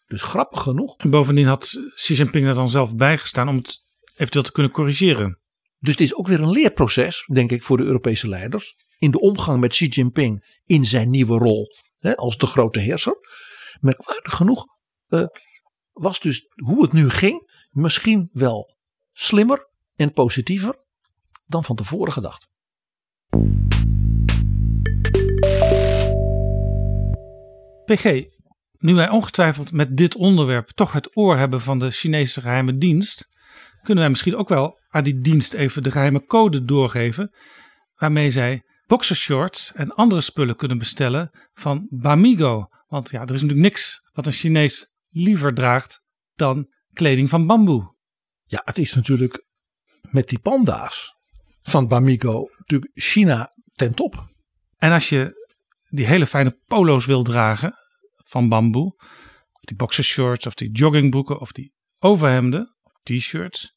Dus 0.05 0.21
grappig 0.21 0.61
genoeg. 0.61 0.97
En 0.97 1.09
bovendien 1.09 1.47
had 1.47 1.81
Xi 1.95 2.13
Jinping 2.13 2.47
er 2.47 2.53
dan 2.53 2.69
zelf 2.69 2.95
bijgestaan 2.95 3.49
om 3.49 3.55
het 3.55 3.83
eventueel 4.13 4.43
te 4.43 4.51
kunnen 4.51 4.71
corrigeren. 4.71 5.39
Dus 5.79 5.91
het 5.91 6.01
is 6.01 6.15
ook 6.15 6.27
weer 6.27 6.39
een 6.39 6.51
leerproces, 6.51 7.29
denk 7.33 7.51
ik, 7.51 7.63
voor 7.63 7.77
de 7.77 7.83
Europese 7.83 8.27
leiders. 8.27 8.75
In 8.97 9.11
de 9.11 9.19
omgang 9.19 9.59
met 9.59 9.71
Xi 9.71 9.87
Jinping 9.87 10.59
in 10.65 10.85
zijn 10.85 11.09
nieuwe 11.09 11.37
rol 11.37 11.67
hè, 11.97 12.15
als 12.15 12.37
de 12.37 12.45
grote 12.45 12.79
heerser. 12.79 13.15
Merkwaardig 13.79 14.33
genoeg 14.33 14.65
eh, 15.07 15.25
was 15.91 16.19
dus 16.19 16.45
hoe 16.55 16.81
het 16.81 16.93
nu 16.93 17.09
ging 17.09 17.67
misschien 17.69 18.29
wel 18.31 18.77
slimmer 19.11 19.69
en 19.95 20.13
positiever 20.13 20.83
dan 21.45 21.63
van 21.63 21.75
tevoren 21.75 22.13
gedacht. 22.13 22.47
PG, 27.85 28.23
nu 28.77 28.93
wij 28.93 29.09
ongetwijfeld 29.09 29.71
met 29.71 29.97
dit 29.97 30.15
onderwerp 30.15 30.69
toch 30.69 30.91
het 30.91 31.17
oor 31.17 31.37
hebben 31.37 31.61
van 31.61 31.79
de 31.79 31.91
Chinese 31.91 32.41
geheime 32.41 32.77
dienst, 32.77 33.29
kunnen 33.83 34.03
wij 34.03 34.09
misschien 34.09 34.35
ook 34.35 34.49
wel 34.49 34.79
aan 34.89 35.03
die 35.03 35.19
dienst 35.19 35.53
even 35.53 35.83
de 35.83 35.91
geheime 35.91 36.25
code 36.25 36.65
doorgeven. 36.65 37.33
Waarmee 37.95 38.31
zij 38.31 38.63
boxershorts 38.85 39.73
en 39.73 39.89
andere 39.89 40.21
spullen 40.21 40.55
kunnen 40.55 40.77
bestellen 40.77 41.31
van 41.53 41.87
Bamigo. 41.89 42.67
Want 42.87 43.09
ja, 43.09 43.21
er 43.21 43.33
is 43.33 43.41
natuurlijk 43.41 43.69
niks 43.69 44.01
wat 44.11 44.25
een 44.25 44.31
Chinees 44.31 44.91
liever 45.09 45.53
draagt 45.53 46.01
dan 46.33 46.67
kleding 46.93 47.29
van 47.29 47.47
bamboe. 47.47 47.95
Ja, 48.43 48.61
het 48.65 48.77
is 48.77 48.93
natuurlijk 48.93 49.45
met 50.01 50.29
die 50.29 50.39
panda's 50.39 51.15
van 51.61 51.87
Bamigo 51.87 52.49
natuurlijk 52.57 52.91
China 52.93 53.53
ten 53.75 53.93
top. 53.93 54.31
En 54.77 54.91
als 54.91 55.09
je 55.09 55.49
die 55.89 56.05
hele 56.05 56.27
fijne 56.27 56.59
polo's 56.65 57.05
wil 57.05 57.23
dragen 57.23 57.73
van 58.17 58.49
bamboe, 58.49 58.93
of 59.51 59.61
die 59.61 59.75
boxershorts 59.75 60.45
of 60.45 60.53
die 60.53 60.71
joggingbroeken 60.71 61.39
of 61.39 61.51
die 61.51 61.73
overhemden, 61.99 62.72
t-shirts, 63.03 63.75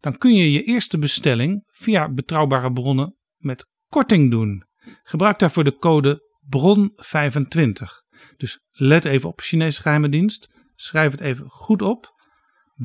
dan 0.00 0.18
kun 0.18 0.34
je 0.34 0.52
je 0.52 0.62
eerste 0.62 0.98
bestelling 0.98 1.64
via 1.66 2.12
betrouwbare 2.12 2.72
bronnen 2.72 3.16
met 3.36 3.68
korting 3.88 4.30
doen. 4.30 4.66
Gebruik 5.02 5.38
daarvoor 5.38 5.64
de 5.64 5.76
code 5.76 6.22
BRON25. 6.56 8.06
Dus 8.36 8.60
let 8.70 9.04
even 9.04 9.28
op 9.28 9.40
Chinese 9.40 9.80
geheime 9.80 10.08
dienst. 10.08 10.50
Schrijf 10.74 11.10
het 11.10 11.20
even 11.20 11.48
goed 11.48 11.82
op. 11.82 12.14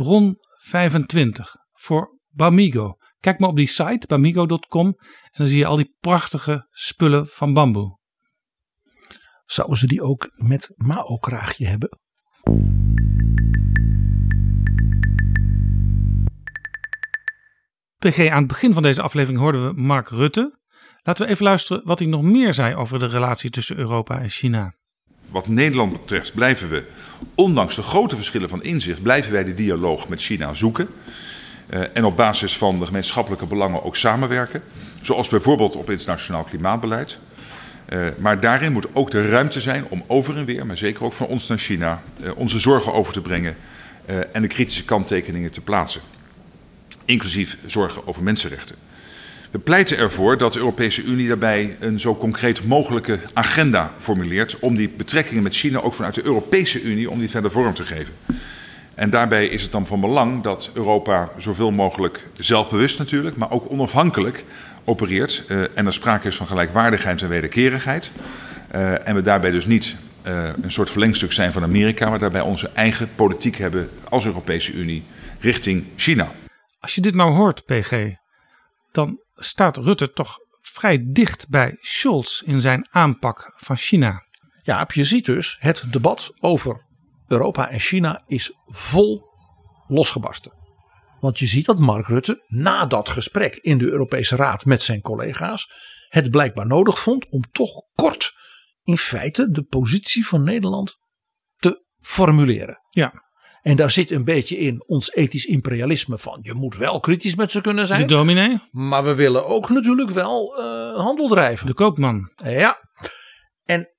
BRON25 0.04 1.62
voor 1.72 2.20
Bamigo. 2.30 2.98
Kijk 3.20 3.40
maar 3.40 3.50
op 3.50 3.56
die 3.56 3.68
site 3.68 4.08
bamigo.com 4.08 4.88
en 4.88 5.32
dan 5.32 5.48
zie 5.48 5.58
je 5.58 5.66
al 5.66 5.76
die 5.76 5.96
prachtige 6.00 6.68
spullen 6.70 7.28
van 7.28 7.54
bamboe. 7.54 8.00
Zouden 9.46 9.78
ze 9.78 9.88
die 9.88 10.02
ook 10.02 10.32
met 10.36 10.72
Mao-kraagje 10.76 11.68
hebben? 11.68 12.00
PG, 18.04 18.30
aan 18.30 18.38
het 18.38 18.48
begin 18.48 18.74
van 18.74 18.84
deze 18.84 19.02
aflevering 19.02 19.40
hoorden 19.40 19.68
we 19.68 19.82
Mark 19.82 20.10
Rutte. 20.10 20.54
Laten 21.04 21.26
we 21.26 21.32
even 21.32 21.44
luisteren 21.44 21.82
wat 21.86 22.00
hij 22.00 22.08
nog 22.08 22.22
meer 22.22 22.54
zei 22.54 22.76
over 22.76 23.00
de 23.00 23.06
relatie 23.06 23.50
tussen 23.50 23.78
Europa 23.78 24.20
en 24.20 24.30
China. 24.30 24.74
Wat 25.30 25.48
Nederland 25.48 25.92
betreft 25.92 26.34
blijven 26.34 26.70
we, 26.70 26.84
ondanks 27.36 27.76
de 27.76 27.82
grote 27.82 28.16
verschillen 28.16 28.50
van 28.50 28.64
inzicht, 28.64 29.02
blijven 29.02 29.32
wij 29.32 29.44
de 29.44 29.54
dialoog 29.54 30.08
met 30.08 30.22
China 30.22 30.54
zoeken. 30.54 30.88
Uh, 31.70 31.82
en 31.94 32.06
op 32.06 32.18
basis 32.18 32.58
van 32.58 32.80
de 32.80 32.86
gemeenschappelijke 32.86 33.46
belangen 33.46 33.84
ook 33.84 33.96
samenwerken. 33.96 34.64
Zoals 35.02 35.30
bijvoorbeeld 35.30 35.76
op 35.76 35.90
internationaal 35.90 36.44
klimaatbeleid. 36.44 37.18
Uh, 37.90 38.08
maar 38.18 38.40
daarin 38.40 38.72
moet 38.72 38.96
ook 38.96 39.12
de 39.12 39.30
ruimte 39.30 39.62
zijn 39.62 39.86
om 39.90 40.04
over 40.08 40.38
en 40.38 40.46
weer, 40.46 40.66
maar 40.66 40.78
zeker 40.78 41.04
ook 41.04 41.14
van 41.14 41.28
ons 41.28 41.48
naar 41.48 41.58
China, 41.58 42.04
uh, 42.24 42.32
onze 42.36 42.60
zorgen 42.60 42.94
over 42.94 43.14
te 43.14 43.22
brengen 43.22 43.56
en 44.32 44.42
de 44.42 44.48
kritische 44.48 44.86
kanttekeningen 44.86 45.52
te 45.52 45.62
plaatsen. 45.62 46.02
Inclusief 47.06 47.58
zorgen 47.66 48.08
over 48.08 48.24
mensenrechten. 48.24 48.76
We 49.52 49.60
pleiten 49.60 49.98
ervoor 49.98 50.38
dat 50.38 50.54
de 50.54 50.60
Europese 50.60 51.04
Unie 51.04 51.28
daarbij 51.28 51.78
een 51.80 52.00
zo 52.00 52.16
concreet 52.16 52.64
mogelijke 52.68 53.20
agenda 53.34 53.92
formuleert 53.98 54.60
om 54.60 54.76
die 54.76 54.90
betrekkingen 54.90 55.44
met 55.44 55.56
China 55.56 55.80
ook 55.80 55.94
vanuit 55.94 56.14
de 56.14 56.26
Europese 56.26 56.82
Unie 56.82 57.10
om 57.10 57.20
die 57.20 57.30
verder 57.30 57.52
vorm 57.52 57.74
te 57.74 57.86
geven. 57.86 58.14
En 58.96 59.10
daarbij 59.10 59.46
is 59.46 59.62
het 59.62 59.72
dan 59.72 59.88
van 59.88 60.00
belang 60.00 60.44
dat 60.44 60.70
Europa 60.74 61.30
zoveel 61.38 61.72
mogelijk 61.72 62.28
zelfbewust 62.38 63.00
natuurlijk, 63.00 63.36
maar 63.36 63.52
ook 63.52 63.72
onafhankelijk 63.72 64.44
opereert 64.84 65.44
uh, 65.48 65.62
en 65.74 65.86
er 65.86 65.94
sprake 65.94 66.28
is 66.28 66.36
van 66.36 66.48
gelijkwaardigheid 66.48 67.22
en 67.22 67.30
wederkerigheid. 67.30 68.12
Uh, 68.76 69.08
en 69.08 69.16
we 69.16 69.22
daarbij 69.22 69.52
dus 69.52 69.66
niet 69.66 69.96
uh, 70.28 70.50
een 70.62 70.72
soort 70.72 70.90
verlengstuk 70.90 71.32
zijn 71.34 71.52
van 71.52 71.64
Amerika, 71.64 72.10
maar 72.10 72.20
daarbij 72.20 72.42
onze 72.42 72.70
eigen 72.74 73.10
politiek 73.16 73.58
hebben 73.58 73.90
als 74.10 74.26
Europese 74.26 74.74
Unie 74.74 75.04
richting 75.40 75.84
China. 75.96 76.32
Als 76.84 76.96
je 76.96 77.02
dit 77.02 77.16
nou 77.16 77.34
hoort, 77.34 77.66
PG, 77.66 78.14
dan 78.92 79.24
staat 79.36 79.78
Rutte 79.78 80.12
toch 80.12 80.38
vrij 80.62 81.06
dicht 81.08 81.50
bij 81.50 81.78
Scholz 81.80 82.42
in 82.42 82.62
zijn 82.62 82.88
aanpak 82.92 83.54
van 83.56 83.78
China. 83.78 84.26
Ja, 84.64 84.88
je 84.94 85.06
ziet 85.06 85.26
dus, 85.26 85.58
het 85.60 85.84
debat 85.92 86.34
over 86.40 86.86
Europa 87.28 87.70
en 87.70 87.80
China 87.80 88.24
is 88.26 88.52
vol 88.66 89.22
losgebarsten. 89.88 90.52
Want 91.20 91.40
je 91.40 91.48
ziet 91.48 91.66
dat 91.66 91.80
Mark 91.80 92.08
Rutte 92.08 92.44
na 92.48 92.86
dat 92.86 93.10
gesprek 93.10 93.56
in 93.56 93.78
de 93.78 93.90
Europese 93.90 94.36
Raad 94.36 94.66
met 94.66 94.82
zijn 94.82 95.02
collega's 95.02 95.72
het 96.10 96.32
blijkbaar 96.32 96.68
nodig 96.68 97.00
vond 97.00 97.30
om 97.30 97.42
toch 97.52 97.82
kort 97.96 98.34
in 98.84 98.98
feite 98.98 99.52
de 99.52 99.64
positie 99.64 100.28
van 100.28 100.44
Nederland 100.44 100.98
te 101.58 101.86
formuleren. 102.00 102.80
Ja. 102.90 103.24
En 103.64 103.76
daar 103.76 103.92
zit 103.92 104.12
een 104.12 104.24
beetje 104.24 104.58
in 104.58 104.84
ons 104.86 105.12
ethisch 105.12 105.46
imperialisme 105.46 106.18
van 106.18 106.40
je 106.42 106.54
moet 106.54 106.76
wel 106.76 107.00
kritisch 107.00 107.36
met 107.36 107.52
ze 107.52 107.62
kunnen 107.62 107.88
zijn. 107.88 108.02
De 108.02 108.08
dominee. 108.08 108.60
Maar 108.72 109.04
we 109.04 109.16
willen 109.16 109.46
ook 109.46 109.70
natuurlijk 109.70 110.10
wel 110.10 110.60
uh, 110.60 110.64
handel 110.96 111.28
drijven. 111.28 111.68
De 111.68 111.74
koopman. 111.74 112.32
Ja. 112.44 112.90
En 113.64 113.90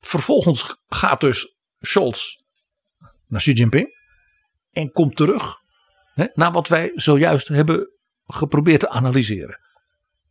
vervolgens 0.00 0.76
gaat 0.86 1.20
dus 1.20 1.56
Scholz 1.80 2.36
naar 3.26 3.40
Xi 3.40 3.52
Jinping. 3.52 3.94
En 4.72 4.90
komt 4.90 5.16
terug 5.16 5.54
hè, 6.14 6.26
naar 6.34 6.52
wat 6.52 6.68
wij 6.68 6.92
zojuist 6.94 7.48
hebben 7.48 7.90
geprobeerd 8.26 8.80
te 8.80 8.88
analyseren. 8.88 9.58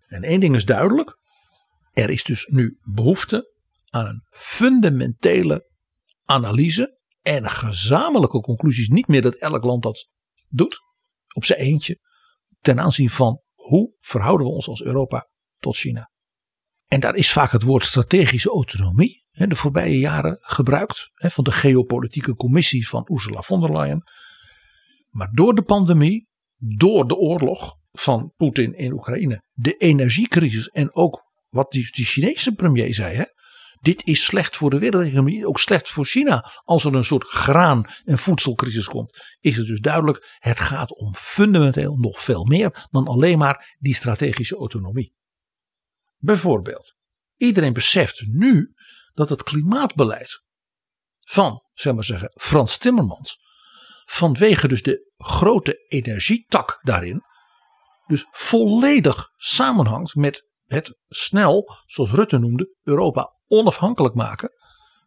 En 0.07 0.23
één 0.23 0.39
ding 0.39 0.55
is 0.55 0.65
duidelijk. 0.65 1.17
Er 1.93 2.09
is 2.09 2.23
dus 2.23 2.45
nu 2.45 2.77
behoefte 2.81 3.53
aan 3.89 4.05
een 4.05 4.23
fundamentele 4.29 5.69
analyse 6.25 6.99
en 7.25 7.49
gezamenlijke 7.49 8.41
conclusies. 8.41 8.87
Niet 8.87 9.07
meer 9.07 9.21
dat 9.21 9.35
elk 9.35 9.63
land 9.63 9.83
dat 9.83 10.09
doet 10.47 10.79
op 11.33 11.45
zijn 11.45 11.59
eentje. 11.59 11.99
Ten 12.59 12.79
aanzien 12.79 13.09
van 13.09 13.41
hoe 13.53 13.93
verhouden 13.99 14.47
we 14.47 14.53
ons 14.53 14.67
als 14.67 14.83
Europa 14.83 15.29
tot 15.57 15.77
China. 15.77 16.11
En 16.85 16.99
daar 16.99 17.15
is 17.15 17.31
vaak 17.31 17.51
het 17.51 17.63
woord 17.63 17.85
strategische 17.85 18.49
autonomie 18.49 19.25
de 19.35 19.55
voorbije 19.55 19.99
jaren 19.99 20.37
gebruikt. 20.39 21.09
Van 21.13 21.43
de 21.43 21.51
geopolitieke 21.51 22.35
commissie 22.35 22.87
van 22.87 23.09
Ursula 23.11 23.41
von 23.41 23.61
der 23.61 23.71
Leyen. 23.71 24.03
Maar 25.09 25.31
door 25.31 25.55
de 25.55 25.63
pandemie, 25.63 26.27
door 26.55 27.07
de 27.07 27.15
oorlog 27.15 27.73
van 27.91 28.33
Poetin 28.35 28.73
in 28.73 28.93
Oekraïne, 28.93 29.43
de 29.53 29.77
energiecrisis 29.77 30.67
en 30.67 30.95
ook 30.95 31.23
wat 31.49 31.71
die, 31.71 31.91
die 31.91 32.05
Chinese 32.05 32.53
premier 32.53 32.93
zei. 32.93 33.15
Hè, 33.15 33.23
dit 33.85 34.07
is 34.07 34.25
slecht 34.25 34.57
voor 34.57 34.69
de 34.69 34.79
wereldeconomie, 34.79 35.47
ook 35.47 35.59
slecht 35.59 35.89
voor 35.89 36.05
China. 36.05 36.51
Als 36.63 36.85
er 36.85 36.95
een 36.95 37.03
soort 37.03 37.23
graan- 37.23 37.85
en 38.05 38.17
voedselcrisis 38.17 38.85
komt, 38.85 39.37
is 39.39 39.57
het 39.57 39.67
dus 39.67 39.79
duidelijk: 39.79 40.37
het 40.39 40.59
gaat 40.59 40.95
om 40.95 41.15
fundamenteel 41.15 41.95
nog 41.95 42.21
veel 42.21 42.45
meer 42.45 42.87
dan 42.91 43.07
alleen 43.07 43.37
maar 43.37 43.75
die 43.79 43.95
strategische 43.95 44.55
autonomie. 44.55 45.15
Bijvoorbeeld, 46.17 46.95
iedereen 47.37 47.73
beseft 47.73 48.25
nu 48.27 48.73
dat 49.13 49.29
het 49.29 49.43
klimaatbeleid 49.43 50.43
van, 51.19 51.63
zeg 51.73 51.93
maar 51.93 52.03
zeggen, 52.03 52.31
Frans 52.33 52.77
Timmermans, 52.77 53.39
vanwege 54.05 54.67
dus 54.67 54.83
de 54.83 55.11
grote 55.17 55.85
energietak 55.87 56.79
daarin, 56.81 57.23
dus 58.07 58.25
volledig 58.31 59.31
samenhangt 59.37 60.15
met 60.15 60.49
het 60.65 60.97
snel, 61.07 61.75
zoals 61.85 62.11
Rutte 62.11 62.37
noemde, 62.37 62.75
Europa 62.83 63.33
onafhankelijk 63.47 64.15
maken, 64.15 64.51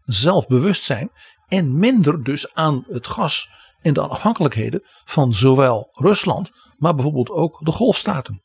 zelfbewustzijn 0.03 1.11
en 1.47 1.79
minder 1.79 2.23
dus 2.23 2.55
aan 2.55 2.85
het 2.89 3.07
gas 3.07 3.49
en 3.81 3.95
de 3.95 4.01
afhankelijkheden 4.01 4.83
van 5.05 5.35
zowel 5.35 5.89
Rusland, 5.93 6.51
maar 6.77 6.95
bijvoorbeeld 6.95 7.31
ook 7.31 7.65
de 7.65 7.73
golfstaten. 7.73 8.43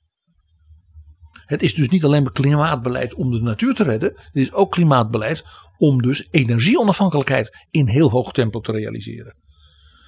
Het 1.45 1.61
is 1.61 1.73
dus 1.73 1.89
niet 1.89 2.03
alleen 2.03 2.23
maar 2.23 2.31
klimaatbeleid 2.31 3.13
om 3.13 3.31
de 3.31 3.41
natuur 3.41 3.73
te 3.73 3.83
redden. 3.83 4.11
Het 4.15 4.35
is 4.35 4.53
ook 4.53 4.71
klimaatbeleid 4.71 5.43
om 5.77 6.01
dus 6.01 6.27
energieonafhankelijkheid 6.31 7.67
in 7.69 7.87
heel 7.87 8.09
hoog 8.09 8.31
tempo 8.31 8.59
te 8.59 8.71
realiseren. 8.71 9.35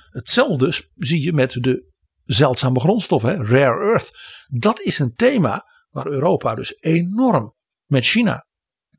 Hetzelfde 0.10 0.74
zie 0.96 1.24
je 1.24 1.34
met 1.34 1.52
de 1.52 1.92
zeldzame 2.24 2.80
grondstoffen, 2.80 3.46
rare 3.46 3.92
earth. 3.92 4.12
Dat 4.48 4.80
is 4.82 5.00
een 5.00 5.14
thema 5.16 5.66
waar 5.96 6.08
Europa 6.08 6.56
dus 6.56 6.78
enorm 6.80 7.54
met 7.86 8.06
China 8.06 8.46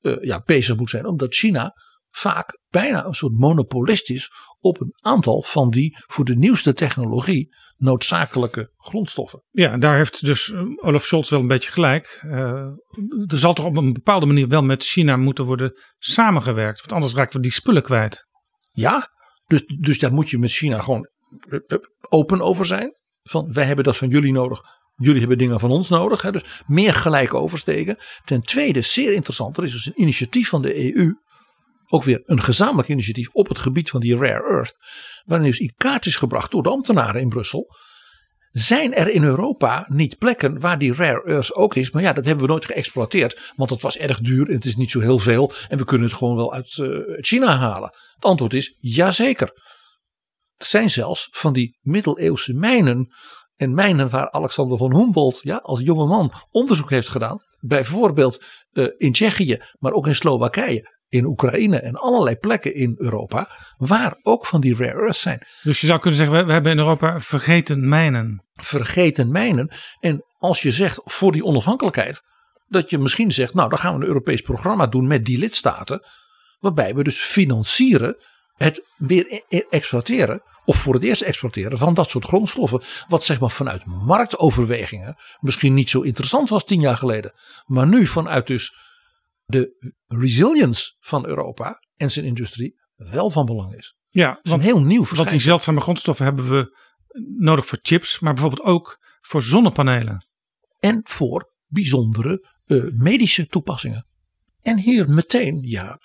uh, 0.01 0.17
ja, 0.21 0.43
bezig 0.45 0.77
moet 0.77 0.91
zijn. 0.91 1.07
Omdat 1.07 1.35
China 1.35 1.73
vaak 2.11 2.59
bijna 2.69 3.05
een 3.05 3.15
soort 3.15 3.39
monopolist 3.39 4.11
is 4.11 4.31
op 4.59 4.81
een 4.81 4.93
aantal 5.01 5.43
van 5.43 5.71
die 5.71 5.97
voor 6.07 6.25
de 6.25 6.37
nieuwste 6.37 6.73
technologie 6.73 7.55
noodzakelijke 7.77 8.73
grondstoffen. 8.77 9.43
Ja, 9.51 9.77
daar 9.77 9.97
heeft 9.97 10.25
dus 10.25 10.53
eh, 10.53 10.63
Olaf 10.77 11.07
Scholz 11.07 11.31
wel 11.31 11.41
een 11.41 11.47
beetje 11.47 11.73
gelijk. 11.73 12.23
Uh, 12.27 12.33
er 13.27 13.39
zal 13.39 13.55
toch 13.55 13.65
op 13.65 13.77
een 13.77 13.93
bepaalde 13.93 14.27
manier 14.27 14.49
wel 14.49 14.63
met 14.63 14.85
China 14.85 15.17
moeten 15.17 15.45
worden 15.45 15.73
samengewerkt. 15.99 16.79
Want 16.79 16.93
anders 16.93 17.15
raakt 17.15 17.33
we 17.33 17.41
die 17.41 17.53
spullen 17.53 17.83
kwijt. 17.83 18.27
Ja, 18.71 19.11
dus, 19.47 19.65
dus 19.81 19.99
daar 19.99 20.13
moet 20.13 20.31
je 20.31 20.39
met 20.39 20.51
China 20.51 20.81
gewoon 20.81 21.09
open 22.09 22.41
over 22.41 22.67
zijn. 22.67 22.91
Van 23.23 23.53
wij 23.53 23.65
hebben 23.65 23.85
dat 23.85 23.97
van 23.97 24.09
jullie 24.09 24.33
nodig. 24.33 24.61
Jullie 24.97 25.19
hebben 25.19 25.39
dingen 25.39 25.61
van 25.61 25.71
ons 25.71 25.89
nodig. 25.89 26.23
Hè, 26.23 26.33
dus 26.33 26.63
meer 26.67 26.95
gelijk 26.95 27.35
oversteken. 27.35 27.97
Ten 28.25 28.43
tweede, 28.43 28.83
zeer 28.83 29.13
interessant. 29.13 29.57
Er 29.57 29.65
is 29.65 29.73
dus 29.73 29.87
een 29.87 30.01
initiatief 30.01 30.49
van 30.49 30.63
de 30.63 30.95
EU 30.97 31.15
ook 31.89 32.05
weer 32.05 32.23
een 32.25 32.43
gezamenlijk 32.43 32.89
initiatief 32.89 33.29
op 33.33 33.49
het 33.49 33.59
gebied 33.59 33.91
van 33.91 34.01
die 34.01 34.17
rare 34.17 34.49
earth. 34.49 34.75
Waarin 35.25 35.47
dus 35.47 35.59
in 35.59 35.75
kaart 35.77 36.07
is 36.07 36.17
gebracht 36.17 36.51
door 36.51 36.63
de 36.63 36.69
ambtenaren 36.69 37.21
in 37.21 37.29
Brussel. 37.29 37.75
zijn 38.51 38.95
er 38.95 39.11
in 39.11 39.25
Europa 39.25 39.85
niet 39.89 40.19
plekken 40.19 40.61
waar 40.61 40.79
die 40.79 40.95
rare 40.95 41.23
earth 41.25 41.55
ook 41.55 41.75
is. 41.75 41.91
Maar 41.91 42.03
ja, 42.03 42.13
dat 42.13 42.25
hebben 42.25 42.45
we 42.45 42.51
nooit 42.51 42.65
geëxploiteerd. 42.65 43.53
Want 43.57 43.71
het 43.71 43.81
was 43.81 43.99
erg 43.99 44.21
duur 44.21 44.49
en 44.49 44.55
het 44.55 44.65
is 44.65 44.77
niet 44.77 44.91
zo 44.91 45.01
heel 45.01 45.19
veel. 45.19 45.53
En 45.69 45.79
we 45.79 45.85
kunnen 45.85 46.07
het 46.09 46.17
gewoon 46.17 46.37
wel 46.37 46.53
uit 46.55 46.77
uh, 46.77 46.99
China 47.21 47.57
halen. 47.57 47.91
Het 48.15 48.25
antwoord 48.25 48.55
is 48.55 48.77
jazeker. 48.79 49.51
Er 50.57 50.67
zijn 50.67 50.91
zelfs 50.91 51.29
van 51.31 51.53
die 51.53 51.79
middeleeuwse 51.81 52.55
mijnen. 52.55 53.15
En 53.57 53.75
mijnen 53.75 54.11
waar 54.11 54.31
Alexander 54.31 54.79
von 54.79 54.95
Humboldt 54.95 55.41
ja, 55.43 55.57
als 55.57 55.81
jonge 55.81 56.07
man 56.07 56.33
onderzoek 56.51 56.91
heeft 56.91 57.09
gedaan. 57.09 57.43
Bijvoorbeeld 57.61 58.45
uh, 58.73 58.87
in 58.97 59.13
Tsjechië, 59.13 59.59
maar 59.79 59.93
ook 59.93 60.07
in 60.07 60.15
Slowakije 60.15 60.95
in 61.09 61.25
Oekraïne 61.25 61.81
en 61.81 61.95
allerlei 61.95 62.37
plekken 62.37 62.75
in 62.75 62.95
Europa, 62.99 63.51
waar 63.77 64.19
ook 64.23 64.47
van 64.47 64.61
die 64.61 64.77
rare 64.77 65.01
earths 65.01 65.21
zijn. 65.21 65.47
Dus 65.63 65.81
je 65.81 65.87
zou 65.87 66.01
kunnen 66.01 66.19
zeggen, 66.19 66.37
we, 66.37 66.45
we 66.45 66.53
hebben 66.53 66.73
in 66.73 66.79
Europa 66.79 67.21
vergeten 67.21 67.89
mijnen. 67.89 68.45
Vergeten 68.53 69.31
mijnen. 69.31 69.71
En 70.01 70.25
als 70.39 70.63
je 70.63 70.73
zegt 70.73 71.01
voor 71.05 71.33
die 71.33 71.45
onafhankelijkheid, 71.45 72.23
dat 72.69 72.91
je 72.91 72.99
misschien 72.99 73.33
zegt, 73.33 73.55
nou 73.55 73.69
dan 73.69 73.79
gaan 73.79 73.95
we 73.95 74.01
een 74.01 74.07
Europees 74.07 74.41
programma 74.41 74.87
doen 74.87 75.07
met 75.07 75.25
die 75.25 75.39
lidstaten, 75.39 76.03
waarbij 76.59 76.95
we 76.95 77.03
dus 77.03 77.19
financieren 77.19 78.17
het 78.55 78.85
weer 78.97 79.27
e-, 79.29 79.41
e-, 79.49 79.67
exploiteren 79.71 80.43
of 80.67 80.77
voor 80.77 80.95
het 80.95 81.03
eerst 81.03 81.23
exporteren 81.23 81.79
van 81.79 81.95
dat 81.95 82.11
soort 82.11 82.25
grondstoffen. 82.25 82.83
Wat 83.09 83.25
zeg 83.25 83.41
maar 83.41 83.51
vanuit 83.51 83.85
marktoverwegingen 83.85 85.15
misschien 85.41 85.75
niet 85.75 85.91
zo 85.91 86.01
interessant 86.01 86.49
was 86.49 86.65
tien 86.65 86.81
jaar 86.81 86.97
geleden. 86.97 87.33
Maar 87.67 87.87
nu 87.87 88.07
vanuit 88.07 88.47
dus 88.47 88.75
de 89.45 89.93
resilience 90.07 90.95
van 90.99 91.27
Europa 91.27 91.83
en 91.97 92.11
zijn 92.11 92.25
industrie 92.25 92.81
wel 92.97 93.31
van 93.31 93.47
belang 93.47 93.75
is. 93.75 93.97
Ja, 94.09 94.29
dat 94.29 94.41
is 94.43 94.53
een 94.53 94.61
heel 94.61 94.81
nieuw 94.81 95.07
Want 95.15 95.31
die 95.31 95.41
zeldzame 95.41 95.81
grondstoffen 95.81 96.25
hebben 96.25 96.49
we 96.49 96.79
nodig 97.39 97.67
voor 97.67 97.79
chips, 97.83 98.19
maar 98.19 98.33
bijvoorbeeld 98.33 98.69
ook 98.69 98.99
voor 99.21 99.43
zonnepanelen. 99.43 100.27
En 100.79 101.01
voor 101.05 101.53
bijzondere 101.67 102.49
uh, 102.67 102.85
medische 102.93 103.47
toepassingen. 103.47 104.07
En 104.63 104.79
hier 104.79 105.09
meteen, 105.09 105.59
ja, 105.63 105.99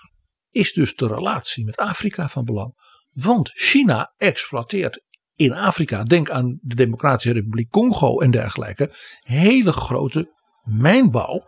is 0.49 0.73
dus 0.73 0.95
de 0.95 1.07
relatie 1.07 1.65
met 1.65 1.77
Afrika 1.77 2.29
van 2.29 2.45
belang. 2.45 2.73
Want 3.11 3.51
China 3.53 4.13
exploiteert 4.17 5.03
in 5.35 5.53
Afrika, 5.53 6.03
denk 6.03 6.29
aan 6.29 6.59
de 6.61 6.75
Democratische 6.75 7.33
Republiek 7.33 7.69
Congo 7.69 8.19
en 8.19 8.31
dergelijke, 8.31 8.93
hele 9.19 9.71
grote 9.71 10.31
mijnbouw 10.61 11.45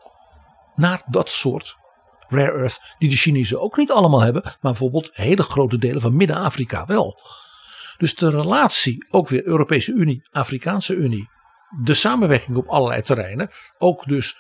naar 0.76 1.04
dat 1.06 1.30
soort 1.30 1.76
rare 2.28 2.58
earth, 2.58 2.80
die 2.98 3.10
de 3.10 3.16
Chinezen 3.16 3.62
ook 3.62 3.78
niet 3.78 3.92
allemaal 3.92 4.22
hebben, 4.22 4.42
maar 4.44 4.58
bijvoorbeeld 4.62 5.10
hele 5.14 5.44
grote 5.44 5.78
delen 5.78 6.02
van 6.02 6.16
Midden-Afrika 6.16 6.86
wel. 6.86 7.20
Dus 7.98 8.16
de 8.16 8.30
relatie, 8.30 9.06
ook 9.10 9.30
weer 9.30 9.46
Europese 9.46 9.92
Unie, 9.92 10.28
Afrikaanse 10.32 10.94
Unie, 10.96 11.30
de 11.84 11.94
samenwerking 11.94 12.58
op 12.58 12.68
allerlei 12.68 13.02
terreinen, 13.02 13.50
ook 13.78 14.06
dus 14.06 14.36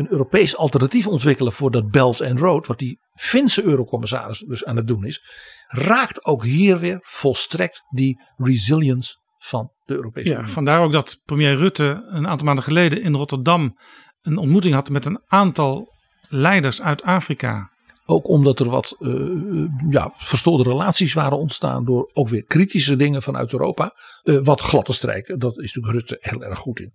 een 0.00 0.12
Europees 0.12 0.56
alternatief 0.56 1.06
ontwikkelen 1.06 1.52
voor 1.52 1.70
dat 1.70 1.90
Belt 1.90 2.22
and 2.22 2.40
Road, 2.40 2.66
wat 2.66 2.78
die 2.78 2.98
Finse 3.14 3.62
eurocommissaris 3.62 4.38
dus 4.38 4.64
aan 4.64 4.76
het 4.76 4.86
doen 4.86 5.04
is, 5.04 5.22
raakt 5.66 6.24
ook 6.24 6.44
hier 6.44 6.78
weer 6.78 6.98
volstrekt 7.02 7.82
die 7.90 8.20
resilience 8.36 9.16
van 9.38 9.72
de 9.84 9.94
Europese 9.94 10.28
ja, 10.28 10.38
Unie. 10.38 10.52
Vandaar 10.52 10.80
ook 10.82 10.92
dat 10.92 11.20
premier 11.24 11.56
Rutte 11.56 12.04
een 12.06 12.26
aantal 12.26 12.46
maanden 12.46 12.64
geleden 12.64 13.02
in 13.02 13.14
Rotterdam 13.14 13.78
een 14.22 14.36
ontmoeting 14.36 14.74
had 14.74 14.90
met 14.90 15.04
een 15.04 15.20
aantal 15.26 15.88
leiders 16.28 16.82
uit 16.82 17.02
Afrika. 17.02 17.70
Ook 18.04 18.28
omdat 18.28 18.60
er 18.60 18.70
wat 18.70 18.96
uh, 18.98 19.66
ja, 19.90 20.12
verstoorde 20.16 20.70
relaties 20.70 21.12
waren 21.12 21.38
ontstaan 21.38 21.84
door 21.84 22.10
ook 22.12 22.28
weer 22.28 22.44
kritische 22.44 22.96
dingen 22.96 23.22
vanuit 23.22 23.52
Europa. 23.52 23.94
Uh, 24.24 24.38
wat 24.42 24.60
glad 24.60 24.84
te 24.84 24.92
strijken. 24.92 25.38
Dat 25.38 25.58
is 25.58 25.74
natuurlijk 25.74 25.92
Rutte 25.92 26.16
heel 26.30 26.42
erg 26.44 26.58
goed 26.58 26.80
in. 26.80 26.92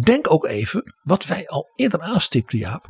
Denk 0.00 0.30
ook 0.30 0.46
even 0.46 0.94
wat 1.02 1.24
wij 1.24 1.48
al 1.48 1.72
eerder 1.74 2.00
aanstipten, 2.00 2.58
Jaap. 2.58 2.88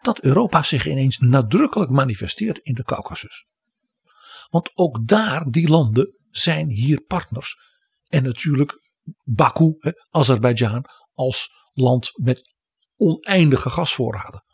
Dat 0.00 0.20
Europa 0.20 0.62
zich 0.62 0.86
ineens 0.86 1.18
nadrukkelijk 1.18 1.90
manifesteert 1.90 2.58
in 2.58 2.74
de 2.74 2.84
Caucasus. 2.84 3.46
Want 4.48 4.70
ook 4.74 5.06
daar, 5.06 5.44
die 5.44 5.68
landen, 5.68 6.16
zijn 6.30 6.68
hier 6.68 7.00
partners. 7.00 7.56
En 8.08 8.22
natuurlijk 8.22 8.80
Baku, 9.24 9.76
Azerbeidzjan, 10.10 10.84
als 11.14 11.50
land 11.72 12.10
met 12.14 12.54
oneindige 12.96 13.70
gasvoorraden. 13.70 14.44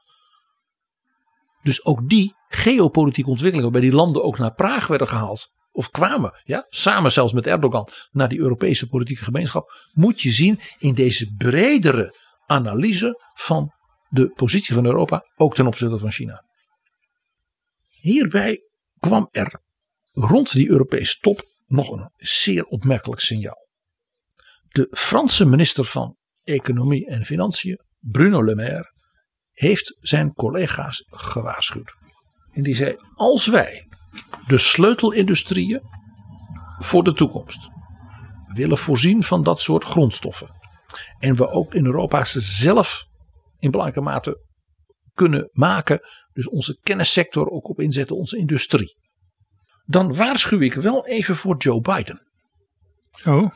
Dus 1.63 1.85
ook 1.85 2.09
die 2.09 2.35
geopolitieke 2.49 3.31
ontwikkelingen, 3.31 3.73
waarbij 3.73 3.91
die 3.91 3.99
landen 3.99 4.25
ook 4.25 4.39
naar 4.39 4.55
Praag 4.55 4.87
werden 4.87 5.09
gehaald. 5.09 5.55
Of 5.77 5.91
kwamen, 5.91 6.41
ja, 6.45 6.67
samen 6.69 7.13
zelfs 7.13 7.33
met 7.33 7.47
Erdogan, 7.47 7.89
naar 8.11 8.29
die 8.29 8.39
Europese 8.39 8.87
politieke 8.87 9.25
gemeenschap. 9.25 9.71
Moet 9.93 10.21
je 10.21 10.31
zien 10.31 10.61
in 10.79 10.95
deze 10.95 11.35
bredere 11.37 12.17
analyse 12.47 13.31
van 13.35 13.73
de 14.09 14.29
positie 14.29 14.75
van 14.75 14.85
Europa, 14.85 15.25
ook 15.35 15.55
ten 15.55 15.67
opzichte 15.67 15.99
van 15.99 16.11
China. 16.11 16.45
Hierbij 17.87 18.61
kwam 18.99 19.29
er 19.31 19.61
rond 20.11 20.53
die 20.53 20.69
Europese 20.69 21.19
top 21.21 21.45
nog 21.67 21.91
een 21.91 22.11
zeer 22.17 22.65
opmerkelijk 22.65 23.21
signaal. 23.21 23.69
De 24.69 24.89
Franse 24.91 25.45
minister 25.45 25.85
van 25.85 26.17
Economie 26.43 27.07
en 27.07 27.25
Financiën, 27.25 27.81
Bruno 27.99 28.45
Le 28.45 28.55
Maire, 28.55 28.93
heeft 29.53 29.97
zijn 30.01 30.33
collega's 30.33 31.05
gewaarschuwd. 31.11 31.95
En 32.53 32.63
die 32.63 32.75
zei: 32.75 32.97
als 33.15 33.47
wij 33.47 33.87
de 34.47 34.59
sleutelindustrieën 34.59 35.81
voor 36.79 37.05
de 37.05 37.13
toekomst 37.13 37.69
willen 38.55 38.79
voorzien 38.79 39.23
van 39.23 39.43
dat 39.43 39.61
soort 39.61 39.85
grondstoffen. 39.85 40.55
En 41.19 41.37
we 41.37 41.49
ook 41.49 41.75
in 41.75 41.85
Europa 41.85 42.25
ze 42.25 42.41
zelf 42.41 43.05
in 43.59 43.71
belangrijke 43.71 44.11
mate 44.11 44.45
kunnen 45.13 45.49
maken. 45.53 46.01
Dus 46.33 46.49
onze 46.49 46.79
kennissector 46.83 47.51
ook 47.51 47.69
op 47.69 47.81
inzetten, 47.81 48.17
onze 48.17 48.37
industrie. 48.37 48.97
Dan 49.85 50.15
waarschuw 50.15 50.61
ik 50.61 50.75
wel 50.75 51.07
even 51.07 51.37
voor 51.37 51.57
Joe 51.57 51.81
Biden. 51.81 52.27
Oh. 53.25 53.51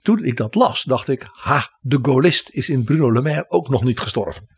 Toen 0.00 0.24
ik 0.24 0.36
dat 0.36 0.54
las, 0.54 0.82
dacht 0.82 1.08
ik: 1.08 1.28
ha, 1.32 1.78
de 1.80 1.98
Gaullist 2.02 2.50
is 2.50 2.68
in 2.68 2.84
Bruno 2.84 3.12
Le 3.12 3.22
Maire 3.22 3.50
ook 3.50 3.68
nog 3.68 3.84
niet 3.84 4.00
gestorven. 4.00 4.56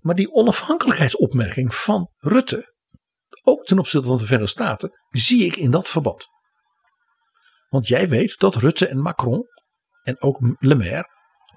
Maar 0.00 0.14
die 0.14 0.32
onafhankelijkheidsopmerking 0.32 1.74
van 1.74 2.10
Rutte, 2.18 2.71
ook 3.42 3.64
ten 3.64 3.78
opzichte 3.78 4.06
van 4.06 4.16
de 4.16 4.24
Verenigde 4.24 4.50
Staten, 4.50 4.90
zie 5.08 5.44
ik 5.44 5.56
in 5.56 5.70
dat 5.70 5.88
verband. 5.88 6.26
Want 7.68 7.88
jij 7.88 8.08
weet 8.08 8.38
dat 8.38 8.54
Rutte 8.54 8.86
en 8.86 8.98
Macron 8.98 9.46
en 10.02 10.22
ook 10.22 10.38
Le 10.58 10.74
Maire 10.74 11.08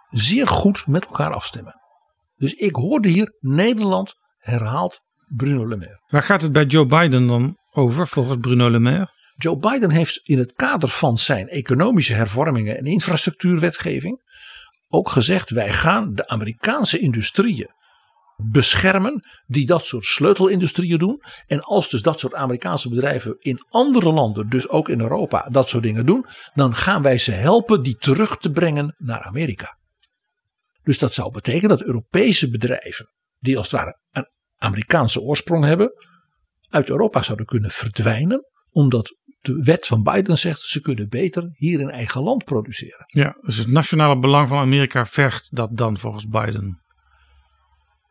zeer 0.09 0.47
goed 0.47 0.87
met 0.87 1.05
elkaar 1.05 1.33
afstemmen. 1.33 1.75
Dus 2.35 2.53
ik 2.53 2.75
hoorde 2.75 3.07
hier 3.09 3.35
Nederland 3.39 4.13
herhaalt 4.37 5.01
Bruno 5.35 5.67
Le 5.67 5.75
Maire. 5.75 6.01
Waar 6.07 6.23
gaat 6.23 6.41
het 6.41 6.51
bij 6.51 6.65
Joe 6.65 6.85
Biden 6.85 7.27
dan 7.27 7.57
over 7.71 8.07
volgens 8.07 8.37
Bruno 8.39 8.69
Le 8.69 8.79
Maire? 8.79 9.13
Joe 9.35 9.57
Biden 9.57 9.89
heeft 9.89 10.19
in 10.23 10.37
het 10.37 10.53
kader 10.53 10.89
van 10.89 11.17
zijn 11.17 11.47
economische 11.47 12.13
hervormingen 12.13 12.77
en 12.77 12.85
infrastructuurwetgeving 12.85 14.23
ook 14.87 15.09
gezegd: 15.09 15.49
wij 15.49 15.73
gaan 15.73 16.13
de 16.13 16.27
Amerikaanse 16.27 16.99
industrieën 16.99 17.73
beschermen 18.35 19.27
die 19.45 19.65
dat 19.65 19.85
soort 19.85 20.05
sleutelindustrieën 20.05 20.97
doen. 20.97 21.21
En 21.47 21.61
als 21.61 21.89
dus 21.89 22.01
dat 22.01 22.19
soort 22.19 22.33
Amerikaanse 22.33 22.89
bedrijven 22.89 23.35
in 23.39 23.65
andere 23.69 24.13
landen, 24.13 24.49
dus 24.49 24.69
ook 24.69 24.89
in 24.89 25.01
Europa, 25.01 25.47
dat 25.51 25.69
soort 25.69 25.83
dingen 25.83 26.05
doen, 26.05 26.25
dan 26.53 26.75
gaan 26.75 27.01
wij 27.01 27.17
ze 27.17 27.31
helpen 27.31 27.83
die 27.83 27.95
terug 27.95 28.37
te 28.37 28.51
brengen 28.51 28.95
naar 28.97 29.21
Amerika. 29.21 29.77
Dus 30.83 30.99
dat 30.99 31.13
zou 31.13 31.31
betekenen 31.31 31.69
dat 31.69 31.83
Europese 31.83 32.49
bedrijven, 32.49 33.09
die 33.39 33.57
als 33.57 33.71
het 33.71 33.81
ware 33.81 33.99
een 34.11 34.27
Amerikaanse 34.57 35.21
oorsprong 35.21 35.63
hebben, 35.63 35.91
uit 36.69 36.89
Europa 36.89 37.21
zouden 37.21 37.45
kunnen 37.45 37.71
verdwijnen, 37.71 38.45
omdat 38.69 39.15
de 39.39 39.63
wet 39.63 39.87
van 39.87 40.03
Biden 40.03 40.37
zegt 40.37 40.59
ze 40.59 40.81
kunnen 40.81 41.09
beter 41.09 41.47
hier 41.49 41.79
in 41.79 41.89
eigen 41.89 42.21
land 42.21 42.43
produceren. 42.43 43.03
Ja, 43.05 43.35
dus 43.39 43.57
het 43.57 43.67
nationale 43.67 44.19
belang 44.19 44.47
van 44.47 44.57
Amerika 44.57 45.05
vergt 45.05 45.55
dat 45.55 45.77
dan 45.77 45.99
volgens 45.99 46.27
Biden. 46.27 46.84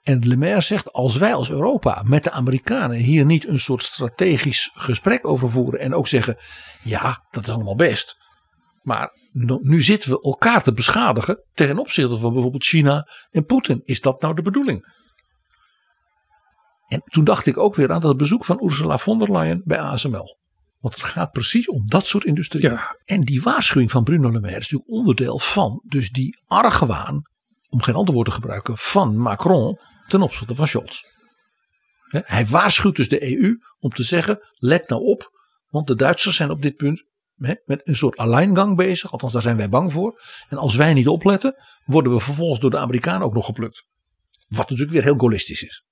En 0.05 0.29
Le 0.29 0.37
Maire 0.37 0.61
zegt, 0.61 0.93
als 0.93 1.17
wij 1.17 1.35
als 1.35 1.51
Europa 1.51 2.03
met 2.07 2.25
de 2.25 2.31
Amerikanen 2.31 2.97
hier 2.97 3.25
niet 3.25 3.49
een 3.49 3.61
soort 3.61 3.83
strategisch 3.83 4.71
gesprek 4.75 5.27
over 5.27 5.51
voeren. 5.51 5.81
En 5.81 5.95
ook 5.95 6.09
zeggen, 6.09 6.37
ja, 6.83 7.25
dat 7.31 7.47
is 7.47 7.53
allemaal 7.53 7.77
best. 7.77 8.17
Maar 8.83 9.13
nu 9.61 9.83
zitten 9.83 10.11
we 10.11 10.23
elkaar 10.23 10.63
te 10.63 10.73
beschadigen 10.73 11.45
ten 11.55 11.79
opzichte 11.79 12.19
van 12.19 12.33
bijvoorbeeld 12.33 12.65
China 12.65 13.09
en 13.31 13.45
Poetin. 13.45 13.83
Is 13.85 14.01
dat 14.01 14.21
nou 14.21 14.35
de 14.35 14.43
bedoeling? 14.43 14.93
En 16.89 17.03
toen 17.05 17.25
dacht 17.25 17.47
ik 17.47 17.57
ook 17.57 17.75
weer 17.75 17.93
aan 17.93 18.01
dat 18.01 18.17
bezoek 18.17 18.45
van 18.45 18.65
Ursula 18.65 18.99
von 18.99 19.19
der 19.19 19.33
Leyen 19.33 19.63
bij 19.65 19.81
ASML. 19.81 20.39
Want 20.81 20.95
het 20.95 21.05
gaat 21.05 21.33
precies 21.33 21.69
om 21.69 21.89
dat 21.89 22.07
soort 22.07 22.25
industrie. 22.25 22.63
Ja. 22.63 22.97
En 23.05 23.21
die 23.21 23.43
waarschuwing 23.43 23.91
van 23.91 24.05
Bruno 24.05 24.31
Le 24.31 24.41
Maire 24.41 24.61
is 24.61 24.71
natuurlijk 24.71 24.99
onderdeel 24.99 25.39
van 25.39 25.83
dus 25.87 26.11
die 26.11 26.39
argwaan, 26.47 27.23
om 27.69 27.83
geen 27.83 27.95
ander 27.95 28.15
woord 28.15 28.27
te 28.27 28.33
gebruiken, 28.33 28.79
van 28.79 29.17
Macron 29.17 29.79
ten 30.07 30.23
opzichte 30.23 30.55
van 30.55 30.67
Scholz. 30.67 31.01
Hij 32.09 32.47
waarschuwt 32.47 32.97
dus 32.97 33.09
de 33.09 33.39
EU 33.39 33.59
om 33.79 33.91
te 33.91 34.03
zeggen: 34.03 34.39
let 34.55 34.89
nou 34.89 35.03
op, 35.03 35.31
want 35.67 35.87
de 35.87 35.95
Duitsers 35.95 36.37
zijn 36.37 36.51
op 36.51 36.63
dit 36.63 36.77
punt 36.77 37.05
met 37.35 37.81
een 37.85 37.97
soort 37.97 38.17
alleingang 38.17 38.77
bezig. 38.77 39.13
Althans, 39.13 39.33
daar 39.33 39.43
zijn 39.43 39.57
wij 39.57 39.69
bang 39.69 39.93
voor. 39.93 40.21
En 40.49 40.59
als 40.59 40.75
wij 40.75 40.95
niet 40.95 41.09
opletten, 41.09 41.55
worden 41.85 42.13
we 42.13 42.21
vervolgens 42.21 42.61
door 42.61 42.71
de 42.71 42.79
Amerikanen 42.79 43.27
ook 43.27 43.35
nog 43.35 43.47
geplukt. 43.47 43.87
Wat 44.49 44.71
natuurlijk 44.71 44.91
weer 44.91 45.03
heel 45.03 45.19
gaullistisch 45.19 45.63
is. 45.63 45.85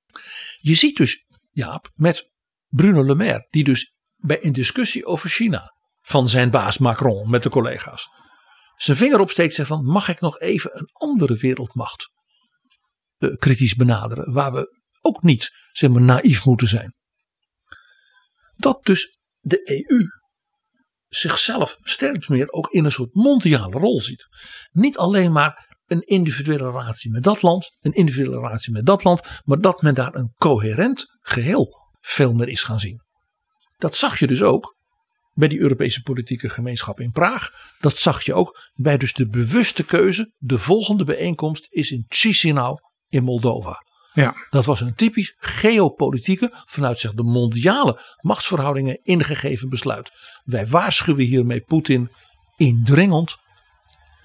Je 0.57 0.75
ziet 0.75 0.97
dus, 0.97 1.27
Jaap, 1.51 1.91
met 1.95 2.31
Bruno 2.69 3.05
Le 3.05 3.15
Maire, 3.15 3.47
die 3.51 3.65
dus 3.65 3.93
bij 4.17 4.45
een 4.45 4.53
discussie 4.53 5.07
over 5.07 5.29
China 5.29 5.75
van 6.01 6.29
zijn 6.29 6.51
baas 6.51 6.79
Macron 6.79 7.31
met 7.31 7.43
de 7.43 7.49
collega's 7.49 8.09
zijn 8.83 8.97
vinger 8.97 9.21
opsteekt 9.21 9.49
en 9.49 9.55
zegt 9.55 9.69
van 9.69 9.85
mag 9.85 10.09
ik 10.09 10.21
nog 10.21 10.39
even 10.39 10.79
een 10.79 10.89
andere 10.93 11.37
wereldmacht 11.37 12.12
kritisch 13.31 13.75
benaderen 13.75 14.33
waar 14.33 14.53
we 14.53 14.81
ook 15.01 15.23
niet 15.23 15.51
zeg 15.73 15.91
maar 15.91 16.03
naïef 16.03 16.45
moeten 16.45 16.69
zijn. 16.69 16.95
Dat 18.57 18.85
dus 18.85 19.19
de 19.41 19.87
EU 19.89 20.07
zichzelf 21.09 21.77
steeds 21.81 22.27
meer 22.27 22.51
ook 22.51 22.71
in 22.71 22.85
een 22.85 22.93
soort 22.93 23.15
mondiale 23.15 23.79
rol 23.79 24.01
ziet. 24.01 24.27
Niet 24.71 24.97
alleen 24.97 25.33
maar 25.33 25.77
een 25.87 26.01
individuele 26.01 26.71
relatie 26.71 27.11
met 27.11 27.23
dat 27.23 27.43
land, 27.43 27.71
een 27.81 27.93
individuele 27.93 28.41
relatie 28.41 28.73
met 28.73 28.87
dat 28.87 29.05
land, 29.05 29.23
maar 29.45 29.61
dat 29.61 29.83
men 29.83 29.95
daar 29.95 30.15
een 30.15 30.33
coherent 30.37 31.07
geheel 31.21 31.91
veel 32.01 32.33
meer 32.33 32.49
is 32.49 32.63
gaan 32.63 32.81
zien. 32.81 33.03
Dat 33.77 33.95
zag 33.95 34.19
je 34.19 34.27
dus 34.27 34.43
ook 34.43 34.77
bij 35.33 35.49
die 35.49 35.61
Europese 35.61 36.03
politieke 36.03 36.49
gemeenschap 36.49 37.01
in 37.01 37.11
Praag. 37.11 37.51
Dat 37.81 37.99
zag 37.99 38.23
je 38.23 38.35
ook 38.35 38.71
bij 38.75 38.97
dus 38.97 39.13
de 39.13 39.29
bewuste 39.29 39.85
keuze. 39.85 40.33
De 40.39 40.59
volgende 40.59 41.05
bijeenkomst 41.05 41.67
is 41.71 41.91
in 41.91 42.05
Chisinau 42.09 42.79
in 43.13 43.25
Moldova. 43.25 43.85
Ja. 44.13 44.35
Dat 44.51 44.65
was 44.65 44.81
een 44.81 44.95
typisch 44.95 45.35
geopolitieke, 45.39 46.51
vanuit 46.53 47.01
zich 47.01 47.13
de 47.13 47.23
mondiale 47.23 48.01
machtsverhoudingen 48.21 49.01
ingegeven 49.03 49.69
besluit. 49.69 50.11
Wij 50.45 50.67
waarschuwen 50.67 51.25
hiermee 51.25 51.61
Poetin 51.61 52.11
indringend 52.57 53.37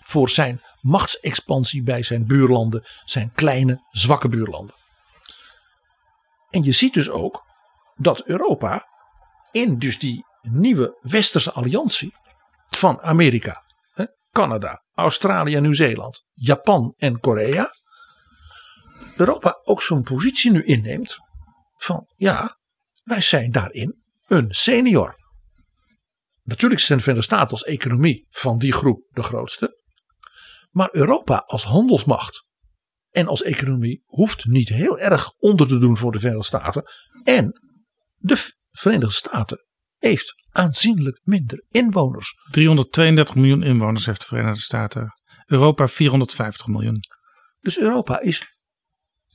voor 0.01 0.29
zijn 0.29 0.61
machtsexpansie 0.81 1.83
bij 1.83 2.03
zijn 2.03 2.25
buurlanden, 2.25 2.85
zijn 3.05 3.31
kleine, 3.31 3.85
zwakke 3.89 4.27
buurlanden. 4.27 4.75
En 6.49 6.63
je 6.63 6.71
ziet 6.71 6.93
dus 6.93 7.09
ook 7.09 7.43
dat 7.95 8.23
Europa 8.23 8.87
in 9.51 9.79
dus 9.79 9.99
die 9.99 10.25
nieuwe 10.41 10.97
westerse 11.01 11.51
alliantie 11.51 12.13
van 12.69 13.01
Amerika, 13.01 13.63
Canada, 14.31 14.83
Australië 14.93 15.59
Nieuw-Zeeland, 15.59 16.23
Japan 16.33 16.93
en 16.97 17.19
Korea, 17.19 17.69
Europa 19.17 19.59
ook 19.63 19.81
zo'n 19.81 20.01
positie 20.01 20.51
nu 20.51 20.63
inneemt 20.63 21.17
van 21.77 22.07
ja, 22.15 22.57
wij 23.03 23.21
zijn 23.21 23.51
daarin 23.51 24.03
een 24.27 24.53
senior. 24.53 25.15
Natuurlijk 26.43 26.81
zijn 26.81 26.97
de 26.97 27.03
Verenigde 27.03 27.33
Staten 27.33 27.51
als 27.51 27.63
economie 27.63 28.27
van 28.29 28.57
die 28.57 28.73
groep 28.73 29.07
de 29.09 29.23
grootste. 29.23 29.81
Maar 30.69 30.89
Europa 30.91 31.37
als 31.37 31.63
handelsmacht 31.63 32.45
en 33.09 33.27
als 33.27 33.43
economie 33.43 34.03
hoeft 34.05 34.45
niet 34.45 34.69
heel 34.69 34.99
erg 34.99 35.29
onder 35.37 35.67
te 35.67 35.77
doen 35.77 35.97
voor 35.97 36.11
de 36.11 36.19
Verenigde 36.19 36.47
Staten. 36.47 36.83
En 37.23 37.61
de 38.15 38.53
Verenigde 38.71 39.13
Staten 39.13 39.65
heeft 39.97 40.33
aanzienlijk 40.51 41.19
minder 41.23 41.65
inwoners. 41.69 42.33
332 42.51 43.35
miljoen 43.35 43.63
inwoners 43.63 44.05
heeft 44.05 44.19
de 44.19 44.25
Verenigde 44.25 44.61
Staten. 44.61 45.13
Europa 45.45 45.87
450 45.87 46.67
miljoen. 46.67 46.99
Dus 47.59 47.79
Europa 47.79 48.19
is 48.19 48.56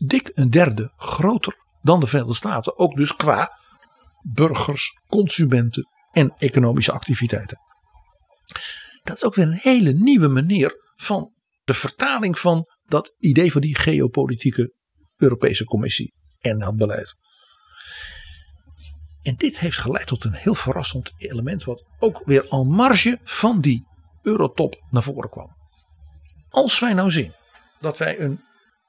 dik 0.06 0.30
een 0.34 0.50
derde 0.50 0.92
groter 0.96 1.56
dan 1.82 2.00
de 2.00 2.06
Verenigde 2.06 2.34
Staten. 2.34 2.78
Ook 2.78 2.96
dus 2.96 3.16
qua 3.16 3.58
burgers, 4.20 5.00
consumenten 5.06 5.88
en 6.10 6.34
economische 6.38 6.92
activiteiten. 6.92 7.58
Dat 9.02 9.16
is 9.16 9.24
ook 9.24 9.34
weer 9.34 9.46
een 9.46 9.58
hele 9.62 9.92
nieuwe 9.92 10.28
manier 10.28 10.92
van 10.96 11.32
de 11.64 11.74
vertaling 11.74 12.38
van 12.38 12.66
dat 12.84 13.14
idee 13.18 13.52
van 13.52 13.60
die 13.60 13.78
geopolitieke 13.78 14.74
Europese 15.16 15.64
Commissie 15.64 16.14
en 16.38 16.58
dat 16.58 16.76
beleid. 16.76 17.16
En 19.22 19.36
dit 19.36 19.58
heeft 19.58 19.78
geleid 19.78 20.06
tot 20.06 20.24
een 20.24 20.32
heel 20.32 20.54
verrassend 20.54 21.12
element, 21.16 21.64
wat 21.64 21.84
ook 21.98 22.22
weer 22.24 22.48
al 22.48 22.64
marge 22.64 23.18
van 23.24 23.60
die 23.60 23.86
Eurotop 24.22 24.84
naar 24.90 25.02
voren 25.02 25.30
kwam. 25.30 25.56
Als 26.48 26.78
wij 26.78 26.92
nou 26.92 27.10
zien 27.10 27.32
dat 27.80 27.98
wij 27.98 28.20
een, 28.20 28.40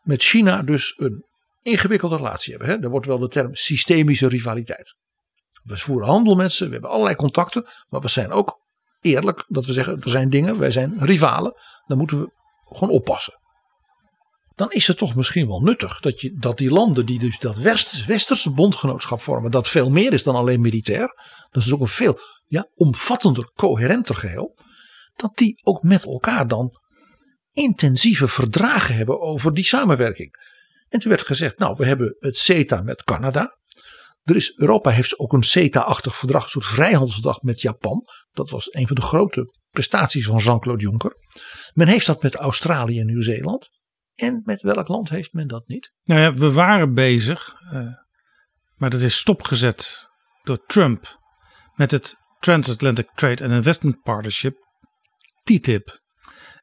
met 0.04 0.24
China 0.24 0.62
dus 0.62 0.93
een 0.97 1.26
ingewikkelde 1.62 2.16
relatie 2.16 2.51
hebben, 2.51 2.70
hè, 2.70 2.84
er 2.84 2.89
wordt 2.89 3.06
wel 3.06 3.20
de 3.20 3.28
term 3.28 3.56
systemische 3.56 4.28
rivaliteit. 4.28 4.95
We 5.64 5.78
voeren 5.78 6.08
handel 6.08 6.36
met 6.36 6.51
ze, 6.51 6.66
we 6.66 6.72
hebben 6.72 6.89
allerlei 6.89 7.16
contacten, 7.16 7.66
maar 7.89 8.01
we 8.01 8.10
zijn 8.10 8.32
ook 8.32 8.60
eerlijk 9.01 9.45
dat 9.47 9.66
we 9.66 9.74
zeggen: 9.74 10.01
er 10.01 10.10
zijn 10.10 10.30
dingen, 10.30 10.60
wij 10.60 10.72
zijn 10.72 10.93
rivalen, 10.99 11.54
dan 11.86 11.97
moeten 11.97 12.20
we 12.22 12.32
gewoon 12.64 12.93
oppassen. 12.93 13.41
Dan 14.56 14.72
is 14.72 14.88
het 14.88 14.97
toch 14.97 15.16
misschien 15.16 15.47
wel 15.47 15.62
nuttig 15.62 15.99
dat, 15.99 16.22
je, 16.22 16.38
dat 16.38 16.58
die 16.58 16.72
landen 16.72 17.06
die 17.06 17.20
dus 17.20 17.39
dat 17.39 17.58
west, 17.58 18.06
westerse 18.06 18.51
bondgenootschap 18.51 19.22
vormen, 19.22 19.51
dat 19.51 19.68
veel 19.68 19.89
meer 19.89 20.14
is 20.14 20.24
dan 20.24 20.36
alleen 20.36 20.62
militair, 20.62 21.14
dat 21.51 21.64
is 21.64 21.74
ook 21.74 21.82
een 21.82 21.88
veel 21.88 22.20
ja, 22.47 22.68
omvattender, 22.76 23.51
coherenter 23.56 24.16
geheel, 24.16 24.58
dat 25.16 25.38
die 25.38 25.62
ook 25.64 25.84
met 25.84 26.06
elkaar 26.06 26.47
dan 26.47 26.80
intensieve 27.54 28.28
verdragen 28.28 28.95
hebben 28.95 29.22
over 29.22 29.54
die 29.54 29.66
samenwerking. 29.66 30.36
En 30.89 30.99
toen 30.99 31.10
werd 31.10 31.26
gezegd, 31.26 31.58
nou 31.58 31.76
we 31.78 31.86
hebben 31.86 32.16
het 32.20 32.38
CETA 32.38 32.82
met 32.82 33.04
Canada, 33.04 33.58
er 34.24 34.36
is, 34.36 34.58
Europa 34.58 34.89
heeft 34.89 35.20
ook 35.20 35.34
een 35.34 35.43
CETA-achtig 35.43 36.16
verdrag, 36.16 36.43
een 36.43 36.49
soort 36.49 36.66
vrijhandelsverdrag 36.66 37.41
met 37.41 37.62
Japan. 37.62 38.08
Dat 38.32 38.49
was 38.49 38.74
een 38.74 38.88
van 38.88 38.95
de 38.95 39.01
grote 39.01 39.54
prestaties 39.70 40.26
van 40.26 40.38
Jean-Claude 40.38 40.84
Juncker. 40.84 41.16
Men 41.74 41.88
heeft 41.88 42.06
dat 42.06 42.22
met 42.22 42.36
Australië 42.36 42.99
en 42.99 43.06
Nieuw-Zeeland. 43.06 43.70
En 44.16 44.41
met 44.45 44.62
welk 44.62 44.88
land 44.88 45.10
heeft 45.10 45.34
men 45.34 45.47
dat 45.47 45.68
niet? 45.68 45.93
Nou 46.04 46.22
ja, 46.22 46.34
we 46.34 46.51
waren 46.51 46.93
bezig, 46.93 47.56
uh, 47.74 47.88
maar 48.76 48.89
dat 48.89 49.01
is 49.01 49.18
stopgezet 49.18 50.08
door 50.43 50.66
Trump 50.66 51.20
met 51.74 51.91
het 51.91 52.16
Transatlantic 52.39 53.10
Trade 53.16 53.43
and 53.43 53.54
Investment 53.54 54.01
Partnership, 54.01 54.58
TTIP. 55.43 56.01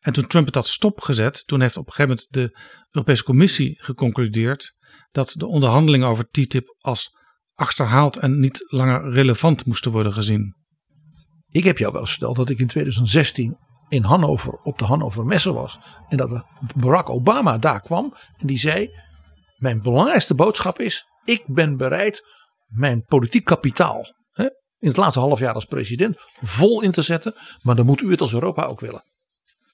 En 0.01 0.13
toen 0.13 0.27
Trump 0.27 0.47
het 0.47 0.55
had 0.55 0.67
stopgezet, 0.67 1.47
toen 1.47 1.61
heeft 1.61 1.77
op 1.77 1.87
een 1.87 1.93
gegeven 1.93 2.17
moment 2.17 2.33
de 2.53 2.59
Europese 2.91 3.25
Commissie 3.25 3.83
geconcludeerd 3.83 4.77
dat 5.11 5.35
de 5.37 5.47
onderhandelingen 5.47 6.09
over 6.09 6.29
TTIP 6.29 6.77
als 6.79 7.19
achterhaald 7.55 8.17
en 8.17 8.39
niet 8.39 8.65
langer 8.69 9.11
relevant 9.13 9.67
moesten 9.67 9.91
worden 9.91 10.13
gezien. 10.13 10.55
Ik 11.49 11.65
heb 11.65 11.79
jou 11.79 11.93
wel 11.93 12.07
verteld 12.07 12.37
dat 12.37 12.49
ik 12.49 12.59
in 12.59 12.67
2016 12.67 13.59
in 13.89 14.03
Hannover 14.03 14.53
op 14.53 14.79
de 14.79 14.85
Hannover 14.85 15.25
Messe 15.25 15.53
was. 15.53 15.79
En 16.09 16.17
dat 16.17 16.45
Barack 16.77 17.11
Obama 17.11 17.59
daar 17.59 17.81
kwam. 17.81 18.15
En 18.39 18.47
die 18.47 18.59
zei: 18.59 18.91
Mijn 19.57 19.83
belangrijkste 19.83 20.35
boodschap 20.35 20.79
is: 20.79 21.07
ik 21.25 21.43
ben 21.47 21.77
bereid 21.77 22.23
mijn 22.67 23.05
politiek 23.05 23.45
kapitaal. 23.45 24.05
Hè, 24.31 24.45
in 24.79 24.89
het 24.89 24.97
laatste 24.97 25.21
half 25.21 25.39
jaar 25.39 25.55
als 25.55 25.65
president 25.65 26.17
vol 26.41 26.83
in 26.83 26.91
te 26.91 27.03
zetten. 27.03 27.35
Maar 27.63 27.77
dan 27.77 27.87
moet 27.87 28.01
u 28.01 28.11
het 28.11 28.21
als 28.21 28.33
Europa 28.33 28.65
ook 28.65 28.81
willen. 28.81 29.05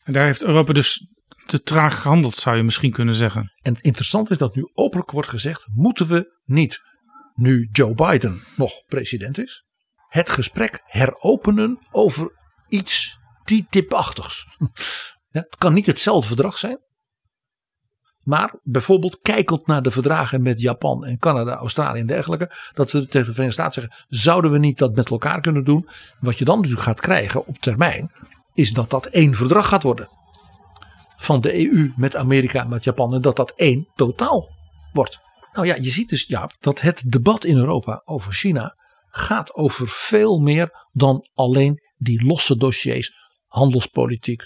En 0.07 0.13
daar 0.13 0.25
heeft 0.25 0.43
Europa 0.43 0.73
dus 0.73 1.09
te 1.47 1.63
traag 1.63 2.01
gehandeld, 2.01 2.37
zou 2.37 2.57
je 2.57 2.63
misschien 2.63 2.93
kunnen 2.93 3.15
zeggen. 3.15 3.53
En 3.63 3.73
het 3.73 3.83
interessante 3.83 4.33
is 4.33 4.39
dat 4.39 4.55
nu 4.55 4.71
openlijk 4.75 5.11
wordt 5.11 5.29
gezegd: 5.29 5.67
moeten 5.75 6.09
we 6.09 6.41
niet, 6.45 6.81
nu 7.35 7.69
Joe 7.73 7.95
Biden 7.95 8.43
nog 8.57 8.73
president 8.87 9.39
is, 9.39 9.65
het 10.09 10.29
gesprek 10.29 10.81
heropenen 10.85 11.79
over 11.91 12.33
iets 12.69 13.19
TTIP-achtigs. 13.45 14.47
Ja, 15.29 15.43
het 15.43 15.57
kan 15.57 15.75
niet 15.75 15.87
hetzelfde 15.87 16.27
verdrag 16.27 16.59
zijn. 16.59 16.79
Maar 18.23 18.55
bijvoorbeeld 18.63 19.19
kijkend 19.21 19.67
naar 19.67 19.83
de 19.83 19.91
verdragen 19.91 20.43
met 20.43 20.61
Japan 20.61 21.05
en 21.05 21.19
Canada, 21.19 21.55
Australië 21.55 22.01
en 22.01 22.07
dergelijke. 22.07 22.51
Dat 22.73 22.93
we 22.93 22.99
tegen 23.07 23.27
de 23.27 23.35
Verenigde 23.35 23.63
Staten 23.63 23.83
zeggen, 23.83 24.05
zouden 24.09 24.51
we 24.51 24.59
niet 24.59 24.79
dat 24.79 24.95
met 24.95 25.11
elkaar 25.11 25.41
kunnen 25.41 25.65
doen? 25.65 25.89
Wat 26.21 26.39
je 26.39 26.45
dan 26.45 26.57
natuurlijk 26.57 26.85
gaat 26.85 27.01
krijgen 27.01 27.47
op 27.47 27.59
termijn, 27.59 28.13
is 28.57 28.73
dat 28.73 28.91
dat 28.91 29.07
één 29.07 29.35
verdrag 29.35 29.69
gaat 29.69 29.83
worden. 29.83 30.09
Van 31.17 31.41
de 31.41 31.55
EU 31.55 31.93
met 31.97 32.17
Amerika 32.17 32.63
en 32.63 32.69
met 32.69 32.85
Japan. 32.85 33.15
En 33.15 33.21
dat 33.21 33.37
dat 33.37 33.53
één 33.57 33.89
totaal 33.95 34.49
wordt. 34.93 35.19
Nou 35.53 35.67
ja, 35.67 35.75
je 35.75 35.91
ziet 35.91 36.09
dus 36.09 36.25
ja, 36.27 36.51
dat 36.61 36.81
het 36.81 37.03
debat 37.07 37.45
in 37.45 37.57
Europa 37.57 38.03
over 38.05 38.33
China 38.33 38.77
gaat 39.09 39.55
over 39.55 39.89
veel 39.89 40.39
meer 40.39 40.87
dan 40.93 41.29
alleen 41.35 41.81
die 41.97 42.25
losse 42.25 42.57
dossiers 42.57 43.13
handelspolitiek, 43.47 44.43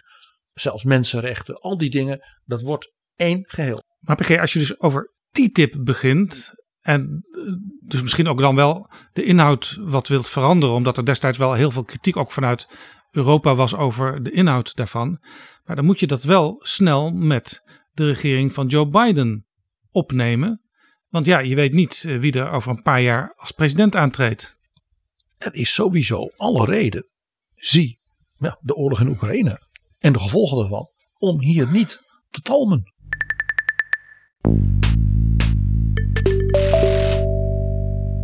zelfs 0.52 0.84
mensenrechten, 0.84 1.60
al 1.60 1.78
die 1.78 1.90
dingen, 1.90 2.20
dat 2.44 2.60
wordt 2.60 2.92
één 3.16 3.44
geheel. 3.48 3.82
Maar 4.00 4.16
PG, 4.16 4.38
als 4.38 4.52
je 4.52 4.58
dus 4.58 4.80
over 4.80 5.14
TTIP 5.30 5.76
begint 5.80 6.52
en 6.80 7.26
eh, 7.32 7.40
dus 7.86 8.02
misschien 8.02 8.28
ook 8.28 8.40
dan 8.40 8.54
wel 8.54 8.90
de 9.12 9.24
inhoud 9.24 9.76
wat 9.80 10.08
wilt 10.08 10.28
veranderen, 10.28 10.74
omdat 10.74 10.96
er 10.96 11.04
destijds 11.04 11.38
wel 11.38 11.52
heel 11.52 11.70
veel 11.70 11.84
kritiek 11.84 12.16
ook 12.16 12.32
vanuit 12.32 12.68
Europa 13.10 13.54
was 13.54 13.74
over 13.74 14.22
de 14.22 14.30
inhoud 14.30 14.76
daarvan. 14.76 15.18
Maar 15.64 15.76
dan 15.76 15.84
moet 15.84 16.00
je 16.00 16.06
dat 16.06 16.22
wel 16.22 16.56
snel 16.58 17.10
met 17.10 17.62
de 17.92 18.06
regering 18.06 18.54
van 18.54 18.66
Joe 18.66 18.88
Biden 18.88 19.46
opnemen. 19.90 20.62
Want 21.08 21.26
ja, 21.26 21.38
je 21.38 21.54
weet 21.54 21.72
niet 21.72 22.04
eh, 22.06 22.18
wie 22.18 22.32
er 22.32 22.50
over 22.50 22.70
een 22.70 22.82
paar 22.82 23.00
jaar 23.00 23.32
als 23.36 23.50
president 23.50 23.96
aantreedt. 23.96 24.58
Er 25.38 25.54
is 25.54 25.74
sowieso 25.74 26.30
alle 26.36 26.64
reden. 26.64 27.06
Zie 27.54 27.98
ja, 28.38 28.58
de 28.60 28.74
oorlog 28.74 29.00
in 29.00 29.08
Oekraïne 29.08 29.60
en 29.98 30.12
de 30.12 30.18
gevolgen 30.18 30.58
daarvan 30.58 30.90
om 31.18 31.40
hier 31.40 31.70
niet 31.70 32.00
te 32.30 32.40
talmen. 32.40 32.92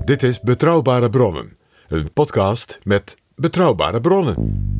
Dit 0.04 0.22
is 0.22 0.40
Betrouwbare 0.40 1.08
Bronnen, 1.08 1.58
een 1.88 2.12
podcast 2.12 2.78
met 2.82 3.22
betrouwbare 3.34 4.00
bronnen. 4.00 4.74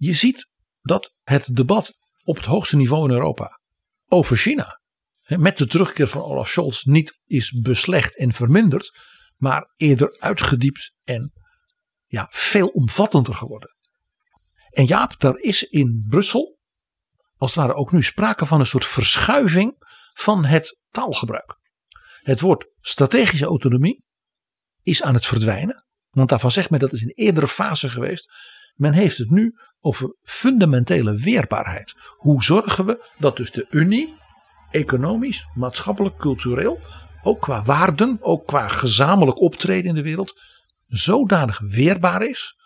Je 0.00 0.14
ziet 0.14 0.48
dat 0.82 1.14
het 1.22 1.56
debat 1.56 1.92
op 2.24 2.36
het 2.36 2.44
hoogste 2.44 2.76
niveau 2.76 3.04
in 3.04 3.14
Europa 3.14 3.60
over 4.08 4.36
China 4.36 4.80
met 5.26 5.58
de 5.58 5.66
terugkeer 5.66 6.08
van 6.08 6.22
Olaf 6.22 6.48
Scholz 6.48 6.82
niet 6.82 7.18
is 7.26 7.50
beslecht 7.50 8.16
en 8.16 8.32
verminderd, 8.32 8.98
maar 9.36 9.72
eerder 9.76 10.20
uitgediept 10.20 10.92
en 11.02 11.32
ja, 12.06 12.26
veel 12.30 12.66
omvattender 12.66 13.34
geworden. 13.34 13.76
En 14.70 14.84
Jaap, 14.84 15.20
daar 15.20 15.36
is 15.36 15.62
in 15.62 16.04
Brussel 16.08 16.58
als 17.36 17.54
het 17.54 17.64
ware 17.64 17.74
ook 17.74 17.92
nu 17.92 18.02
sprake 18.02 18.46
van 18.46 18.60
een 18.60 18.66
soort 18.66 18.86
verschuiving 18.86 19.74
van 20.12 20.44
het 20.44 20.78
taalgebruik. 20.88 21.58
Het 22.20 22.40
woord 22.40 22.70
strategische 22.80 23.46
autonomie 23.46 24.04
is 24.82 25.02
aan 25.02 25.14
het 25.14 25.26
verdwijnen. 25.26 25.84
Want 26.10 26.28
daarvan 26.28 26.50
zegt 26.50 26.70
men 26.70 26.80
dat 26.80 26.92
is 26.92 27.02
in 27.02 27.12
eerdere 27.24 27.48
fase 27.48 27.90
geweest. 27.90 28.28
Men 28.74 28.92
heeft 28.92 29.18
het 29.18 29.30
nu 29.30 29.54
over 29.80 30.16
fundamentele 30.22 31.14
weerbaarheid. 31.14 31.94
Hoe 32.16 32.42
zorgen 32.42 32.86
we 32.86 33.10
dat 33.18 33.36
dus 33.36 33.50
de 33.50 33.66
Unie 33.70 34.18
economisch, 34.70 35.46
maatschappelijk, 35.54 36.16
cultureel, 36.16 36.78
ook 37.22 37.40
qua 37.40 37.62
waarden, 37.62 38.18
ook 38.20 38.46
qua 38.46 38.68
gezamenlijk 38.68 39.40
optreden 39.40 39.88
in 39.88 39.94
de 39.94 40.02
wereld, 40.02 40.40
zodanig 40.86 41.58
weerbaar 41.58 42.22
is 42.22 42.56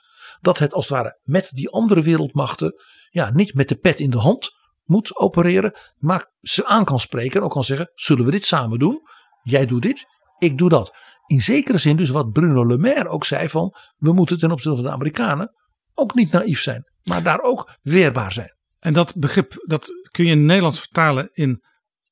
dat 0.40 0.58
het 0.58 0.74
als 0.74 0.88
het 0.88 0.94
ware 0.94 1.18
met 1.22 1.50
die 1.52 1.70
andere 1.70 2.02
wereldmachten 2.02 2.74
ja, 3.10 3.30
niet 3.30 3.54
met 3.54 3.68
de 3.68 3.76
pet 3.76 4.00
in 4.00 4.10
de 4.10 4.18
hand 4.18 4.50
moet 4.84 5.16
opereren, 5.16 5.74
maar 5.96 6.32
ze 6.40 6.66
aan 6.66 6.84
kan 6.84 7.00
spreken 7.00 7.38
en 7.38 7.44
ook 7.46 7.52
kan 7.52 7.64
zeggen: 7.64 7.90
zullen 7.94 8.24
we 8.24 8.30
dit 8.30 8.46
samen 8.46 8.78
doen? 8.78 9.00
Jij 9.42 9.66
doet 9.66 9.82
dit, 9.82 10.06
ik 10.38 10.58
doe 10.58 10.68
dat. 10.68 10.94
In 11.26 11.42
zekere 11.42 11.78
zin 11.78 11.96
dus 11.96 12.10
wat 12.10 12.32
Bruno 12.32 12.66
Le 12.66 12.78
Maire 12.78 13.08
ook 13.08 13.24
zei 13.24 13.48
van 13.48 13.74
we 13.96 14.12
moeten 14.12 14.38
ten 14.38 14.50
opzichte 14.50 14.76
van 14.76 14.86
de 14.86 14.92
Amerikanen 14.92 15.52
ook 15.94 16.14
niet 16.14 16.32
naïef 16.32 16.60
zijn, 16.60 16.90
maar 17.02 17.22
daar 17.22 17.40
ook 17.40 17.78
weerbaar 17.82 18.32
zijn. 18.32 18.56
En 18.78 18.92
dat 18.92 19.14
begrip 19.16 19.64
dat 19.66 19.90
kun 20.10 20.24
je 20.24 20.30
in 20.30 20.38
het 20.38 20.46
Nederlands 20.46 20.78
vertalen 20.78 21.30
in 21.32 21.62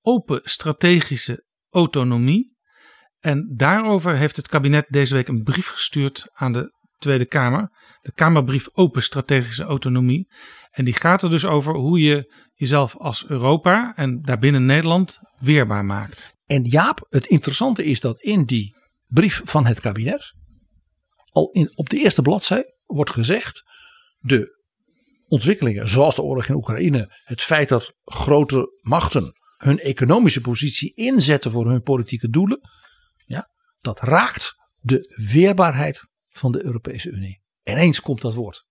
open 0.00 0.40
strategische 0.44 1.44
autonomie. 1.70 2.56
En 3.18 3.52
daarover 3.56 4.16
heeft 4.16 4.36
het 4.36 4.48
kabinet 4.48 4.86
deze 4.88 5.14
week 5.14 5.28
een 5.28 5.42
brief 5.42 5.66
gestuurd 5.66 6.28
aan 6.32 6.52
de 6.52 6.72
Tweede 6.98 7.26
Kamer. 7.26 7.70
De 8.00 8.12
Kamerbrief 8.12 8.68
Open 8.72 9.02
Strategische 9.02 9.62
Autonomie. 9.62 10.32
En 10.70 10.84
die 10.84 10.94
gaat 10.94 11.22
er 11.22 11.30
dus 11.30 11.44
over 11.44 11.74
hoe 11.74 12.00
je 12.00 12.32
jezelf 12.54 12.96
als 12.96 13.26
Europa 13.26 13.92
en 13.96 14.22
daarbinnen 14.22 14.64
Nederland 14.64 15.18
weerbaar 15.38 15.84
maakt. 15.84 16.34
En 16.46 16.64
Jaap, 16.64 17.06
het 17.08 17.26
interessante 17.26 17.84
is 17.84 18.00
dat 18.00 18.20
in 18.20 18.44
die 18.44 18.76
brief 19.06 19.40
van 19.44 19.66
het 19.66 19.80
kabinet, 19.80 20.32
al 21.30 21.50
in, 21.50 21.76
op 21.76 21.88
de 21.88 21.98
eerste 21.98 22.22
bladzij 22.22 22.74
wordt 22.84 23.10
gezegd, 23.10 23.62
de 24.22 24.60
ontwikkelingen 25.26 25.88
zoals 25.88 26.14
de 26.14 26.22
oorlog 26.22 26.46
in 26.46 26.54
Oekraïne, 26.54 27.20
het 27.24 27.42
feit 27.42 27.68
dat 27.68 27.94
grote 28.04 28.78
machten 28.80 29.32
hun 29.56 29.78
economische 29.78 30.40
positie 30.40 30.94
inzetten 30.94 31.50
voor 31.50 31.68
hun 31.68 31.82
politieke 31.82 32.28
doelen, 32.28 32.60
ja, 33.26 33.50
dat 33.80 34.00
raakt 34.00 34.54
de 34.78 35.14
weerbaarheid 35.32 36.04
van 36.28 36.52
de 36.52 36.64
Europese 36.64 37.10
Unie. 37.10 37.42
Ineens 37.62 38.00
komt 38.00 38.20
dat 38.20 38.34
woord. 38.34 38.64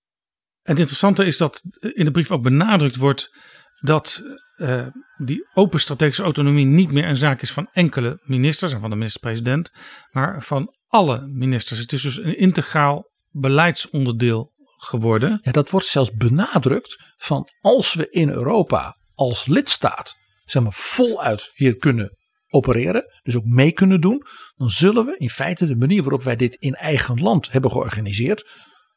En 0.62 0.72
het 0.72 0.80
interessante 0.80 1.26
is 1.26 1.38
dat 1.38 1.62
in 1.80 2.06
de 2.06 2.12
brief 2.12 2.32
ook 2.32 2.41
benadrukt 2.43 2.95
wordt 2.95 3.36
dat 3.80 4.22
uh, 4.56 4.88
die 5.18 5.47
open 5.54 5.80
strategische 5.80 6.24
autonomie 6.24 6.66
niet 6.66 6.91
meer 6.91 7.06
een 7.06 7.18
zaak 7.18 7.41
is 7.41 7.52
van 7.52 7.70
enkele 7.72 8.20
ministers 8.24 8.74
en 8.74 8.80
van 8.80 8.89
de 8.89 8.95
minister-president, 8.95 9.72
maar 10.12 10.43
van 10.43 10.76
alle 10.88 11.28
ministers. 11.28 11.80
Het 11.80 11.93
is 11.93 12.02
dus 12.02 12.18
een 12.18 12.38
integraal 12.38 13.12
beleidsonderdeel 13.30 14.54
geworden. 14.84 15.40
Ja, 15.42 15.52
dat 15.52 15.70
wordt 15.70 15.86
zelfs 15.88 16.12
benadrukt 16.12 16.98
van 17.18 17.50
als 17.62 17.94
we 17.94 18.10
in 18.10 18.30
Europa 18.30 18.98
als 19.14 19.46
lidstaat 19.46 20.20
zeg 20.52 20.64
maar, 20.64 20.74
voluit 20.74 21.52
hier 21.54 21.78
kunnen 21.78 22.18
opereren, 22.48 23.06
dus 23.24 23.36
ook 23.36 23.46
mee 23.46 23.72
kunnen 23.72 24.02
doen, 24.02 24.24
dan 24.56 24.70
zullen 24.70 25.06
we 25.06 25.18
in 25.18 25.30
feite 25.30 25.68
de 25.68 25.76
manier 25.76 26.02
waarop 26.02 26.24
wij 26.24 26.36
dit 26.36 26.56
in 26.56 26.74
eigen 26.74 27.22
land 27.22 27.52
hebben 27.52 27.72
georganiseerd, 27.72 28.50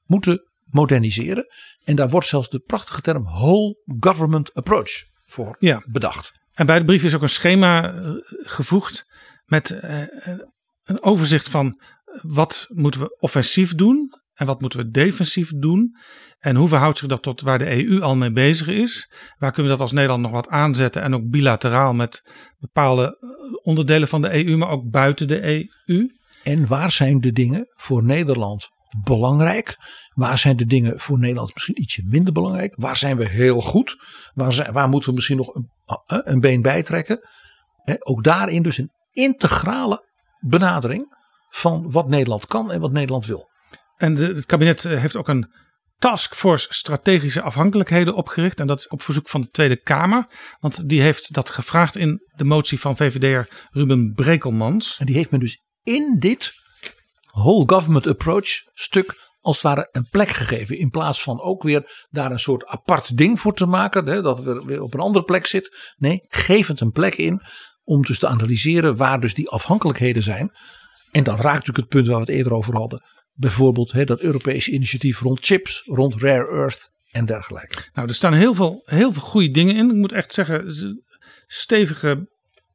moeten 0.05 0.51
moderniseren. 0.65 1.47
En 1.85 1.97
daar 1.97 2.09
wordt 2.09 2.27
zelfs 2.27 2.49
de 2.49 2.59
prachtige 2.59 3.01
term 3.01 3.25
whole 3.25 3.77
government 4.01 4.55
approach 4.55 4.91
voor 5.27 5.57
Ja. 5.59 5.83
bedacht. 5.87 6.31
En 6.53 6.67
bij 6.67 6.79
de 6.79 6.85
brief 6.85 7.05
is 7.05 7.15
ook 7.15 7.23
een 7.23 7.29
schema 7.29 7.93
eh, 7.93 8.11
gevoegd 8.43 9.07
met 9.45 9.71
eh, 9.71 10.03
een 10.85 11.03
overzicht 11.03 11.49
van 11.49 11.81
wat 12.23 12.67
moeten 12.69 13.01
we 13.01 13.17
offensief 13.19 13.75
doen 13.75 14.23
en 14.35 14.47
wat 14.47 14.61
moeten 14.61 14.79
we 14.79 14.91
defensief 14.91 15.51
doen. 15.57 15.97
En 16.39 16.57
hoe 16.57 16.69
verhoudt 16.69 16.99
zich 16.99 17.09
dat 17.09 17.23
tot 17.23 17.41
waar 17.41 17.59
de 17.59 17.87
EU 17.87 18.01
al 18.01 18.17
mee 18.17 18.33
bezig 18.33 18.67
is? 18.69 19.13
Waar 19.39 19.53
kunnen 19.53 19.73
we 19.73 19.77
dat 19.79 19.87
als 19.87 19.93
Nederland 19.93 20.23
nog 20.23 20.33
wat 20.33 20.49
aanzetten 20.49 21.03
en 21.03 21.15
ook 21.15 21.31
bilateraal 21.31 21.93
met 21.93 22.31
bepaalde 22.59 23.19
eh, 23.21 23.29
onderdelen 23.63 24.09
van 24.09 24.23
de 24.23 24.47
EU, 24.47 24.57
maar 24.57 24.69
ook 24.69 24.91
buiten 24.91 25.29
de 25.29 25.67
EU? 25.87 26.11
En 26.43 26.67
waar 26.67 26.93
zijn 26.93 27.21
de 27.21 27.33
dingen 27.33 27.67
voor 27.71 28.05
Nederland 28.05 28.69
belangrijk? 29.05 29.77
Waar 30.15 30.39
zijn 30.39 30.57
de 30.57 30.67
dingen 30.67 31.01
voor 31.01 31.19
Nederland 31.19 31.55
misschien 31.55 31.81
ietsje 31.81 32.03
minder 32.05 32.33
belangrijk? 32.33 32.75
Waar 32.77 32.97
zijn 32.97 33.17
we 33.17 33.29
heel 33.29 33.61
goed? 33.61 33.97
Waar, 34.35 34.69
waar 34.73 34.89
moeten 34.89 35.09
we 35.09 35.15
misschien 35.15 35.37
nog 35.37 35.55
een, 35.55 35.71
eh, 36.07 36.19
een 36.23 36.41
been 36.41 36.63
bijtrekken? 36.63 37.21
Ook 37.99 38.25
daarin 38.25 38.63
dus 38.63 38.79
een 38.79 38.91
integrale 39.13 40.09
benadering 40.41 41.17
van 41.51 41.91
wat 41.91 42.09
Nederland 42.09 42.47
kan 42.47 42.73
en 42.73 42.81
wat 42.81 42.93
Nederland 42.93 43.27
wil. 43.27 43.53
En 44.05 44.17
het 44.17 44.47
kabinet 44.47 44.85
eh, 44.85 45.01
heeft 45.01 45.17
ook 45.17 45.29
een 45.29 45.53
taskforce 45.99 46.67
strategische 46.71 47.43
afhankelijkheden 47.43 48.15
opgericht. 48.15 48.61
En 48.61 48.67
dat 48.67 48.79
is 48.79 48.89
op 48.89 49.03
verzoek 49.03 49.29
van 49.29 49.41
de 49.41 49.49
Tweede 49.49 49.77
Kamer. 49.77 50.27
Want 50.61 50.89
die 50.89 51.01
heeft 51.03 51.35
dat 51.35 51.51
gevraagd 51.51 51.97
in 51.97 52.23
de 52.37 52.45
motie 52.45 52.81
van 52.81 52.97
VVD'er 52.97 53.69
Ruben 53.71 54.13
Brekelmans. 54.13 54.97
En 54.99 55.07
die 55.07 55.15
heeft 55.15 55.31
men 55.31 55.41
dus 55.41 55.61
in 55.83 56.17
dit 56.19 56.53
whole 57.31 57.65
government 57.67 58.07
approach 58.07 58.49
stuk 58.73 59.33
als 59.41 59.55
het 59.55 59.65
ware 59.65 59.89
een 59.93 60.09
plek 60.11 60.29
gegeven. 60.29 60.79
In 60.79 60.91
plaats 60.91 61.23
van 61.23 61.41
ook 61.41 61.63
weer 61.63 62.07
daar 62.11 62.31
een 62.31 62.39
soort 62.39 62.67
apart 62.67 63.17
ding 63.17 63.41
voor 63.41 63.55
te 63.55 63.67
maken. 63.67 64.07
Hè, 64.07 64.23
dat 64.23 64.41
we 64.41 64.65
weer 64.65 64.83
op 64.83 64.95
een 64.95 65.01
andere 65.01 65.25
plek 65.25 65.47
zit. 65.47 65.95
Nee, 65.97 66.19
geef 66.29 66.67
het 66.67 66.81
een 66.81 66.93
plek 66.93 67.15
in. 67.15 67.43
Om 67.85 68.03
dus 68.03 68.19
te 68.19 68.27
analyseren 68.27 68.97
waar 68.97 69.21
dus 69.21 69.35
die 69.35 69.49
afhankelijkheden 69.49 70.23
zijn. 70.23 70.51
En 71.11 71.25
dat 71.25 71.41
raakt 71.41 71.67
natuurlijk 71.67 71.77
het 71.77 71.89
punt 71.89 72.07
waar 72.07 72.17
we 72.17 72.23
het 72.23 72.35
eerder 72.35 72.53
over 72.53 72.77
hadden. 72.77 73.03
Bijvoorbeeld 73.35 73.93
hè, 73.93 74.05
dat 74.05 74.21
Europese 74.21 74.71
initiatief 74.71 75.21
rond 75.21 75.45
chips, 75.45 75.83
rond 75.85 76.15
rare 76.15 76.49
earth 76.49 76.91
en 77.11 77.27
dergelijke. 77.27 77.83
Nou, 77.93 78.09
er 78.09 78.15
staan 78.15 78.33
heel 78.33 78.55
veel, 78.55 78.83
heel 78.85 79.13
veel 79.13 79.23
goede 79.23 79.51
dingen 79.51 79.77
in. 79.77 79.91
Ik 79.91 79.97
moet 79.97 80.13
echt 80.13 80.33
zeggen, 80.33 80.75
stevige 81.47 82.29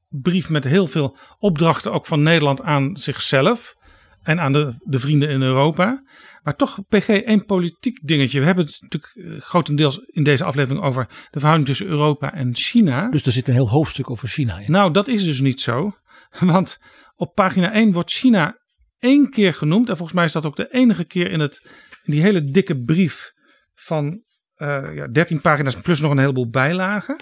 brief 0.07 0.49
met 0.49 0.63
heel 0.63 0.87
veel 0.87 1.17
opdrachten 1.39 1.91
ook 1.91 2.05
van 2.05 2.23
Nederland 2.23 2.61
aan 2.61 2.97
zichzelf. 2.97 3.77
En 4.23 4.39
aan 4.39 4.53
de, 4.53 4.73
de 4.79 4.99
vrienden 4.99 5.29
in 5.29 5.41
Europa. 5.41 6.03
Maar 6.43 6.55
toch, 6.55 6.79
PG, 6.89 7.07
één 7.07 7.45
politiek 7.45 7.99
dingetje. 8.07 8.39
We 8.39 8.45
hebben 8.45 8.65
het 8.65 8.81
natuurlijk 8.81 9.15
eh, 9.15 9.41
grotendeels 9.41 9.99
in 10.05 10.23
deze 10.23 10.43
aflevering 10.43 10.83
over 10.83 11.07
de 11.07 11.39
verhouding 11.39 11.67
tussen 11.67 11.87
Europa 11.87 12.33
en 12.33 12.55
China. 12.55 13.09
Dus 13.09 13.25
er 13.25 13.31
zit 13.31 13.47
een 13.47 13.53
heel 13.53 13.69
hoofdstuk 13.69 14.09
over 14.09 14.27
China 14.27 14.59
in. 14.59 14.71
Nou, 14.71 14.91
dat 14.91 15.07
is 15.07 15.23
dus 15.23 15.39
niet 15.39 15.61
zo. 15.61 15.91
Want 16.39 16.79
op 17.15 17.35
pagina 17.35 17.71
1 17.71 17.91
wordt 17.91 18.11
China 18.11 18.57
één 18.99 19.29
keer 19.29 19.53
genoemd. 19.53 19.89
En 19.89 19.95
volgens 19.95 20.17
mij 20.17 20.25
is 20.25 20.31
dat 20.31 20.45
ook 20.45 20.55
de 20.55 20.71
enige 20.71 21.03
keer 21.03 21.31
in, 21.31 21.39
het, 21.39 21.65
in 22.03 22.11
die 22.11 22.21
hele 22.21 22.43
dikke 22.43 22.83
brief 22.83 23.31
van 23.75 24.23
eh, 24.55 24.95
ja, 24.95 25.07
13 25.07 25.41
pagina's 25.41 25.75
plus 25.75 25.99
nog 25.99 26.11
een 26.11 26.17
heleboel 26.17 26.49
bijlagen. 26.49 27.15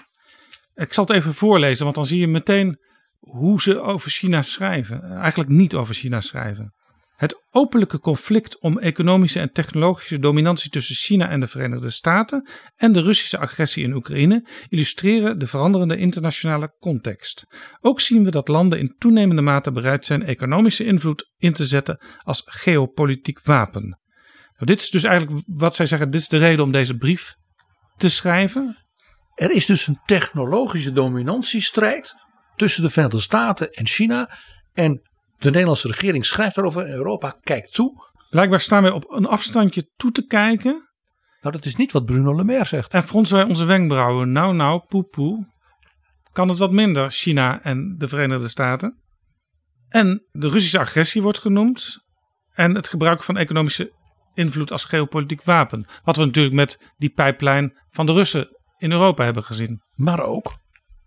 Ik 0.74 0.92
zal 0.92 1.04
het 1.04 1.16
even 1.16 1.34
voorlezen, 1.34 1.84
want 1.84 1.96
dan 1.96 2.06
zie 2.06 2.20
je 2.20 2.28
meteen 2.28 2.78
hoe 3.18 3.60
ze 3.60 3.80
over 3.80 4.10
China 4.10 4.42
schrijven. 4.42 5.02
Eigenlijk 5.02 5.50
niet 5.50 5.74
over 5.74 5.94
China 5.94 6.20
schrijven. 6.20 6.74
Het 7.18 7.42
openlijke 7.50 8.00
conflict 8.00 8.58
om 8.58 8.78
economische 8.78 9.40
en 9.40 9.52
technologische 9.52 10.18
dominantie 10.18 10.70
tussen 10.70 10.94
China 10.94 11.28
en 11.28 11.40
de 11.40 11.46
Verenigde 11.46 11.90
Staten 11.90 12.48
en 12.76 12.92
de 12.92 13.00
Russische 13.00 13.38
agressie 13.38 13.84
in 13.84 13.94
Oekraïne 13.94 14.48
illustreren 14.68 15.38
de 15.38 15.46
veranderende 15.46 15.96
internationale 15.96 16.74
context. 16.80 17.46
Ook 17.80 18.00
zien 18.00 18.24
we 18.24 18.30
dat 18.30 18.48
landen 18.48 18.78
in 18.78 18.94
toenemende 18.98 19.42
mate 19.42 19.72
bereid 19.72 20.04
zijn 20.04 20.22
economische 20.22 20.84
invloed 20.84 21.32
in 21.36 21.52
te 21.52 21.66
zetten 21.66 22.00
als 22.22 22.42
geopolitiek 22.44 23.40
wapen. 23.42 23.82
Nou, 24.52 24.66
dit 24.66 24.80
is 24.80 24.90
dus 24.90 25.04
eigenlijk 25.04 25.42
wat 25.46 25.74
zij 25.74 25.86
zeggen, 25.86 26.10
dit 26.10 26.20
is 26.20 26.28
de 26.28 26.38
reden 26.38 26.64
om 26.64 26.72
deze 26.72 26.96
brief 26.96 27.34
te 27.96 28.08
schrijven. 28.08 28.76
Er 29.34 29.50
is 29.50 29.66
dus 29.66 29.86
een 29.86 30.00
technologische 30.06 30.92
dominantiestrijd 30.92 32.14
tussen 32.56 32.82
de 32.82 32.88
Verenigde 32.88 33.20
Staten 33.20 33.70
en 33.70 33.86
China. 33.86 34.30
En 34.72 35.07
De 35.38 35.50
Nederlandse 35.50 35.88
regering 35.88 36.26
schrijft 36.26 36.54
daarover 36.54 36.84
en 36.86 36.92
Europa 36.92 37.36
kijkt 37.40 37.74
toe. 37.74 38.06
Blijkbaar 38.30 38.60
staan 38.60 38.82
wij 38.82 38.90
op 38.90 39.10
een 39.10 39.26
afstandje 39.26 39.90
toe 39.96 40.10
te 40.10 40.26
kijken. 40.26 40.88
Nou, 41.40 41.54
dat 41.54 41.64
is 41.64 41.76
niet 41.76 41.92
wat 41.92 42.04
Bruno 42.04 42.34
Le 42.36 42.44
Maire 42.44 42.66
zegt. 42.66 42.94
En 42.94 43.02
fronsen 43.02 43.36
wij 43.36 43.44
onze 43.44 43.64
wenkbrauwen. 43.64 44.32
Nou, 44.32 44.54
nou, 44.54 44.82
poe, 44.88 45.04
poe. 45.04 45.46
Kan 46.32 46.48
het 46.48 46.58
wat 46.58 46.72
minder, 46.72 47.10
China 47.10 47.62
en 47.62 47.96
de 47.98 48.08
Verenigde 48.08 48.48
Staten? 48.48 49.02
En 49.88 50.26
de 50.30 50.48
Russische 50.48 50.78
agressie 50.78 51.22
wordt 51.22 51.38
genoemd. 51.38 51.96
En 52.52 52.74
het 52.74 52.88
gebruik 52.88 53.22
van 53.22 53.36
economische 53.36 53.92
invloed 54.34 54.72
als 54.72 54.84
geopolitiek 54.84 55.42
wapen. 55.42 55.86
Wat 56.04 56.16
we 56.16 56.24
natuurlijk 56.24 56.54
met 56.54 56.92
die 56.96 57.10
pijplijn 57.10 57.78
van 57.90 58.06
de 58.06 58.12
Russen 58.12 58.48
in 58.78 58.92
Europa 58.92 59.24
hebben 59.24 59.44
gezien. 59.44 59.82
Maar 59.94 60.20
ook 60.20 60.56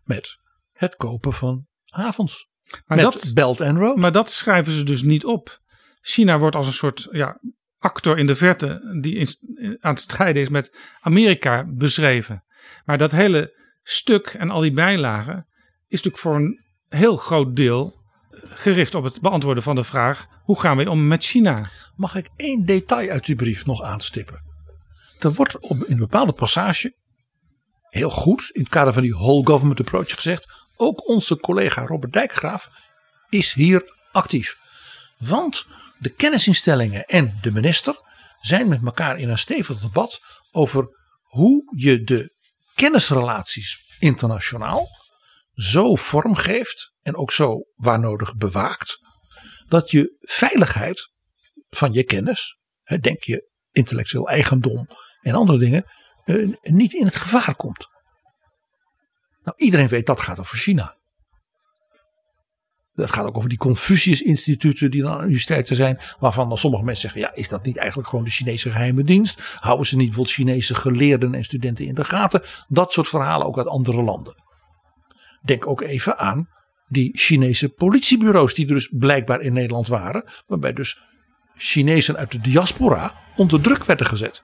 met 0.04 0.38
het 0.72 0.96
kopen 0.96 1.34
van 1.34 1.68
havens. 1.86 2.51
Maar 2.86 2.98
met 2.98 3.12
dat, 3.12 3.32
Belt 3.34 3.62
and 3.62 3.78
Road. 3.78 3.98
maar 3.98 4.12
dat 4.12 4.32
schrijven 4.32 4.74
ze 4.74 4.84
dus 4.84 5.02
niet 5.02 5.26
op. 5.26 5.60
China 6.02 6.40
wordt 6.40 6.56
als 6.56 6.68
een 6.68 6.74
soort 6.74 7.08
ja, 7.12 7.40
actor 7.78 8.18
in 8.18 8.28
de 8.28 8.36
verte 8.36 8.98
die 9.02 9.16
in- 9.16 9.78
aan 9.80 9.94
het 9.94 10.00
strijden 10.02 10.42
is 10.42 10.50
met 10.50 10.78
Amerika 11.00 11.66
beschreven. 11.68 12.44
Maar 12.86 12.98
dat 12.98 13.12
hele 13.12 13.60
stuk 13.84 14.28
en 14.28 14.50
al 14.50 14.62
die 14.62 14.72
bijlagen 14.74 15.48
is 15.88 16.02
natuurlijk 16.04 16.18
voor 16.18 16.36
een 16.36 16.64
heel 16.88 17.16
groot 17.16 17.56
deel 17.56 18.00
gericht 18.44 18.96
op 18.96 19.04
het 19.04 19.22
beantwoorden 19.22 19.64
van 19.64 19.76
de 19.76 19.84
vraag: 19.84 20.28
hoe 20.44 20.60
gaan 20.60 20.78
we 20.78 20.90
om 20.90 21.08
met 21.08 21.24
China? 21.24 21.70
Mag 21.96 22.16
ik 22.16 22.30
één 22.36 22.66
detail 22.66 23.10
uit 23.10 23.26
die 23.26 23.36
brief 23.36 23.66
nog 23.66 23.82
aanstippen? 23.82 24.50
Er 25.20 25.34
wordt 25.34 25.60
op, 25.60 25.84
in 25.84 25.92
een 25.92 25.98
bepaalde 25.98 26.34
passage 26.34 26.96
heel 27.90 28.10
goed 28.10 28.50
in 28.54 28.62
het 28.62 28.70
kader 28.70 28.94
van 28.94 29.02
die 29.02 29.14
whole 29.14 29.46
government 29.46 29.80
approach 29.80 30.10
gezegd. 30.12 30.61
Ook 30.82 31.08
onze 31.08 31.38
collega 31.38 31.86
Robert 31.86 32.14
Dijkgraaf 32.14 32.70
is 33.30 33.54
hier 33.54 33.98
actief. 34.12 34.58
Want 35.18 35.66
de 35.98 36.10
kennisinstellingen 36.10 37.06
en 37.06 37.38
de 37.42 37.52
minister 37.52 37.96
zijn 38.40 38.68
met 38.68 38.84
elkaar 38.86 39.20
in 39.20 39.30
een 39.30 39.38
stevig 39.38 39.80
debat 39.80 40.20
over 40.52 40.88
hoe 41.22 41.64
je 41.76 42.04
de 42.04 42.36
kennisrelaties 42.74 43.96
internationaal 44.00 44.88
zo 45.54 45.96
vormgeeft 45.96 46.94
en 47.02 47.16
ook 47.16 47.32
zo 47.32 47.60
waar 47.76 48.00
nodig 48.00 48.36
bewaakt 48.36 49.00
dat 49.68 49.92
je 49.92 50.18
veiligheid 50.20 51.12
van 51.70 51.94
je 51.94 52.04
kennis, 52.04 52.58
denk 53.00 53.24
je 53.24 53.50
intellectueel 53.72 54.30
eigendom 54.30 54.88
en 55.22 55.34
andere 55.34 55.60
dingen, 55.60 55.86
eh, 56.24 56.50
niet 56.62 56.94
in 56.94 57.06
het 57.06 57.16
gevaar 57.16 57.56
komt. 57.56 57.91
Nou, 59.52 59.64
iedereen 59.64 59.88
weet 59.88 60.06
dat 60.06 60.22
gaat 60.22 60.40
over 60.40 60.58
China. 60.58 60.96
Dat 62.94 63.12
gaat 63.12 63.26
ook 63.26 63.38
over 63.38 63.50
die 63.50 63.58
Confucius-instituten 63.58 64.92
die 64.92 65.02
dan 65.02 65.12
aan 65.12 65.24
universiteiten 65.24 65.76
zijn. 65.76 66.00
Waarvan 66.20 66.50
dan 66.50 66.58
sommige 66.58 66.84
mensen 66.84 67.02
zeggen: 67.02 67.22
ja, 67.22 67.36
is 67.42 67.50
dat 67.50 67.64
niet 67.64 67.78
eigenlijk 67.78 68.10
gewoon 68.10 68.26
de 68.26 68.32
Chinese 68.32 68.72
geheime 68.72 69.04
dienst? 69.04 69.58
Houden 69.60 69.88
ze 69.88 69.96
niet 69.96 70.06
bijvoorbeeld 70.06 70.36
Chinese 70.36 70.76
geleerden 70.76 71.34
en 71.34 71.44
studenten 71.44 71.86
in 71.86 71.96
de 71.96 72.04
gaten? 72.04 72.42
Dat 72.68 72.94
soort 72.94 73.08
verhalen 73.08 73.48
ook 73.48 73.58
uit 73.58 73.68
andere 73.68 74.04
landen. 74.04 74.36
Denk 75.42 75.68
ook 75.68 75.82
even 75.82 76.18
aan 76.18 76.50
die 76.88 77.18
Chinese 77.18 77.70
politiebureaus 77.70 78.54
die 78.54 78.68
er 78.68 78.74
dus 78.74 78.90
blijkbaar 78.92 79.42
in 79.42 79.54
Nederland 79.54 79.88
waren. 79.88 80.24
Waarbij 80.48 80.74
dus 80.74 81.02
Chinezen 81.56 82.18
uit 82.18 82.32
de 82.32 82.40
diaspora 82.40 83.14
onder 83.36 83.62
druk 83.62 83.84
werden 83.84 84.06
gezet. 84.06 84.44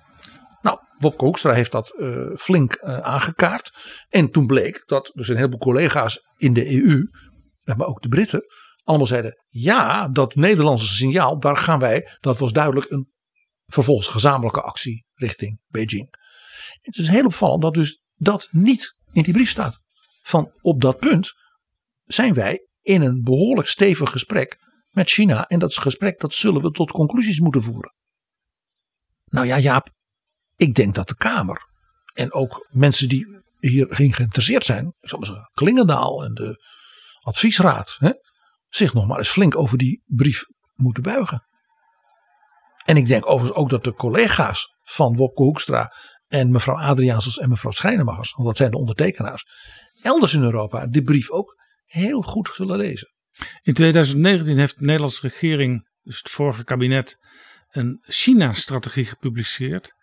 Nou, 0.68 0.80
Wopke 0.98 1.26
Hoekstra 1.26 1.54
heeft 1.54 1.72
dat 1.72 1.90
eh, 1.90 2.28
flink 2.36 2.74
eh, 2.74 2.98
aangekaart. 3.00 3.72
En 4.10 4.32
toen 4.32 4.46
bleek 4.46 4.84
dat 4.86 5.12
dus 5.14 5.28
een 5.28 5.36
heleboel 5.36 5.60
collega's 5.60 6.20
in 6.38 6.54
de 6.54 6.84
EU, 6.84 7.10
eh, 7.64 7.76
maar 7.76 7.88
ook 7.88 8.02
de 8.02 8.08
Britten, 8.08 8.46
allemaal 8.84 9.08
zeiden: 9.08 9.44
ja, 9.48 10.08
dat 10.08 10.36
Nederlandse 10.36 10.96
signaal, 10.96 11.40
daar 11.40 11.58
gaan 11.58 11.80
wij. 11.80 12.18
Dat 12.20 12.38
was 12.38 12.52
duidelijk 12.52 12.90
een 12.90 13.12
vervolgens 13.66 14.08
gezamenlijke 14.08 14.62
actie 14.62 15.06
richting 15.14 15.60
Beijing. 15.68 16.08
Het 16.82 16.98
is 16.98 17.08
heel 17.08 17.26
opvallend 17.26 17.62
dat 17.62 17.74
dus 17.74 18.02
dat 18.16 18.48
niet 18.52 18.96
in 19.12 19.24
die 19.24 19.34
brief 19.34 19.50
staat. 19.50 19.80
Van 20.22 20.52
op 20.62 20.82
dat 20.82 21.00
punt 21.00 21.34
zijn 22.04 22.34
wij 22.34 22.68
in 22.82 23.02
een 23.02 23.22
behoorlijk 23.24 23.68
stevig 23.68 24.12
gesprek 24.12 24.58
met 24.92 25.10
China. 25.10 25.48
En 25.48 25.60
dat 25.60 25.78
gesprek 25.78 26.20
dat 26.20 26.34
zullen 26.34 26.62
we 26.62 26.72
tot 26.72 26.92
conclusies 26.92 27.40
moeten 27.40 27.64
voeren. 27.64 27.94
Nou 29.26 29.46
ja, 29.46 29.60
Jaap, 29.60 29.96
ik 30.58 30.76
denk 30.76 30.96
dat 30.96 31.08
de 31.08 31.16
Kamer 31.16 31.68
en 32.14 32.34
ook 32.34 32.68
mensen 32.70 33.10
die 33.10 33.42
hierin 33.60 34.14
geïnteresseerd 34.14 34.66
zijn, 34.66 34.96
zoals 35.00 35.32
Klingendaal 35.54 36.24
en 36.24 36.34
de 36.34 36.66
adviesraad, 37.22 37.96
hè, 37.98 38.12
zich 38.70 38.94
nog 38.94 39.08
maar 39.08 39.18
eens 39.18 39.30
flink 39.30 39.56
over 39.56 39.78
die 39.78 40.04
brief 40.06 40.46
moeten 40.76 41.04
buigen. 41.04 41.46
En 42.86 42.98
ik 42.98 43.08
denk 43.08 43.26
overigens 43.26 43.60
ook 43.60 43.70
dat 43.70 43.84
de 43.84 43.94
collega's 43.94 44.76
van 44.84 45.16
Wopke 45.16 45.44
Hoekstra 45.44 45.94
en 46.28 46.52
mevrouw 46.52 46.78
Adriaansens 46.78 47.38
en 47.38 47.50
mevrouw 47.50 47.72
Schrijnemachers, 47.72 48.34
want 48.34 48.48
dat 48.48 48.58
zijn 48.58 48.72
de 48.72 48.78
ondertekenaars, 48.78 49.46
elders 50.02 50.34
in 50.34 50.44
Europa 50.44 50.88
die 50.88 51.04
brief 51.04 51.30
ook 51.30 51.56
heel 51.86 52.22
goed 52.22 52.50
zullen 52.54 52.78
lezen. 52.78 53.12
In 53.62 53.74
2019 53.74 54.58
heeft 54.58 54.80
de 54.80 54.86
Nederlandse 54.86 55.22
regering, 55.22 55.90
dus 56.02 56.18
het 56.18 56.30
vorige 56.30 56.64
kabinet, 56.64 57.18
een 57.70 58.00
China-strategie 58.02 59.06
gepubliceerd. 59.06 59.96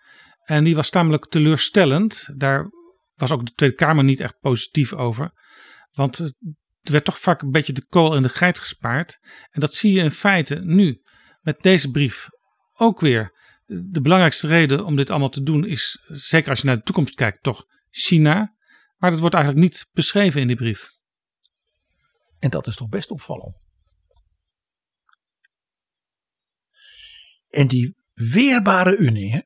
En 0.45 0.65
die 0.65 0.77
was 0.77 0.91
tamelijk 0.91 1.29
teleurstellend. 1.29 2.29
Daar 2.37 2.71
was 3.15 3.31
ook 3.31 3.47
de 3.47 3.53
Tweede 3.53 3.75
Kamer 3.75 4.05
niet 4.05 4.21
echt 4.21 4.39
positief 4.41 4.93
over. 4.93 5.33
Want 5.91 6.19
er 6.19 6.33
werd 6.93 7.05
toch 7.05 7.19
vaak 7.19 7.43
een 7.43 7.51
beetje 7.51 7.73
de 7.73 7.87
kool 7.87 8.17
in 8.17 8.23
de 8.23 8.29
geit 8.29 8.59
gespaard. 8.59 9.19
En 9.51 9.61
dat 9.61 9.75
zie 9.75 9.93
je 9.93 10.03
in 10.03 10.11
feite 10.11 10.55
nu 10.55 11.03
met 11.41 11.63
deze 11.63 11.91
brief 11.91 12.29
ook 12.73 13.01
weer. 13.01 13.33
De 13.67 14.01
belangrijkste 14.01 14.47
reden 14.47 14.85
om 14.85 14.97
dit 14.97 15.11
allemaal 15.11 15.29
te 15.29 15.43
doen 15.43 15.67
is, 15.67 16.03
zeker 16.07 16.51
als 16.51 16.61
je 16.61 16.67
naar 16.67 16.77
de 16.77 16.83
toekomst 16.83 17.15
kijkt, 17.15 17.43
toch 17.43 17.65
China. 17.91 18.55
Maar 18.97 19.11
dat 19.11 19.21
wordt 19.21 19.35
eigenlijk 19.35 19.65
niet 19.65 19.89
beschreven 19.93 20.41
in 20.41 20.47
die 20.47 20.57
brief. 20.57 20.91
En 22.39 22.51
dat 22.51 22.67
is 22.67 22.77
toch 22.77 22.89
best 22.89 23.11
opvallend. 23.11 23.63
En 27.49 27.67
die 27.67 27.97
weerbare 28.13 28.97
Unie 28.97 29.33
hè, 29.33 29.41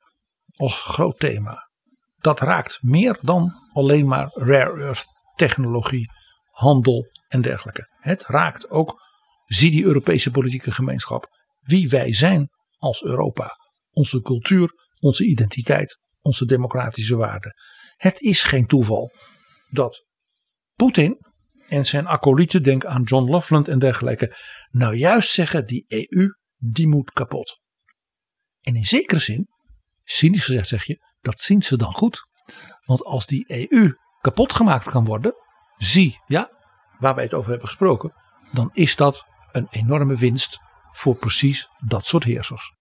als 0.59 0.81
groot 0.81 1.19
thema, 1.19 1.71
dat 2.19 2.41
raakt 2.41 2.79
meer 2.83 3.19
dan 3.21 3.53
alleen 3.73 4.07
maar 4.07 4.31
rare 4.33 4.83
earth 4.83 5.05
technologie, 5.37 6.11
handel 6.45 7.07
en 7.29 7.41
dergelijke. 7.41 7.89
Het 8.01 8.27
raakt 8.27 8.71
ook, 8.71 9.01
zie 9.45 9.71
die 9.71 9.85
Europese 9.85 10.31
politieke 10.31 10.71
gemeenschap, 10.71 11.27
wie 11.61 11.89
wij 11.89 12.13
zijn 12.13 12.49
als 12.77 13.03
Europa. 13.03 13.57
Onze 13.91 14.21
cultuur, 14.21 14.73
onze 15.01 15.25
identiteit, 15.25 16.01
onze 16.21 16.45
democratische 16.45 17.17
waarden. 17.17 17.55
Het 17.97 18.21
is 18.21 18.43
geen 18.43 18.67
toeval 18.67 19.13
dat 19.71 20.07
Poetin 20.75 21.27
en 21.69 21.87
zijn 21.87 22.07
acolyten, 22.07 22.63
denk 22.63 22.85
aan 22.85 23.03
John 23.03 23.31
Loveland 23.31 23.69
en 23.69 23.79
dergelijke, 23.79 24.37
nou 24.71 24.95
juist 24.95 25.31
zeggen 25.31 25.67
die 25.67 25.85
EU, 25.89 26.29
die 26.57 26.89
moet 26.89 27.11
kapot. 27.11 27.61
En 28.61 28.75
in 28.75 28.87
zekere 28.87 29.21
zin, 29.21 29.49
cynisch 30.11 30.45
gezegd 30.45 30.69
zeg 30.69 30.85
je, 30.85 30.99
dat 31.21 31.41
zien 31.41 31.63
ze 31.63 31.77
dan 31.77 31.93
goed. 31.93 32.27
Want 32.85 33.05
als 33.05 33.27
die 33.27 33.69
EU 33.71 33.93
kapot 34.21 34.53
gemaakt 34.53 34.91
kan 34.91 35.05
worden, 35.05 35.35
zie, 35.77 36.21
ja, 36.27 36.49
waar 36.99 37.15
wij 37.15 37.25
het 37.25 37.35
over 37.35 37.51
hebben 37.51 37.69
gesproken, 37.69 38.13
dan 38.53 38.71
is 38.73 38.97
dat 38.97 39.25
een 39.53 39.67
enorme 39.71 40.17
winst 40.17 40.59
voor 40.93 41.15
precies 41.15 41.69
dat 41.79 42.07
soort 42.07 42.25
heersers. 42.25 42.77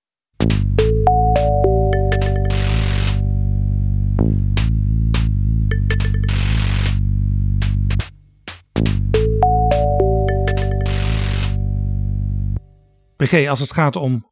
PG, 13.15 13.47
als 13.47 13.59
het 13.59 13.73
gaat 13.73 13.95
om 13.95 14.31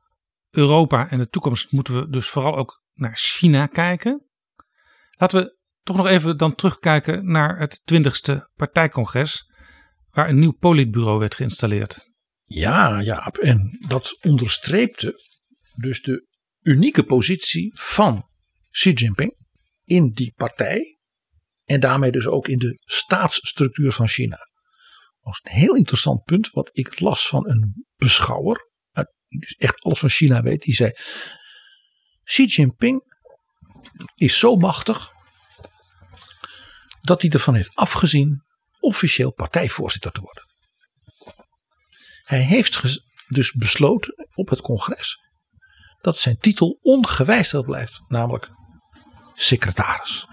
Europa 0.49 1.09
en 1.09 1.17
de 1.17 1.29
toekomst, 1.29 1.71
moeten 1.71 1.99
we 1.99 2.09
dus 2.09 2.29
vooral 2.29 2.57
ook 2.57 2.83
naar 2.95 3.17
China 3.17 3.65
kijken. 3.65 4.25
Laten 5.09 5.43
we 5.43 5.57
toch 5.81 5.97
nog 5.97 6.07
even 6.07 6.37
dan 6.37 6.55
terugkijken 6.55 7.31
naar 7.31 7.59
het 7.59 7.81
20ste 7.93 8.37
partijcongres, 8.53 9.49
waar 10.09 10.29
een 10.29 10.39
nieuw 10.39 10.57
politbureau 10.59 11.19
werd 11.19 11.35
geïnstalleerd. 11.35 12.13
Ja, 12.43 12.99
ja, 12.99 13.27
en 13.27 13.77
dat 13.87 14.17
onderstreepte 14.21 15.23
dus 15.75 16.01
de 16.01 16.27
unieke 16.61 17.03
positie 17.03 17.71
van 17.79 18.29
Xi 18.69 18.91
Jinping 18.91 19.35
in 19.83 20.11
die 20.11 20.33
partij 20.35 20.99
en 21.63 21.79
daarmee 21.79 22.11
dus 22.11 22.25
ook 22.25 22.47
in 22.47 22.57
de 22.57 22.81
staatsstructuur 22.85 23.91
van 23.91 24.07
China. 24.07 24.37
Dat 24.37 25.33
was 25.33 25.39
een 25.43 25.59
heel 25.59 25.75
interessant 25.75 26.23
punt 26.23 26.49
wat 26.49 26.69
ik 26.73 26.99
las 26.99 27.27
van 27.27 27.49
een 27.49 27.85
beschouwer, 27.95 28.69
die 29.27 29.55
echt 29.57 29.83
alles 29.83 29.99
van 29.99 30.09
China 30.09 30.41
weet, 30.41 30.61
die 30.61 30.73
zei 30.73 30.91
Xi 32.25 32.45
Jinping 32.45 33.03
is 34.15 34.39
zo 34.39 34.55
machtig 34.55 35.13
dat 37.01 37.21
hij 37.21 37.31
ervan 37.31 37.55
heeft 37.55 37.75
afgezien 37.75 38.43
officieel 38.79 39.33
partijvoorzitter 39.33 40.11
te 40.11 40.21
worden. 40.21 40.43
Hij 42.23 42.41
heeft 42.41 43.01
dus 43.27 43.51
besloten 43.51 44.27
op 44.33 44.49
het 44.49 44.61
congres 44.61 45.19
dat 46.01 46.17
zijn 46.17 46.37
titel 46.37 46.79
ongewijzigd 46.81 47.65
blijft, 47.65 48.01
namelijk 48.07 48.49
secretaris. 49.33 50.27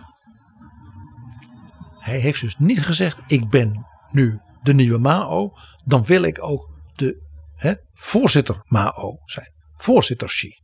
Hij 1.99 2.19
heeft 2.19 2.41
dus 2.41 2.57
niet 2.59 2.83
gezegd: 2.83 3.21
Ik 3.27 3.49
ben 3.49 3.87
nu 4.11 4.41
de 4.63 4.75
nieuwe 4.75 4.99
Mao, 4.99 5.53
dan 5.85 6.05
wil 6.05 6.23
ik 6.23 6.43
ook 6.43 6.71
de 6.95 7.23
hè, 7.55 7.75
voorzitter 7.93 8.63
Mao 8.65 9.19
zijn. 9.25 9.53
Voorzitter 9.77 10.29
Xi. 10.29 10.62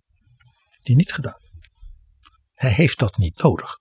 Die 0.88 0.96
niet 0.96 1.12
gedaan. 1.12 1.40
Hij 2.52 2.70
heeft 2.70 2.98
dat 2.98 3.16
niet 3.16 3.42
nodig. 3.42 3.78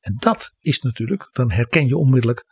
En 0.00 0.16
dat 0.16 0.54
is 0.58 0.80
natuurlijk, 0.80 1.28
dan 1.32 1.50
herken 1.50 1.86
je 1.86 1.96
onmiddellijk 1.96 2.44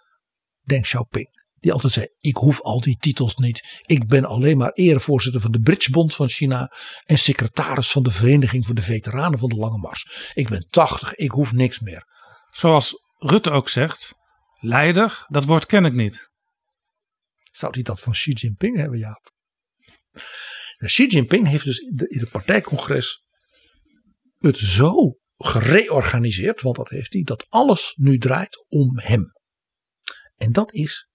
Deng 0.60 0.82
Xiaoping. 0.82 1.28
Die 1.52 1.72
altijd 1.72 1.92
zei: 1.92 2.06
Ik 2.20 2.36
hoef 2.36 2.60
al 2.60 2.80
die 2.80 2.96
titels 2.96 3.36
niet. 3.36 3.82
Ik 3.86 4.06
ben 4.06 4.24
alleen 4.24 4.56
maar 4.56 4.72
erevoorzitter 4.72 5.40
van 5.40 5.50
de 5.50 5.60
Bridgebond 5.60 6.14
van 6.14 6.28
China. 6.28 6.72
En 7.04 7.18
secretaris 7.18 7.90
van 7.90 8.02
de 8.02 8.10
Vereniging 8.10 8.66
voor 8.66 8.74
de 8.74 8.82
Veteranen 8.82 9.38
van 9.38 9.48
de 9.48 9.56
Lange 9.56 9.78
Mars. 9.78 10.32
Ik 10.34 10.48
ben 10.48 10.66
80, 10.70 11.14
ik 11.14 11.30
hoef 11.30 11.52
niks 11.52 11.80
meer. 11.80 12.06
Zoals 12.50 13.02
Rutte 13.16 13.50
ook 13.50 13.68
zegt, 13.68 14.14
leider, 14.60 15.24
dat 15.28 15.44
woord 15.44 15.66
ken 15.66 15.84
ik 15.84 15.92
niet. 15.92 16.30
Zou 17.42 17.72
hij 17.72 17.82
dat 17.82 18.00
van 18.00 18.12
Xi 18.12 18.32
Jinping 18.32 18.76
hebben, 18.76 18.98
Jaap? 18.98 19.32
Xi 20.76 21.06
Jinping 21.06 21.46
heeft 21.46 21.64
dus 21.64 21.78
in 21.78 22.20
het 22.20 22.30
partijcongres 22.30 23.22
het 24.42 24.56
zo 24.56 25.16
gereorganiseerd, 25.36 26.60
want 26.60 26.76
dat 26.76 26.88
heeft 26.88 27.12
hij, 27.12 27.22
dat 27.22 27.46
alles 27.48 27.94
nu 27.96 28.18
draait 28.18 28.64
om 28.68 28.98
hem. 28.98 29.32
En 30.36 30.52
dat 30.52 30.72
is 30.72 31.08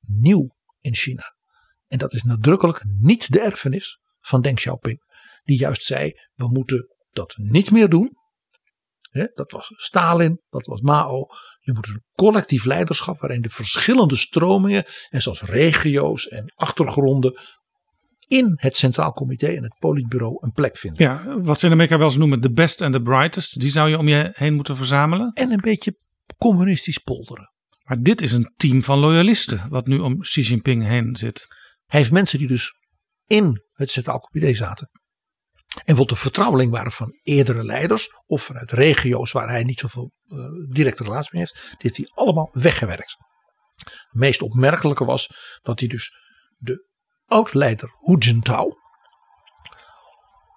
nieuw 0.00 0.56
in 0.80 0.94
China. 0.94 1.36
En 1.86 1.98
dat 1.98 2.12
is 2.12 2.22
nadrukkelijk 2.22 2.82
niet 2.84 3.32
de 3.32 3.40
erfenis 3.40 4.00
van 4.20 4.42
Deng 4.42 4.56
Xiaoping, 4.56 5.02
die 5.42 5.58
juist 5.58 5.82
zei: 5.82 6.12
we 6.34 6.48
moeten 6.48 6.96
dat 7.10 7.34
niet 7.36 7.70
meer 7.70 7.88
doen. 7.88 8.16
dat 9.34 9.50
was 9.50 9.72
Stalin, 9.76 10.40
dat 10.48 10.66
was 10.66 10.80
Mao. 10.80 11.26
Je 11.60 11.72
moet 11.72 11.86
een 11.86 12.04
collectief 12.12 12.64
leiderschap 12.64 13.20
waarin 13.20 13.42
de 13.42 13.50
verschillende 13.50 14.16
stromingen, 14.16 14.84
en 15.08 15.22
zoals 15.22 15.40
regio's 15.40 16.28
en 16.28 16.52
achtergronden, 16.54 17.40
in 18.28 18.52
het 18.56 18.76
Centraal 18.76 19.12
Comité 19.12 19.46
en 19.46 19.62
het 19.62 19.74
Politbureau 19.78 20.36
een 20.40 20.52
plek 20.52 20.76
vinden. 20.76 21.02
Ja, 21.02 21.40
wat 21.40 21.60
ze 21.60 21.66
in 21.66 21.72
Amerika 21.72 21.98
wel 21.98 22.06
eens 22.06 22.16
noemen 22.16 22.40
de 22.40 22.52
best 22.52 22.80
en 22.80 22.92
de 22.92 23.02
brightest, 23.02 23.60
die 23.60 23.70
zou 23.70 23.88
je 23.88 23.98
om 23.98 24.08
je 24.08 24.30
heen 24.32 24.54
moeten 24.54 24.76
verzamelen. 24.76 25.32
En 25.32 25.50
een 25.50 25.60
beetje 25.60 25.98
communistisch 26.36 26.98
polderen. 26.98 27.52
Maar 27.84 28.00
dit 28.00 28.22
is 28.22 28.32
een 28.32 28.52
team 28.56 28.84
van 28.84 28.98
loyalisten 28.98 29.66
wat 29.68 29.86
nu 29.86 29.98
om 29.98 30.20
Xi 30.20 30.40
Jinping 30.40 30.84
heen 30.86 31.16
zit. 31.16 31.46
Hij 31.86 32.00
heeft 32.00 32.12
mensen 32.12 32.38
die 32.38 32.48
dus 32.48 32.74
in 33.26 33.62
het 33.72 33.90
Centraal 33.90 34.20
Comité 34.20 34.54
zaten. 34.54 34.90
En 35.84 35.96
wat 35.96 36.08
de 36.08 36.16
vertrouweling 36.16 36.70
waren 36.70 36.92
van 36.92 37.18
eerdere 37.22 37.64
leiders 37.64 38.08
of 38.26 38.42
vanuit 38.42 38.72
regio's 38.72 39.32
waar 39.32 39.48
hij 39.48 39.64
niet 39.64 39.80
zoveel 39.80 40.12
uh, 40.26 40.38
directe 40.70 41.04
relatie 41.04 41.30
mee 41.32 41.40
heeft. 41.40 41.70
Dit 41.70 41.82
heeft 41.82 41.96
hij 41.96 42.24
allemaal 42.24 42.50
weggewerkt. 42.52 43.16
Het 43.76 44.06
meest 44.10 44.42
opmerkelijke 44.42 45.04
was 45.04 45.30
dat 45.62 45.78
hij 45.78 45.88
dus 45.88 46.12
de 46.56 46.87
oud-leider 47.28 47.90
Hu 48.00 48.16
Jintao 48.18 48.76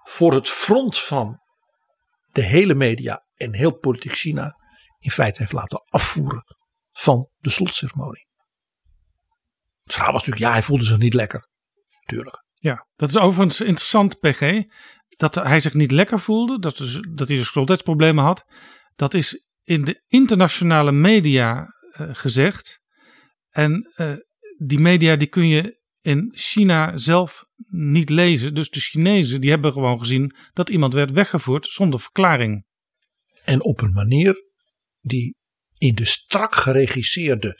voor 0.03 0.33
het 0.33 0.49
front 0.49 0.99
van 0.99 1.39
de 2.31 2.41
hele 2.41 2.73
media 2.73 3.25
en 3.35 3.53
heel 3.53 3.77
politiek 3.77 4.13
China 4.13 4.55
in 4.99 5.11
feite 5.11 5.39
heeft 5.39 5.51
laten 5.51 5.83
afvoeren 5.85 6.43
van 6.91 7.29
de 7.37 7.49
slotceremonie. 7.49 8.27
Het 9.83 9.93
verhaal 9.93 10.13
was 10.13 10.21
natuurlijk, 10.21 10.45
ja, 10.45 10.51
hij 10.51 10.63
voelde 10.63 10.83
zich 10.83 10.97
niet 10.97 11.13
lekker. 11.13 11.47
Tuurlijk. 12.05 12.43
Ja, 12.53 12.87
dat 12.95 13.09
is 13.09 13.17
overigens 13.17 13.59
interessant, 13.59 14.19
PG. 14.19 14.63
Dat 15.07 15.35
hij 15.35 15.59
zich 15.59 15.73
niet 15.73 15.91
lekker 15.91 16.19
voelde, 16.19 16.59
dat, 16.59 16.79
is, 16.79 16.93
dat 17.13 17.27
hij 17.27 17.37
dus 17.37 17.47
gezondheidsproblemen 17.47 18.23
had. 18.23 18.45
Dat 18.95 19.13
is 19.13 19.45
in 19.63 19.83
de 19.83 20.03
internationale 20.07 20.91
media 20.91 21.67
uh, 21.91 22.09
gezegd. 22.11 22.79
En 23.49 23.91
uh, 23.95 24.13
die 24.57 24.79
media 24.79 25.15
die 25.15 25.27
kun 25.27 25.47
je 25.47 25.80
in 26.01 26.31
China 26.33 26.97
zelf 26.97 27.45
niet 27.67 28.09
lezen. 28.09 28.53
Dus 28.53 28.69
de 28.69 28.79
Chinezen 28.79 29.41
die 29.41 29.49
hebben 29.49 29.71
gewoon 29.71 29.99
gezien 29.99 30.35
dat 30.53 30.69
iemand 30.69 30.93
werd 30.93 31.11
weggevoerd 31.11 31.65
zonder 31.65 31.99
verklaring. 31.99 32.65
En 33.43 33.63
op 33.63 33.81
een 33.81 33.91
manier 33.91 34.35
die 34.99 35.35
in 35.77 35.95
de 35.95 36.05
strak 36.05 36.55
geregisseerde 36.55 37.57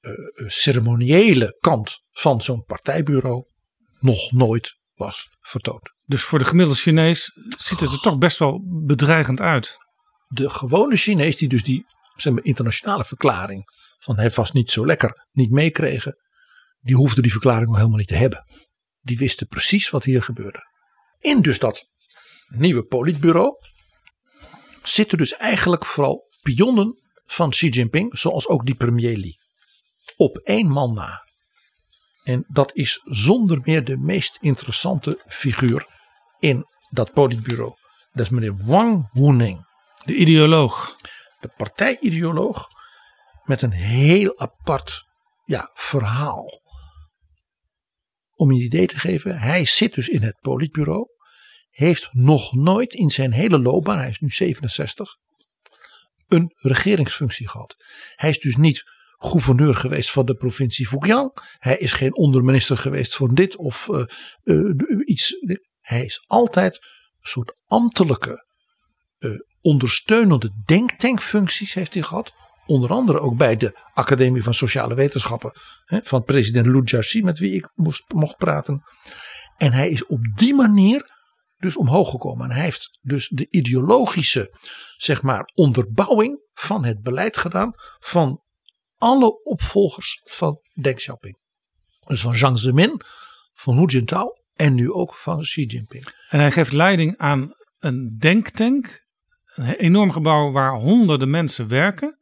uh, 0.00 0.12
ceremoniële 0.48 1.56
kant 1.60 2.02
van 2.10 2.40
zo'n 2.40 2.64
partijbureau 2.64 3.44
nog 3.98 4.32
nooit 4.32 4.78
was 4.94 5.28
vertoond. 5.40 5.92
Dus 6.04 6.22
voor 6.22 6.38
de 6.38 6.44
gemiddelde 6.44 6.80
Chinees 6.80 7.30
ziet 7.58 7.80
het 7.80 7.92
er 7.92 8.00
toch 8.00 8.18
best 8.18 8.38
wel 8.38 8.82
bedreigend 8.84 9.40
uit. 9.40 9.76
De 10.26 10.50
gewone 10.50 10.96
Chinees 10.96 11.36
die 11.36 11.48
dus 11.48 11.64
die 11.64 11.84
zeg 12.16 12.32
maar, 12.32 12.44
internationale 12.44 13.04
verklaring 13.04 13.64
van 13.98 14.16
hij 14.16 14.30
was 14.30 14.52
niet 14.52 14.70
zo 14.70 14.86
lekker 14.86 15.26
niet 15.30 15.50
meekregen, 15.50 16.16
die 16.80 16.96
hoefde 16.96 17.22
die 17.22 17.32
verklaring 17.32 17.66
nog 17.66 17.76
helemaal 17.76 17.98
niet 17.98 18.08
te 18.08 18.14
hebben. 18.14 18.44
Die 19.00 19.18
wisten 19.18 19.46
precies 19.46 19.90
wat 19.90 20.04
hier 20.04 20.22
gebeurde. 20.22 20.66
In 21.18 21.42
dus 21.42 21.58
dat 21.58 21.88
nieuwe 22.48 22.82
politbureau 22.82 23.56
zitten 24.82 25.18
dus 25.18 25.36
eigenlijk 25.36 25.84
vooral 25.84 26.28
pionnen 26.42 26.96
van 27.24 27.50
Xi 27.50 27.68
Jinping, 27.68 28.18
zoals 28.18 28.46
ook 28.46 28.66
die 28.66 28.74
premier 28.74 29.16
Li. 29.16 29.38
Op 30.16 30.36
één 30.36 30.68
man 30.68 30.94
na. 30.94 31.26
En 32.22 32.44
dat 32.48 32.74
is 32.74 33.00
zonder 33.04 33.60
meer 33.64 33.84
de 33.84 33.96
meest 33.96 34.38
interessante 34.40 35.22
figuur 35.26 35.86
in 36.38 36.66
dat 36.90 37.12
politbureau. 37.12 37.74
Dat 38.12 38.24
is 38.24 38.28
meneer 38.28 38.56
Wang 38.56 39.10
Huning. 39.12 39.66
De 40.04 40.14
ideoloog. 40.14 40.96
De 41.40 41.48
partijideoloog 41.56 42.68
met 43.44 43.62
een 43.62 43.72
heel 43.72 44.38
apart 44.38 45.04
ja, 45.44 45.70
verhaal. 45.74 46.62
Om 48.38 48.52
je 48.52 48.58
een 48.58 48.64
idee 48.64 48.86
te 48.86 48.98
geven, 48.98 49.38
hij 49.38 49.64
zit 49.64 49.94
dus 49.94 50.08
in 50.08 50.22
het 50.22 50.38
politbureau. 50.40 51.06
Heeft 51.70 52.08
nog 52.12 52.54
nooit 52.54 52.94
in 52.94 53.10
zijn 53.10 53.32
hele 53.32 53.58
loopbaan, 53.58 53.98
hij 53.98 54.08
is 54.08 54.18
nu 54.18 54.30
67, 54.30 55.16
een 56.28 56.52
regeringsfunctie 56.56 57.48
gehad. 57.48 57.76
Hij 58.14 58.30
is 58.30 58.38
dus 58.38 58.56
niet 58.56 58.82
gouverneur 59.16 59.74
geweest 59.74 60.10
van 60.10 60.26
de 60.26 60.34
provincie 60.34 60.86
Fujian. 60.86 61.32
Hij 61.58 61.76
is 61.76 61.92
geen 61.92 62.16
onderminister 62.16 62.78
geweest 62.78 63.14
voor 63.14 63.34
dit 63.34 63.56
of 63.56 63.88
uh, 63.90 64.04
uh, 64.44 64.74
iets. 65.04 65.34
Hij 65.80 66.04
is 66.04 66.24
altijd 66.26 66.74
een 66.74 67.28
soort 67.28 67.56
ambtelijke, 67.66 68.46
uh, 69.18 69.32
ondersteunende 69.60 70.50
denktankfuncties 70.64 71.74
heeft 71.74 71.94
hij 71.94 72.02
gehad. 72.02 72.32
Onder 72.68 72.90
andere 72.90 73.20
ook 73.20 73.36
bij 73.36 73.56
de 73.56 73.78
Academie 73.94 74.42
van 74.42 74.54
Sociale 74.54 74.94
Wetenschappen 74.94 75.52
hè, 75.84 75.98
van 76.02 76.22
president 76.22 76.66
Lu 76.66 76.82
Jiaxi, 76.84 77.22
met 77.22 77.38
wie 77.38 77.54
ik 77.54 77.70
moest, 77.74 78.12
mocht 78.12 78.36
praten. 78.36 78.82
En 79.56 79.72
hij 79.72 79.88
is 79.88 80.06
op 80.06 80.20
die 80.34 80.54
manier 80.54 81.10
dus 81.56 81.76
omhoog 81.76 82.10
gekomen. 82.10 82.48
En 82.48 82.54
hij 82.54 82.64
heeft 82.64 82.98
dus 83.00 83.28
de 83.28 83.46
ideologische, 83.50 84.58
zeg 84.96 85.22
maar, 85.22 85.50
onderbouwing 85.54 86.40
van 86.52 86.84
het 86.84 87.00
beleid 87.00 87.36
gedaan 87.36 87.72
van 87.98 88.42
alle 88.96 89.42
opvolgers 89.42 90.20
van 90.24 90.60
Deng 90.80 90.96
Xiaoping. 90.96 91.38
Dus 92.06 92.20
van 92.20 92.34
Jiang 92.34 92.58
Zemin, 92.58 93.00
van 93.52 93.76
Hu 93.76 93.84
Jintao 93.84 94.32
en 94.54 94.74
nu 94.74 94.92
ook 94.92 95.14
van 95.14 95.40
Xi 95.40 95.64
Jinping. 95.64 96.14
En 96.28 96.40
hij 96.40 96.50
geeft 96.50 96.72
leiding 96.72 97.16
aan 97.16 97.52
een 97.78 98.16
denktank, 98.18 99.06
een 99.54 99.74
enorm 99.74 100.12
gebouw 100.12 100.52
waar 100.52 100.74
honderden 100.74 101.30
mensen 101.30 101.68
werken. 101.68 102.17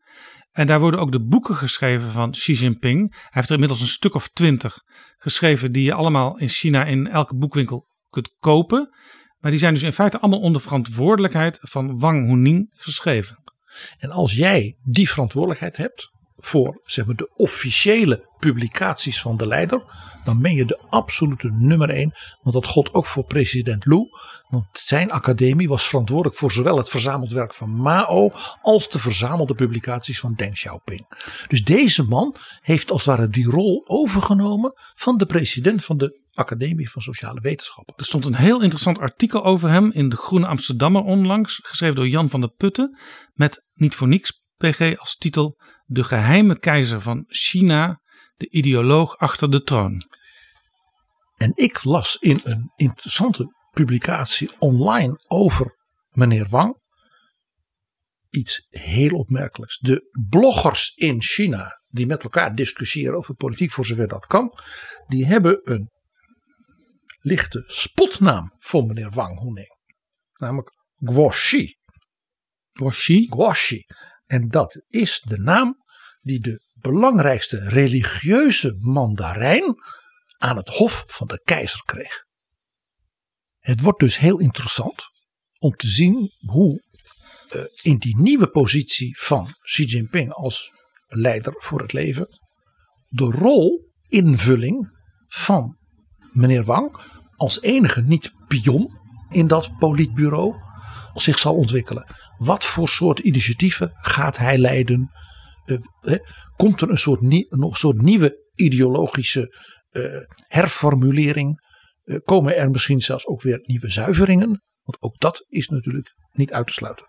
En 0.57 0.67
daar 0.67 0.81
worden 0.81 1.01
ook 1.01 1.13
de 1.13 1.25
boeken 1.25 1.57
geschreven 1.57 2.11
van 2.11 2.31
Xi 2.31 2.53
Jinping. 2.53 3.11
Hij 3.11 3.29
heeft 3.31 3.49
er 3.49 3.55
inmiddels 3.55 3.81
een 3.81 3.87
stuk 3.87 4.15
of 4.15 4.29
twintig 4.29 4.83
geschreven 5.19 5.73
die 5.73 5.83
je 5.83 5.93
allemaal 5.93 6.39
in 6.39 6.49
China 6.49 6.85
in 6.85 7.07
elke 7.07 7.37
boekwinkel 7.37 7.87
kunt 8.11 8.37
kopen. 8.39 8.95
Maar 9.39 9.51
die 9.51 9.61
zijn 9.61 9.75
dus 9.75 9.83
in 9.83 9.93
feite 9.93 10.21
allemaal 10.21 10.41
onder 10.41 10.61
verantwoordelijkheid 10.61 11.59
van 11.63 11.99
Wang 11.99 12.27
Huning 12.27 12.75
geschreven. 12.77 13.43
En 13.99 14.11
als 14.11 14.35
jij 14.35 14.77
die 14.83 15.11
verantwoordelijkheid 15.11 15.77
hebt 15.77 16.11
voor 16.37 16.81
zeg 16.85 17.07
maar, 17.07 17.17
de 17.17 17.31
officiële 17.35 18.29
publicaties 18.39 19.21
van 19.21 19.37
de 19.37 19.47
leider, 19.47 19.83
dan 20.25 20.41
ben 20.41 20.55
je 20.55 20.65
de 20.65 20.81
absolute 20.91 21.49
nummer 21.51 21.91
één. 21.91 22.13
Want 22.43 22.55
dat 22.55 22.67
gold 22.67 22.95
ook 22.95 23.07
voor 23.07 23.25
president 23.25 23.85
Lu. 23.85 24.09
Want 24.49 24.67
zijn 24.73 25.11
academie 25.11 25.69
was 25.69 25.89
verantwoordelijk 25.89 26.37
voor 26.37 26.53
zowel 26.53 26.77
het 26.77 26.89
verzameld 26.89 27.33
werk 27.33 27.55
van 27.55 27.71
Mao 27.71 28.31
als 28.63 28.91
de 28.91 28.99
verzamelde 28.99 29.55
publicaties 29.55 30.21
van 30.21 30.35
Deng 30.35 30.53
Xiaoping. 30.53 31.07
Dus 31.49 31.65
deze 31.65 32.03
man 32.03 32.37
heeft 32.61 32.91
als 32.91 33.05
het 33.05 33.17
ware 33.17 33.29
die 33.29 33.51
rol 33.51 33.85
overgenomen 33.87 34.73
van 34.95 35.17
de 35.17 35.27
president 35.27 35.85
van 35.85 35.97
de 35.97 36.25
Academie 36.33 36.91
van 36.91 37.03
Sociale 37.03 37.41
Wetenschappen. 37.41 37.95
Er 37.97 38.05
stond 38.05 38.25
een 38.25 38.35
heel 38.35 38.61
interessant 38.61 38.99
artikel 38.99 39.45
over 39.45 39.71
hem 39.71 39.93
in 39.93 40.09
de 40.09 40.17
Groene 40.17 40.47
Amsterdammer 40.47 41.03
onlangs, 41.03 41.61
geschreven 41.63 41.97
door 41.97 42.09
Jan 42.09 42.31
van 42.31 42.41
der 42.41 42.53
Putten, 42.57 42.99
met 43.33 43.65
niet 43.75 43.95
voor 43.95 44.09
niks 44.09 44.43
PG 44.57 44.99
als 44.99 45.17
titel 45.17 45.57
De 45.87 46.05
geheime 46.05 46.59
keizer 46.59 47.01
van 47.01 47.25
China, 47.29 48.01
de 48.37 48.51
ideoloog 48.51 49.19
achter 49.19 49.51
de 49.51 49.63
troon. 49.63 50.03
En 51.37 51.53
ik 51.55 51.85
las 51.85 52.17
in 52.21 52.41
een 52.45 52.73
interessante 52.77 53.55
publicatie 53.71 54.51
online 54.59 55.21
over 55.27 55.77
meneer 56.09 56.49
Wang 56.49 56.85
iets 58.31 58.67
heel 58.69 59.19
opmerkelijks. 59.19 59.79
De 59.79 60.25
bloggers 60.29 60.93
in 60.95 61.23
China 61.23 61.81
die 61.89 62.07
met 62.07 62.23
elkaar 62.23 62.55
discussiëren 62.55 63.17
over 63.17 63.35
politiek 63.35 63.71
voor 63.71 63.87
zover 63.87 64.09
dat 64.09 64.27
kan, 64.27 64.59
die 65.07 65.27
hebben 65.27 65.61
een 65.65 65.91
lichte 67.19 67.65
spotnaam 67.67 68.55
voor 68.59 68.87
meneer 68.87 69.11
Wang 69.11 69.41
Huning. 69.41 69.77
Namelijk 70.33 70.71
Guoxi. 70.97 71.75
Guoxi. 72.73 73.27
Guoxi. 73.29 73.85
En 74.27 74.49
dat 74.49 74.83
is 74.89 75.21
de 75.25 75.39
naam 75.39 75.85
die 76.21 76.41
de 76.41 76.61
belangrijkste 76.75 77.69
religieuze 77.69 78.75
mandarijn 78.79 79.75
aan 80.37 80.57
het 80.57 80.69
hof 80.69 81.05
van 81.07 81.27
de 81.27 81.41
keizer 81.45 81.83
kreeg. 81.85 82.25
Het 83.59 83.81
wordt 83.81 84.01
dus 84.01 84.19
heel 84.19 84.39
interessant 84.39 85.05
om 85.59 85.77
te 85.77 85.87
zien 85.87 86.31
hoe 86.39 86.83
uh, 87.55 87.63
in 87.83 87.97
die 87.97 88.21
nieuwe 88.21 88.49
positie 88.49 89.19
van 89.19 89.55
Xi 89.61 89.85
Jinping 89.85 90.33
als 90.33 90.73
leider 91.07 91.55
voor 91.57 91.81
het 91.81 91.93
leven 91.93 92.29
de 93.09 93.25
rol 93.25 93.93
invulling 94.09 94.91
van 95.27 95.79
meneer 96.33 96.65
Wang 96.65 97.01
als 97.37 97.61
enige 97.61 98.01
niet 98.01 98.33
pion 98.47 98.99
in 99.29 99.47
dat 99.47 99.79
politbureau 99.79 100.55
zich 101.23 101.39
zal 101.39 101.55
ontwikkelen. 101.55 102.15
Wat 102.37 102.65
voor 102.65 102.89
soort 102.89 103.19
initiatieven 103.19 103.91
gaat 103.95 104.39
hij 104.39 104.59
leiden? 104.59 105.11
Uh, 105.67 105.79
komt 106.57 106.81
er 106.81 106.91
een 106.91 106.99
soort, 106.99 107.21
een 107.23 107.69
soort 107.73 108.03
nieuwe 108.03 108.51
ideologische 108.55 109.55
uh, 109.91 110.21
herformulering? 110.37 111.65
Uh, 112.05 112.19
komen 112.25 112.57
er 112.57 112.71
misschien 112.71 113.01
zelfs 113.01 113.27
ook 113.27 113.43
weer 113.43 113.59
nieuwe 113.63 113.91
zuiveringen? 113.91 114.63
Want 114.83 115.03
ook 115.03 115.19
dat 115.19 115.45
is 115.49 115.69
natuurlijk 115.69 116.15
niet 116.33 116.53
uit 116.53 116.67
te 116.67 116.73
sluiten. 116.73 117.07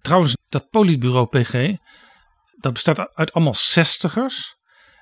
Trouwens, 0.00 0.36
dat 0.48 0.68
politbureau 0.68 1.26
PG, 1.26 1.76
dat 2.56 2.72
bestaat 2.72 3.14
uit 3.14 3.32
allemaal 3.32 3.54
zestigers. 3.54 4.56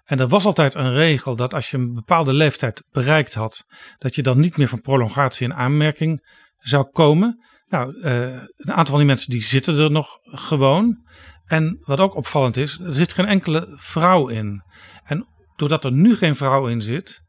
En 0.04 0.18
er 0.18 0.28
was 0.28 0.44
altijd 0.44 0.74
een 0.74 0.92
regel 0.92 1.36
dat 1.36 1.54
als 1.54 1.70
je 1.70 1.76
een 1.76 1.94
bepaalde 1.94 2.32
leeftijd 2.32 2.84
bereikt 2.90 3.34
had, 3.34 3.64
dat 3.98 4.14
je 4.14 4.22
dan 4.22 4.40
niet 4.40 4.56
meer 4.56 4.68
van 4.68 4.80
prolongatie 4.80 5.46
in 5.46 5.54
aanmerking 5.54 6.26
zou 6.58 6.90
komen. 6.90 7.44
Nou, 7.72 7.96
uh, 7.96 8.42
een 8.56 8.72
aantal 8.72 8.84
van 8.84 8.96
die 8.96 9.06
mensen 9.06 9.30
die 9.30 9.42
zitten 9.42 9.78
er 9.78 9.90
nog 9.90 10.18
gewoon. 10.22 11.06
En 11.44 11.78
wat 11.80 11.98
ook 11.98 12.14
opvallend 12.14 12.56
is, 12.56 12.78
er 12.78 12.94
zit 12.94 13.12
geen 13.12 13.26
enkele 13.26 13.72
vrouw 13.76 14.28
in. 14.28 14.62
En 15.04 15.26
doordat 15.56 15.84
er 15.84 15.92
nu 15.92 16.16
geen 16.16 16.36
vrouw 16.36 16.66
in 16.66 16.82
zit, 16.82 17.22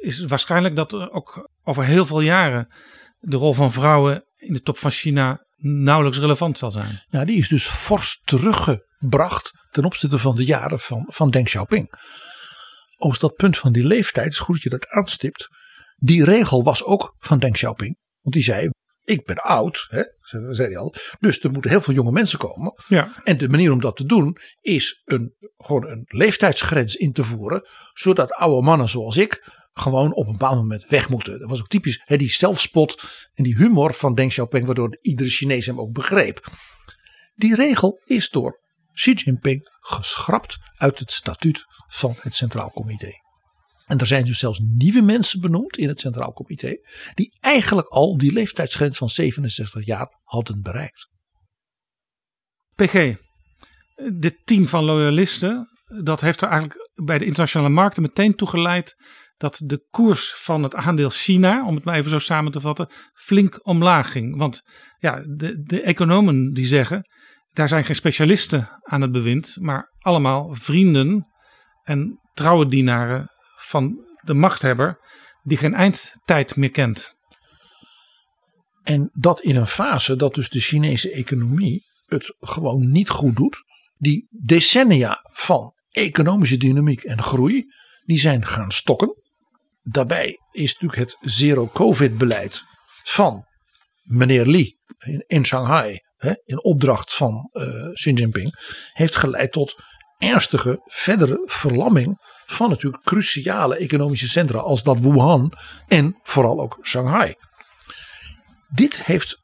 is 0.00 0.18
het 0.18 0.30
waarschijnlijk 0.30 0.76
dat 0.76 0.92
er 0.92 1.10
ook 1.10 1.50
over 1.62 1.84
heel 1.84 2.06
veel 2.06 2.20
jaren 2.20 2.74
de 3.18 3.36
rol 3.36 3.54
van 3.54 3.72
vrouwen 3.72 4.24
in 4.36 4.52
de 4.52 4.60
top 4.60 4.78
van 4.78 4.90
China 4.90 5.44
nauwelijks 5.56 6.18
relevant 6.18 6.58
zal 6.58 6.70
zijn. 6.70 7.04
Ja, 7.08 7.24
die 7.24 7.38
is 7.38 7.48
dus 7.48 7.66
fors 7.66 8.20
teruggebracht 8.24 9.52
ten 9.70 9.84
opzichte 9.84 10.18
van 10.18 10.36
de 10.36 10.44
jaren 10.44 10.80
van, 10.80 11.04
van 11.08 11.30
Deng 11.30 11.44
Xiaoping. 11.44 11.92
Over 12.96 13.20
dat 13.20 13.34
punt 13.34 13.58
van 13.58 13.72
die 13.72 13.86
leeftijd, 13.86 14.32
is 14.32 14.38
goed 14.38 14.54
dat 14.54 14.62
je 14.62 14.70
dat 14.70 14.88
aanstipt. 14.88 15.48
Die 15.96 16.24
regel 16.24 16.62
was 16.62 16.84
ook 16.84 17.14
van 17.18 17.38
Deng 17.38 17.52
Xiaoping. 17.52 17.98
Want 18.20 18.34
die 18.34 18.44
zei, 18.44 18.68
ik 19.06 19.24
ben 19.24 19.36
oud, 19.36 19.86
hè, 19.88 20.02
zei 20.54 20.68
hij 20.68 20.76
al. 20.76 20.94
Dus 21.20 21.42
er 21.42 21.50
moeten 21.50 21.70
heel 21.70 21.80
veel 21.80 21.94
jonge 21.94 22.10
mensen 22.10 22.38
komen. 22.38 22.74
Ja. 22.88 23.08
En 23.24 23.38
de 23.38 23.48
manier 23.48 23.72
om 23.72 23.80
dat 23.80 23.96
te 23.96 24.06
doen 24.06 24.38
is 24.60 25.02
een, 25.04 25.34
gewoon 25.58 25.86
een 25.86 26.04
leeftijdsgrens 26.06 26.94
in 26.94 27.12
te 27.12 27.24
voeren. 27.24 27.66
Zodat 27.92 28.32
oude 28.32 28.62
mannen 28.62 28.88
zoals 28.88 29.16
ik 29.16 29.64
gewoon 29.72 30.14
op 30.14 30.26
een 30.26 30.32
bepaald 30.32 30.56
moment 30.56 30.86
weg 30.88 31.08
moeten. 31.08 31.38
Dat 31.38 31.50
was 31.50 31.60
ook 31.60 31.68
typisch 31.68 32.02
hè, 32.04 32.16
die 32.16 32.30
zelfspot 32.30 33.02
en 33.34 33.44
die 33.44 33.56
humor 33.56 33.94
van 33.94 34.14
Deng 34.14 34.30
Xiaoping. 34.30 34.66
Waardoor 34.66 34.98
iedere 35.00 35.30
Chinees 35.30 35.66
hem 35.66 35.80
ook 35.80 35.92
begreep. 35.92 36.46
Die 37.34 37.54
regel 37.54 38.00
is 38.04 38.30
door 38.30 38.60
Xi 38.92 39.12
Jinping 39.12 39.68
geschrapt 39.80 40.58
uit 40.76 40.98
het 40.98 41.12
statuut 41.12 41.64
van 41.88 42.14
het 42.20 42.34
Centraal 42.34 42.70
Comité. 42.70 43.25
En 43.86 43.98
er 43.98 44.06
zijn 44.06 44.24
dus 44.24 44.38
zelfs 44.38 44.58
nieuwe 44.58 45.00
mensen 45.00 45.40
benoemd 45.40 45.76
in 45.76 45.88
het 45.88 46.00
Centraal 46.00 46.32
Comité. 46.32 46.76
die 47.14 47.36
eigenlijk 47.40 47.88
al 47.88 48.16
die 48.16 48.32
leeftijdsgrens 48.32 48.98
van 48.98 49.08
67 49.08 49.84
jaar 49.84 50.20
hadden 50.22 50.62
bereikt. 50.62 51.08
PG, 52.74 53.16
dit 54.12 54.36
team 54.44 54.68
van 54.68 54.84
loyalisten. 54.84 55.68
dat 56.02 56.20
heeft 56.20 56.42
er 56.42 56.48
eigenlijk 56.48 56.90
bij 56.94 57.18
de 57.18 57.24
internationale 57.24 57.72
markten 57.72 58.02
meteen 58.02 58.34
toe 58.34 58.48
geleid. 58.48 58.96
dat 59.36 59.60
de 59.64 59.86
koers 59.90 60.34
van 60.34 60.62
het 60.62 60.74
aandeel 60.74 61.10
China, 61.10 61.66
om 61.66 61.74
het 61.74 61.84
maar 61.84 61.96
even 61.96 62.10
zo 62.10 62.18
samen 62.18 62.52
te 62.52 62.60
vatten. 62.60 62.90
flink 63.14 63.66
omlaag 63.66 64.12
ging. 64.12 64.36
Want 64.36 64.62
ja, 64.98 65.22
de, 65.26 65.62
de 65.62 65.80
economen 65.80 66.52
die 66.52 66.66
zeggen. 66.66 67.08
daar 67.52 67.68
zijn 67.68 67.84
geen 67.84 67.94
specialisten 67.94 68.68
aan 68.82 69.00
het 69.00 69.12
bewind. 69.12 69.56
maar 69.60 69.92
allemaal 69.98 70.54
vrienden 70.54 71.26
en 71.82 72.20
trouwe 72.32 72.68
dienaren 72.68 73.30
van 73.66 74.06
de 74.20 74.34
machthebber 74.34 74.98
die 75.42 75.56
geen 75.56 75.74
eindtijd 75.74 76.56
meer 76.56 76.70
kent. 76.70 77.14
En 78.82 79.10
dat 79.12 79.40
in 79.40 79.56
een 79.56 79.66
fase 79.66 80.16
dat 80.16 80.34
dus 80.34 80.48
de 80.48 80.60
Chinese 80.60 81.10
economie 81.10 81.84
het 82.06 82.34
gewoon 82.40 82.90
niet 82.90 83.08
goed 83.08 83.36
doet. 83.36 83.64
Die 83.96 84.26
decennia 84.30 85.20
van 85.32 85.72
economische 85.90 86.56
dynamiek 86.56 87.02
en 87.02 87.22
groei, 87.22 87.64
die 88.04 88.18
zijn 88.18 88.46
gaan 88.46 88.70
stokken. 88.70 89.22
Daarbij 89.82 90.38
is 90.52 90.72
natuurlijk 90.72 91.00
het 91.00 91.16
zero-covid-beleid 91.20 92.62
van 93.02 93.44
meneer 94.02 94.46
Li 94.46 94.76
in, 95.26 95.44
Shanghai, 95.44 96.00
hè, 96.16 96.32
in 96.44 96.64
opdracht 96.64 97.14
van 97.14 97.48
uh, 97.52 97.92
Xi 97.92 98.12
Jinping, 98.12 98.52
heeft 98.92 99.16
geleid 99.16 99.52
tot 99.52 99.74
ernstige 100.18 100.80
verdere 100.84 101.42
verlamming 101.44 102.18
van 102.46 102.70
natuurlijk 102.70 103.04
cruciale 103.04 103.76
economische 103.76 104.28
centra 104.28 104.58
als 104.58 104.82
dat 104.82 105.00
Wuhan 105.00 105.52
en 105.86 106.18
vooral 106.22 106.60
ook 106.60 106.78
Shanghai. 106.82 107.34
Dit 108.68 109.04
heeft 109.04 109.40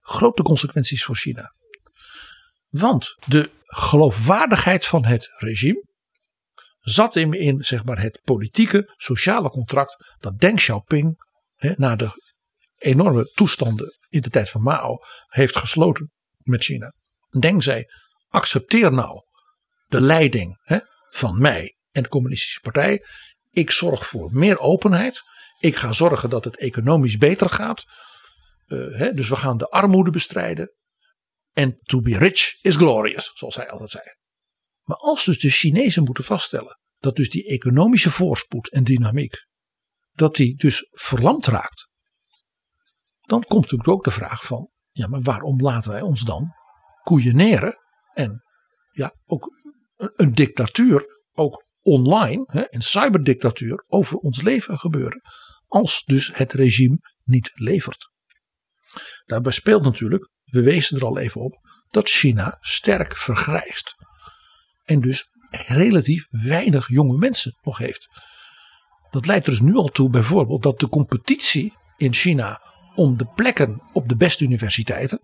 grote 0.00 0.42
consequenties 0.42 1.04
voor 1.04 1.16
China. 1.16 1.54
Want 2.68 3.16
de 3.26 3.50
geloofwaardigheid 3.66 4.86
van 4.86 5.04
het 5.04 5.30
regime 5.38 5.84
zat 6.80 7.14
hem 7.14 7.32
in 7.32 7.64
zeg 7.64 7.84
maar, 7.84 8.00
het 8.00 8.20
politieke, 8.24 8.92
sociale 8.96 9.48
contract 9.50 10.16
dat 10.18 10.38
Deng 10.38 10.56
Xiaoping 10.56 11.24
hè, 11.54 11.72
na 11.76 11.96
de 11.96 12.22
enorme 12.78 13.30
toestanden 13.34 13.98
in 14.08 14.20
de 14.20 14.30
tijd 14.30 14.50
van 14.50 14.62
Mao 14.62 14.96
heeft 15.26 15.56
gesloten 15.56 16.12
met 16.38 16.64
China. 16.64 16.94
Deng 17.38 17.62
zei: 17.62 17.84
accepteer 18.28 18.92
nou 18.92 19.22
de 19.86 20.00
leiding 20.00 20.58
hè, 20.62 20.78
van 21.10 21.40
mij 21.40 21.73
en 21.94 22.02
de 22.02 22.08
Communistische 22.08 22.60
Partij. 22.60 23.04
Ik 23.50 23.70
zorg 23.70 24.06
voor 24.06 24.30
meer 24.32 24.58
openheid. 24.58 25.22
Ik 25.58 25.76
ga 25.76 25.92
zorgen 25.92 26.30
dat 26.30 26.44
het 26.44 26.56
economisch 26.56 27.16
beter 27.16 27.50
gaat. 27.50 27.84
Uh, 28.66 28.98
hè, 28.98 29.12
dus 29.12 29.28
we 29.28 29.36
gaan 29.36 29.58
de 29.58 29.68
armoede 29.68 30.10
bestrijden. 30.10 30.74
En 31.52 31.78
to 31.82 32.00
be 32.00 32.18
rich 32.18 32.62
is 32.62 32.76
glorious, 32.76 33.30
zoals 33.34 33.54
hij 33.54 33.70
altijd 33.70 33.90
zei. 33.90 34.04
Maar 34.82 34.96
als 34.96 35.24
dus 35.24 35.38
de 35.38 35.50
Chinezen 35.50 36.04
moeten 36.04 36.24
vaststellen 36.24 36.78
dat 36.98 37.16
dus 37.16 37.30
die 37.30 37.46
economische 37.46 38.10
voorspoed 38.10 38.70
en 38.70 38.84
dynamiek, 38.84 39.46
dat 40.12 40.34
die 40.34 40.56
dus 40.56 40.88
verlamd 40.90 41.46
raakt. 41.46 41.88
Dan 43.20 43.42
komt 43.42 43.62
natuurlijk 43.62 43.88
ook 43.88 44.04
de 44.04 44.10
vraag 44.10 44.44
van, 44.44 44.70
ja 44.90 45.06
maar 45.06 45.22
waarom 45.22 45.60
laten 45.60 45.90
wij 45.90 46.00
ons 46.00 46.20
dan 46.20 46.52
koeieneren 47.02 47.76
en 48.12 48.42
ja 48.90 49.14
ook 49.24 49.52
een 49.96 50.34
dictatuur 50.34 51.06
ook 51.32 51.63
online, 51.84 52.44
hè, 52.46 52.64
een 52.68 52.82
cyberdictatuur, 52.82 53.84
over 53.88 54.16
ons 54.16 54.42
leven 54.42 54.78
gebeuren. 54.78 55.20
Als 55.66 56.02
dus 56.06 56.30
het 56.34 56.52
regime 56.52 56.98
niet 57.22 57.50
levert. 57.54 58.10
Daarbij 59.26 59.52
speelt 59.52 59.82
natuurlijk, 59.82 60.30
we 60.44 60.62
wezen 60.62 60.96
er 60.96 61.04
al 61.04 61.18
even 61.18 61.40
op, 61.40 61.58
dat 61.90 62.08
China 62.08 62.58
sterk 62.60 63.16
vergrijst. 63.16 63.94
En 64.84 65.00
dus 65.00 65.28
relatief 65.50 66.26
weinig 66.30 66.88
jonge 66.88 67.18
mensen 67.18 67.58
nog 67.62 67.78
heeft. 67.78 68.08
Dat 69.10 69.26
leidt 69.26 69.46
er 69.46 69.52
dus 69.52 69.60
nu 69.60 69.74
al 69.74 69.88
toe 69.88 70.10
bijvoorbeeld 70.10 70.62
dat 70.62 70.80
de 70.80 70.88
competitie 70.88 71.72
in 71.96 72.12
China 72.12 72.60
om 72.94 73.16
de 73.16 73.26
plekken 73.34 73.82
op 73.92 74.08
de 74.08 74.16
beste 74.16 74.44
universiteiten 74.44 75.20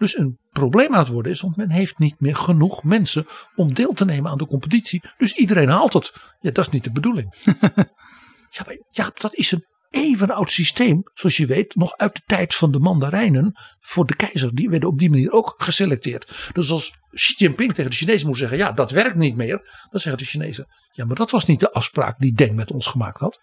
dus 0.00 0.18
een 0.18 0.38
probleem 0.50 0.94
aan 0.94 0.98
het 0.98 1.08
worden 1.08 1.32
is, 1.32 1.40
want 1.40 1.56
men 1.56 1.70
heeft 1.70 1.98
niet 1.98 2.20
meer 2.20 2.36
genoeg 2.36 2.82
mensen 2.82 3.26
om 3.54 3.74
deel 3.74 3.92
te 3.92 4.04
nemen 4.04 4.30
aan 4.30 4.38
de 4.38 4.46
competitie. 4.46 5.02
Dus 5.18 5.32
iedereen 5.32 5.68
haalt 5.68 5.92
het. 5.92 6.12
Ja, 6.40 6.50
dat 6.50 6.66
is 6.66 6.70
niet 6.70 6.84
de 6.84 6.92
bedoeling. 6.92 7.34
ja, 8.56 8.62
maar, 8.66 8.78
ja, 8.90 9.10
dat 9.14 9.34
is 9.34 9.52
een 9.52 9.64
even 9.90 10.30
oud 10.30 10.50
systeem, 10.50 11.02
zoals 11.14 11.36
je 11.36 11.46
weet, 11.46 11.74
nog 11.74 11.96
uit 11.96 12.14
de 12.14 12.22
tijd 12.26 12.54
van 12.54 12.70
de 12.70 12.78
mandarijnen 12.78 13.52
voor 13.80 14.06
de 14.06 14.16
keizer. 14.16 14.54
Die 14.54 14.70
werden 14.70 14.88
op 14.88 14.98
die 14.98 15.10
manier 15.10 15.32
ook 15.32 15.54
geselecteerd. 15.56 16.50
Dus 16.52 16.70
als 16.70 16.94
Xi 17.10 17.34
Jinping 17.36 17.74
tegen 17.74 17.90
de 17.90 17.96
Chinezen 17.96 18.26
moet 18.26 18.38
zeggen, 18.38 18.58
ja, 18.58 18.72
dat 18.72 18.90
werkt 18.90 19.16
niet 19.16 19.36
meer. 19.36 19.56
Dan 19.90 20.00
zeggen 20.00 20.22
de 20.22 20.28
Chinezen, 20.28 20.66
ja, 20.92 21.04
maar 21.04 21.16
dat 21.16 21.30
was 21.30 21.46
niet 21.46 21.60
de 21.60 21.72
afspraak 21.72 22.18
die 22.18 22.32
Deng 22.32 22.54
met 22.54 22.72
ons 22.72 22.86
gemaakt 22.86 23.20
had. 23.20 23.40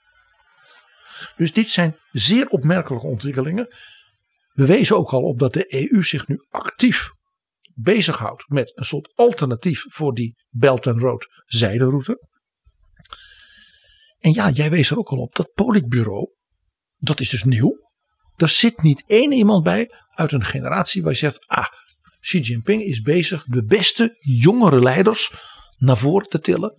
Dus 1.35 1.53
dit 1.53 1.69
zijn 1.69 1.97
zeer 2.11 2.47
opmerkelijke 2.47 3.07
ontwikkelingen. 3.07 3.67
We 4.57 4.65
wezen 4.65 4.97
ook 4.97 5.11
al 5.11 5.21
op 5.21 5.39
dat 5.39 5.53
de 5.53 5.91
EU 5.91 6.03
zich 6.03 6.27
nu 6.27 6.45
actief 6.49 7.11
bezighoudt 7.73 8.49
met 8.49 8.71
een 8.77 8.85
soort 8.85 9.11
alternatief 9.15 9.85
voor 9.89 10.13
die 10.13 10.35
Belt 10.49 10.88
and 10.88 11.01
Road 11.01 11.27
zijderoute. 11.45 12.27
En 14.19 14.34
ja, 14.34 14.49
jij 14.49 14.69
wees 14.69 14.89
er 14.89 14.97
ook 14.97 15.09
al 15.09 15.17
op 15.17 15.35
dat 15.35 15.51
politbureau, 15.53 16.29
dat 16.97 17.19
is 17.19 17.29
dus 17.29 17.43
nieuw. 17.43 17.89
Er 18.35 18.49
zit 18.49 18.81
niet 18.81 19.03
één 19.07 19.31
iemand 19.31 19.63
bij 19.63 19.91
uit 20.07 20.31
een 20.31 20.43
generatie 20.43 21.01
waar 21.01 21.11
je 21.11 21.17
zegt, 21.17 21.47
ah, 21.47 21.67
Xi 22.19 22.39
Jinping 22.39 22.81
is 22.84 23.01
bezig 23.01 23.43
de 23.43 23.63
beste 23.63 24.15
jongere 24.19 24.79
leiders 24.79 25.31
naar 25.77 25.97
voren 25.97 26.29
te 26.29 26.39
tillen, 26.39 26.75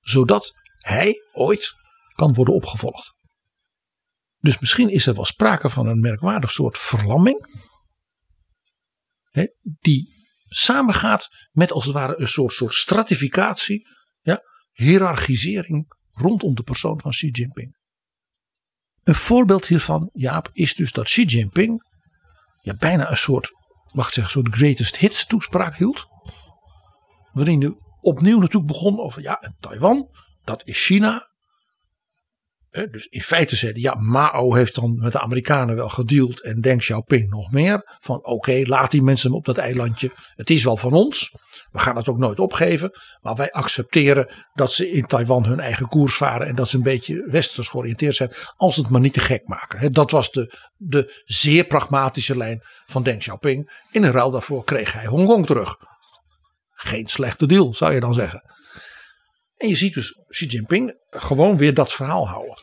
zodat 0.00 0.52
hij 0.78 1.22
ooit 1.32 1.74
kan 2.14 2.34
worden 2.34 2.54
opgevolgd. 2.54 3.18
Dus 4.40 4.58
misschien 4.58 4.88
is 4.88 5.06
er 5.06 5.14
wel 5.14 5.24
sprake 5.24 5.70
van 5.70 5.86
een 5.86 6.00
merkwaardig 6.00 6.50
soort 6.50 6.78
verlamming, 6.78 7.64
hè, 9.30 9.46
die 9.62 10.08
samengaat 10.48 11.28
met 11.50 11.72
als 11.72 11.84
het 11.84 11.94
ware 11.94 12.20
een 12.20 12.28
soort, 12.28 12.52
soort 12.52 12.74
stratificatie, 12.74 13.86
ja, 14.20 14.42
hiërarchisering 14.72 15.94
rondom 16.10 16.54
de 16.54 16.62
persoon 16.62 17.00
van 17.00 17.10
Xi 17.10 17.28
Jinping. 17.30 17.78
Een 19.02 19.14
voorbeeld 19.14 19.66
hiervan, 19.66 20.10
Jaap, 20.12 20.50
is 20.52 20.74
dus 20.74 20.92
dat 20.92 21.04
Xi 21.04 21.24
Jinping 21.24 21.88
ja, 22.60 22.74
bijna 22.74 23.10
een 23.10 23.16
soort, 23.16 23.50
wacht 23.92 24.14
zeggen, 24.14 24.32
soort 24.32 24.54
greatest 24.54 24.96
hits 24.96 25.26
toespraak 25.26 25.76
hield. 25.76 26.06
Waarin 27.32 27.60
hij 27.60 27.74
opnieuw 28.00 28.38
natuurlijk 28.38 28.72
begon 28.72 29.00
over, 29.00 29.22
ja, 29.22 29.54
Taiwan, 29.60 30.08
dat 30.44 30.66
is 30.66 30.84
China. 30.84 31.29
Dus 32.70 33.06
in 33.06 33.20
feite 33.22 33.56
zeiden, 33.56 33.82
ja, 33.82 33.94
Mao 33.94 34.54
heeft 34.54 34.74
dan 34.74 34.96
met 34.98 35.12
de 35.12 35.20
Amerikanen 35.20 35.76
wel 35.76 35.88
gedeeld 35.88 36.42
en 36.42 36.60
Deng 36.60 36.80
Xiaoping 36.80 37.30
nog 37.30 37.52
meer. 37.52 37.98
Van 38.00 38.24
oké, 38.24 38.60
laat 38.62 38.90
die 38.90 39.02
mensen 39.02 39.32
op 39.32 39.44
dat 39.44 39.56
eilandje. 39.56 40.10
Het 40.36 40.50
is 40.50 40.64
wel 40.64 40.76
van 40.76 40.92
ons. 40.92 41.34
We 41.72 41.78
gaan 41.78 41.96
het 41.96 42.08
ook 42.08 42.18
nooit 42.18 42.40
opgeven. 42.40 42.90
Maar 43.20 43.34
wij 43.34 43.52
accepteren 43.52 44.28
dat 44.54 44.72
ze 44.72 44.90
in 44.90 45.06
Taiwan 45.06 45.44
hun 45.44 45.60
eigen 45.60 45.88
koers 45.88 46.16
varen. 46.16 46.46
En 46.46 46.54
dat 46.54 46.68
ze 46.68 46.76
een 46.76 46.82
beetje 46.82 47.26
westers 47.26 47.68
georiënteerd 47.68 48.16
zijn. 48.16 48.32
Als 48.56 48.76
het 48.76 48.88
maar 48.88 49.00
niet 49.00 49.12
te 49.12 49.20
gek 49.20 49.46
maken. 49.46 49.92
Dat 49.92 50.10
was 50.10 50.30
de, 50.30 50.54
de 50.76 51.22
zeer 51.24 51.64
pragmatische 51.64 52.36
lijn 52.36 52.60
van 52.86 53.02
Deng 53.02 53.18
Xiaoping. 53.18 53.82
In 53.90 54.04
ruil 54.04 54.30
daarvoor 54.30 54.64
kreeg 54.64 54.92
hij 54.92 55.06
Hongkong 55.06 55.46
terug. 55.46 55.76
Geen 56.72 57.06
slechte 57.06 57.46
deal, 57.46 57.74
zou 57.74 57.94
je 57.94 58.00
dan 58.00 58.14
zeggen. 58.14 58.42
En 59.60 59.68
je 59.68 59.76
ziet 59.76 59.94
dus 59.94 60.18
Xi 60.28 60.46
Jinping 60.46 60.96
gewoon 61.10 61.56
weer 61.56 61.74
dat 61.74 61.92
verhaal 61.92 62.28
houden. 62.28 62.58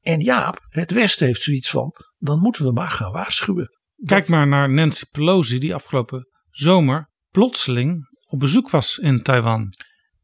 En 0.00 0.20
Jaap, 0.20 0.66
het 0.68 0.90
Westen 0.90 1.26
heeft 1.26 1.42
zoiets 1.42 1.70
van, 1.70 1.94
dan 2.18 2.38
moeten 2.38 2.64
we 2.64 2.72
maar 2.72 2.90
gaan 2.90 3.12
waarschuwen. 3.12 3.78
Kijk 4.04 4.28
maar 4.28 4.46
naar 4.46 4.70
Nancy 4.70 5.04
Pelosi 5.10 5.58
die 5.58 5.74
afgelopen 5.74 6.28
zomer 6.50 7.10
plotseling 7.30 8.08
op 8.28 8.38
bezoek 8.38 8.70
was 8.70 8.98
in 8.98 9.22
Taiwan. 9.22 9.72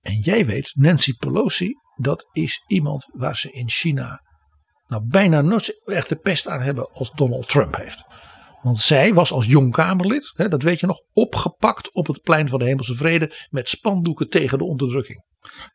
En 0.01 0.19
jij 0.19 0.47
weet, 0.47 0.73
Nancy 0.75 1.13
Pelosi, 1.17 1.73
dat 1.97 2.29
is 2.33 2.65
iemand 2.67 3.07
waar 3.13 3.37
ze 3.37 3.53
in 3.53 3.71
China 3.71 4.23
nou 4.87 5.03
bijna 5.07 5.41
nooit 5.41 5.83
echt 5.85 6.09
de 6.09 6.17
pest 6.17 6.49
aan 6.49 6.61
hebben 6.61 6.91
als 6.93 7.11
Donald 7.11 7.49
Trump 7.49 7.77
heeft. 7.77 8.05
Want 8.63 8.79
zij 8.79 9.15
was 9.15 9.33
als 9.33 9.47
jong 9.47 9.73
Kamerlid, 9.73 10.33
hè, 10.35 10.49
dat 10.49 10.63
weet 10.63 10.81
je 10.81 10.87
nog, 10.87 11.01
opgepakt 11.13 11.95
op 11.95 12.07
het 12.07 12.23
plein 12.23 12.49
van 12.49 12.59
de 12.59 12.65
Hemelse 12.65 12.95
Vrede 12.95 13.31
met 13.51 13.69
spandoeken 13.69 14.29
tegen 14.29 14.59
de 14.59 14.65
onderdrukking. 14.65 15.25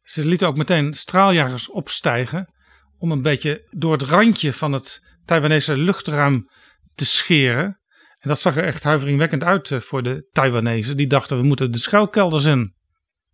Ze 0.02 0.26
lieten 0.26 0.48
ook 0.48 0.58
meteen 0.58 0.94
straaljagers 0.94 1.70
opstijgen 1.70 2.54
om 2.98 3.12
een 3.12 3.22
beetje 3.22 3.68
door 3.70 3.92
het 3.92 4.02
randje 4.02 4.54
van 4.54 4.72
het 4.72 5.06
Taiwanese 5.26 5.78
luchtruim 5.78 6.50
te 6.96 7.06
scheren. 7.06 7.80
En 8.20 8.30
dat 8.30 8.40
zag 8.40 8.58
er 8.58 8.64
echt 8.64 8.84
huiveringwekkend 8.84 9.44
uit 9.44 9.72
eh, 9.72 9.80
voor 9.80 10.04
de 10.04 10.28
Taiwanese. 10.32 10.96
Die 10.96 11.08
dachten 11.08 11.38
we 11.38 11.44
moeten 11.44 11.72
de 11.72 11.78
schuilkelders 11.78 12.46
in. 12.46 12.74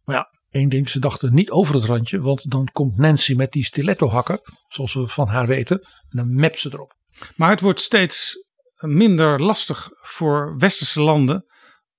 Maar 0.04 0.16
ja, 0.16 0.30
één 0.50 0.70
ding, 0.70 0.90
ze 0.90 1.00
dachten 1.00 1.34
niet 1.34 1.52
over 1.52 1.76
het 1.76 1.84
randje, 1.84 2.22
want 2.22 2.52
dan 2.52 2.70
komt 2.72 2.98
Nancy 2.98 3.34
met 3.34 3.52
die 3.52 3.66
stiletto 3.66 4.10
hakken, 4.10 4.40
zoals 4.68 4.94
we 4.94 5.08
van 5.08 5.28
haar 5.28 5.48
weten, 5.48 5.80
en 5.82 6.18
dan 6.18 6.36
mept 6.36 6.60
ze 6.60 6.70
erop. 6.74 6.96
Maar 7.36 7.50
het 7.50 7.62
wordt 7.62 7.82
steeds 7.82 8.44
minder 8.76 9.42
lastig 9.42 9.90
voor 10.02 10.58
westerse 10.58 11.02
landen 11.02 11.46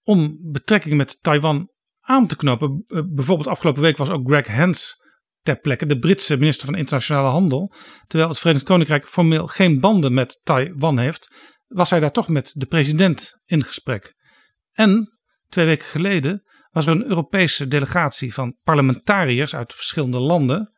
om 0.02 0.38
betrekkingen 0.52 0.96
met 0.96 1.22
Taiwan 1.22 1.70
aan 2.06 2.26
te 2.26 2.36
knopen. 2.36 2.84
Eh, 2.88 3.00
bijvoorbeeld 3.06 3.48
afgelopen 3.48 3.82
week 3.82 3.96
was 3.96 4.10
ook 4.10 4.28
Greg 4.28 4.46
Hans 4.46 5.04
ter 5.42 5.56
plekke, 5.56 5.86
de 5.86 5.98
Britse 5.98 6.36
minister 6.36 6.66
van 6.66 6.74
Internationale 6.74 7.28
Handel. 7.28 7.74
Terwijl 8.06 8.30
het 8.30 8.38
Verenigd 8.38 8.64
Koninkrijk 8.64 9.06
formeel 9.06 9.46
geen 9.46 9.80
banden 9.80 10.14
met 10.14 10.40
Taiwan 10.42 10.98
heeft, 10.98 11.34
was 11.66 11.90
hij 11.90 12.00
daar 12.00 12.12
toch 12.12 12.28
met 12.28 12.52
de 12.54 12.66
president 12.66 13.40
in 13.44 13.64
gesprek. 13.64 14.14
En 14.72 15.18
twee 15.48 15.66
weken 15.66 15.86
geleden 15.86 16.42
was 16.70 16.86
er 16.86 16.92
een 16.92 17.06
Europese 17.06 17.68
delegatie 17.68 18.34
van 18.34 18.56
parlementariërs 18.62 19.54
uit 19.54 19.74
verschillende 19.74 20.18
landen. 20.18 20.74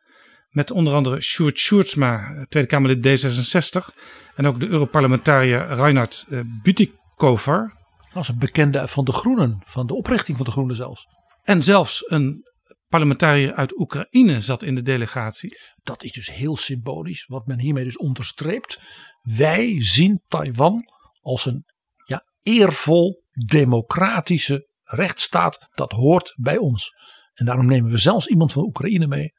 Met 0.49 0.71
onder 0.71 0.93
andere 0.93 1.21
Sjoerd 1.21 1.59
Sjoerdsma, 1.59 2.45
Tweede 2.49 2.69
Kamerlid 2.69 3.07
D66. 3.07 3.95
En 4.35 4.45
ook 4.45 4.59
de 4.59 4.67
Europarlementariër 4.67 5.67
Reinhard 5.67 6.25
eh, 6.29 6.39
Butikover. 6.63 7.77
Als 8.13 8.27
een 8.27 8.39
bekende 8.39 8.87
van 8.87 9.05
de 9.05 9.11
Groenen, 9.11 9.61
van 9.65 9.87
de 9.87 9.93
oprichting 9.93 10.37
van 10.37 10.45
de 10.45 10.51
Groenen 10.51 10.75
zelfs. 10.75 11.05
En 11.49 11.63
zelfs 11.63 12.03
een 12.09 12.43
parlementariër 12.87 13.53
uit 13.53 13.79
Oekraïne 13.79 14.41
zat 14.41 14.63
in 14.63 14.75
de 14.75 14.81
delegatie. 14.81 15.59
Dat 15.81 16.03
is 16.03 16.11
dus 16.11 16.31
heel 16.31 16.57
symbolisch, 16.57 17.25
wat 17.25 17.45
men 17.45 17.59
hiermee 17.59 17.83
dus 17.83 17.97
onderstreept. 17.97 18.79
Wij 19.21 19.83
zien 19.83 20.21
Taiwan 20.27 20.83
als 21.21 21.45
een 21.45 21.65
ja, 22.05 22.23
eervol 22.41 23.23
democratische 23.45 24.67
rechtsstaat. 24.83 25.67
Dat 25.73 25.91
hoort 25.91 26.33
bij 26.35 26.57
ons. 26.57 26.93
En 27.33 27.45
daarom 27.45 27.65
nemen 27.65 27.91
we 27.91 27.97
zelfs 27.97 28.27
iemand 28.27 28.51
van 28.51 28.63
Oekraïne 28.63 29.07
mee. 29.07 29.33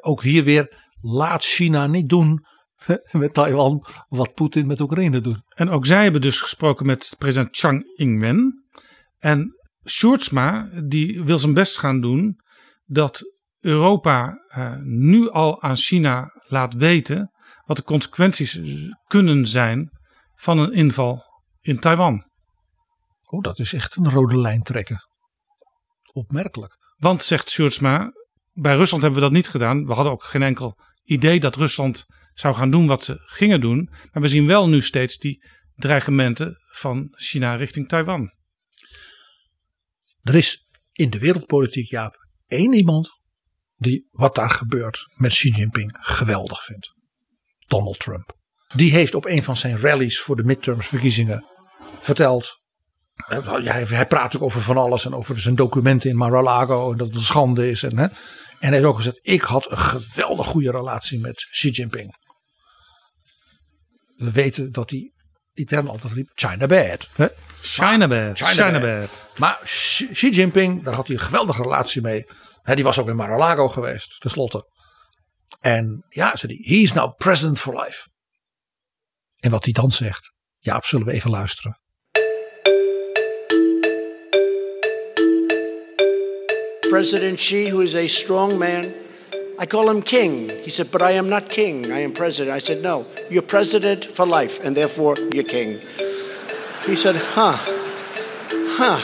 ook 0.00 0.22
hier 0.22 0.44
weer, 0.44 0.92
laat 1.00 1.44
China 1.44 1.86
niet 1.86 2.08
doen 2.08 2.44
met 3.10 3.34
Taiwan 3.34 3.84
wat 4.08 4.34
Poetin 4.34 4.66
met 4.66 4.80
Oekraïne 4.80 5.20
doet. 5.20 5.42
En 5.48 5.68
ook 5.68 5.86
zij 5.86 6.02
hebben 6.02 6.20
dus 6.20 6.40
gesproken 6.40 6.86
met 6.86 7.14
president 7.18 7.56
Chang 7.56 7.84
Ing-wen. 7.96 8.68
En 9.18 9.57
Sjoerdsma 9.88 10.68
die 10.84 11.22
wil 11.24 11.38
zijn 11.38 11.54
best 11.54 11.78
gaan 11.78 12.00
doen 12.00 12.40
dat 12.84 13.22
Europa 13.60 14.44
uh, 14.48 14.74
nu 14.80 15.30
al 15.30 15.62
aan 15.62 15.76
China 15.76 16.30
laat 16.44 16.74
weten 16.74 17.30
wat 17.64 17.76
de 17.76 17.82
consequenties 17.82 18.60
kunnen 19.06 19.46
zijn 19.46 19.90
van 20.34 20.58
een 20.58 20.72
inval 20.72 21.22
in 21.60 21.78
Taiwan. 21.78 22.26
Oh, 23.22 23.42
dat 23.42 23.58
is 23.58 23.72
echt 23.72 23.96
een 23.96 24.10
rode 24.10 24.38
lijn 24.38 24.62
trekken. 24.62 25.08
Opmerkelijk. 26.12 26.76
Want, 26.96 27.22
zegt 27.22 27.50
Sjoerdsma, 27.50 28.12
bij 28.52 28.76
Rusland 28.76 29.02
hebben 29.02 29.20
we 29.20 29.26
dat 29.26 29.36
niet 29.36 29.48
gedaan. 29.48 29.86
We 29.86 29.92
hadden 29.92 30.12
ook 30.12 30.24
geen 30.24 30.42
enkel 30.42 30.78
idee 31.04 31.40
dat 31.40 31.56
Rusland 31.56 32.06
zou 32.34 32.54
gaan 32.54 32.70
doen 32.70 32.86
wat 32.86 33.02
ze 33.02 33.16
gingen 33.18 33.60
doen. 33.60 33.88
Maar 34.12 34.22
we 34.22 34.28
zien 34.28 34.46
wel 34.46 34.68
nu 34.68 34.82
steeds 34.82 35.18
die 35.18 35.44
dreigementen 35.74 36.56
van 36.68 37.08
China 37.10 37.54
richting 37.54 37.88
Taiwan. 37.88 38.32
Er 40.28 40.34
is 40.34 40.68
in 40.92 41.10
de 41.10 41.18
wereldpolitiek, 41.18 41.86
Jaap, 41.86 42.16
één 42.46 42.72
iemand 42.72 43.10
die 43.76 44.08
wat 44.10 44.34
daar 44.34 44.50
gebeurt 44.50 45.04
met 45.14 45.30
Xi 45.30 45.50
Jinping 45.50 45.96
geweldig 46.00 46.64
vindt. 46.64 46.92
Donald 47.66 47.98
Trump. 47.98 48.36
Die 48.74 48.92
heeft 48.92 49.14
op 49.14 49.26
een 49.26 49.42
van 49.42 49.56
zijn 49.56 49.78
rallies 49.78 50.20
voor 50.20 50.36
de 50.36 50.42
midtermsverkiezingen 50.42 51.44
verteld. 52.00 52.60
Hij, 53.14 53.84
hij 53.84 54.06
praat 54.06 54.36
ook 54.36 54.42
over 54.42 54.60
van 54.60 54.76
alles 54.76 55.04
en 55.04 55.14
over 55.14 55.40
zijn 55.40 55.54
documenten 55.54 56.10
in 56.10 56.16
Mar-a-Lago 56.16 56.92
en 56.92 56.98
dat 56.98 57.06
het 57.06 57.16
een 57.16 57.22
schande 57.22 57.70
is. 57.70 57.82
En, 57.82 57.98
hè. 57.98 58.04
en 58.04 58.14
hij 58.58 58.70
heeft 58.70 58.84
ook 58.84 58.96
gezegd: 58.96 59.18
Ik 59.22 59.42
had 59.42 59.70
een 59.70 59.78
geweldig 59.78 60.46
goede 60.46 60.70
relatie 60.70 61.20
met 61.20 61.46
Xi 61.50 61.70
Jinping. 61.70 62.16
We 64.16 64.30
weten 64.30 64.72
dat 64.72 64.90
hij 64.90 65.12
Italiaan 65.58 65.90
altijd 65.90 66.12
riep 66.12 66.30
China 66.34 66.66
bad. 66.66 67.08
Hè? 67.12 67.26
China 67.60 68.08
bad. 68.08 68.36
China, 68.36 68.52
China 68.52 68.80
bad. 68.80 69.28
Maar 69.36 69.58
Xi 70.12 70.30
Jinping, 70.30 70.84
daar 70.84 70.94
had 70.94 71.06
hij 71.06 71.16
een 71.16 71.22
geweldige 71.22 71.62
relatie 71.62 72.02
mee. 72.02 72.26
He, 72.62 72.74
die 72.74 72.84
was 72.84 72.98
ook 72.98 73.08
in 73.08 73.16
Mar-a-Lago 73.16 73.68
geweest, 73.68 74.20
tenslotte. 74.20 74.66
En 75.60 76.04
ja, 76.08 76.36
zei 76.36 76.54
hij, 76.54 76.76
he 76.76 76.82
is 76.82 76.92
now 76.92 77.16
president 77.16 77.60
for 77.60 77.80
life. 77.80 78.08
En 79.36 79.50
wat 79.50 79.64
hij 79.64 79.72
dan 79.72 79.90
zegt, 79.90 80.34
ja, 80.58 80.80
zullen 80.84 81.06
we 81.06 81.12
even 81.12 81.30
luisteren. 81.30 81.80
President 86.88 87.36
Xi, 87.36 87.70
who 87.70 87.80
is 87.80 87.94
a 87.94 88.06
strong 88.06 88.58
man, 88.58 88.92
I 89.60 89.66
call 89.66 89.90
him 89.90 90.02
king. 90.02 90.50
He 90.62 90.70
said, 90.70 90.90
But 90.90 91.02
I 91.02 91.12
am 91.12 91.28
not 91.28 91.48
king. 91.48 91.90
I 91.90 92.00
am 92.04 92.12
president. 92.12 92.56
I 92.56 92.60
said, 92.60 92.80
No, 92.80 93.04
you're 93.28 93.46
president 93.46 94.04
for 94.04 94.26
life, 94.26 94.60
and 94.64 94.76
therefore 94.76 95.18
you're 95.32 95.48
king. 95.48 95.80
He 96.86 96.96
said, 96.96 97.16
Huh, 97.16 97.56
huh. 98.78 99.00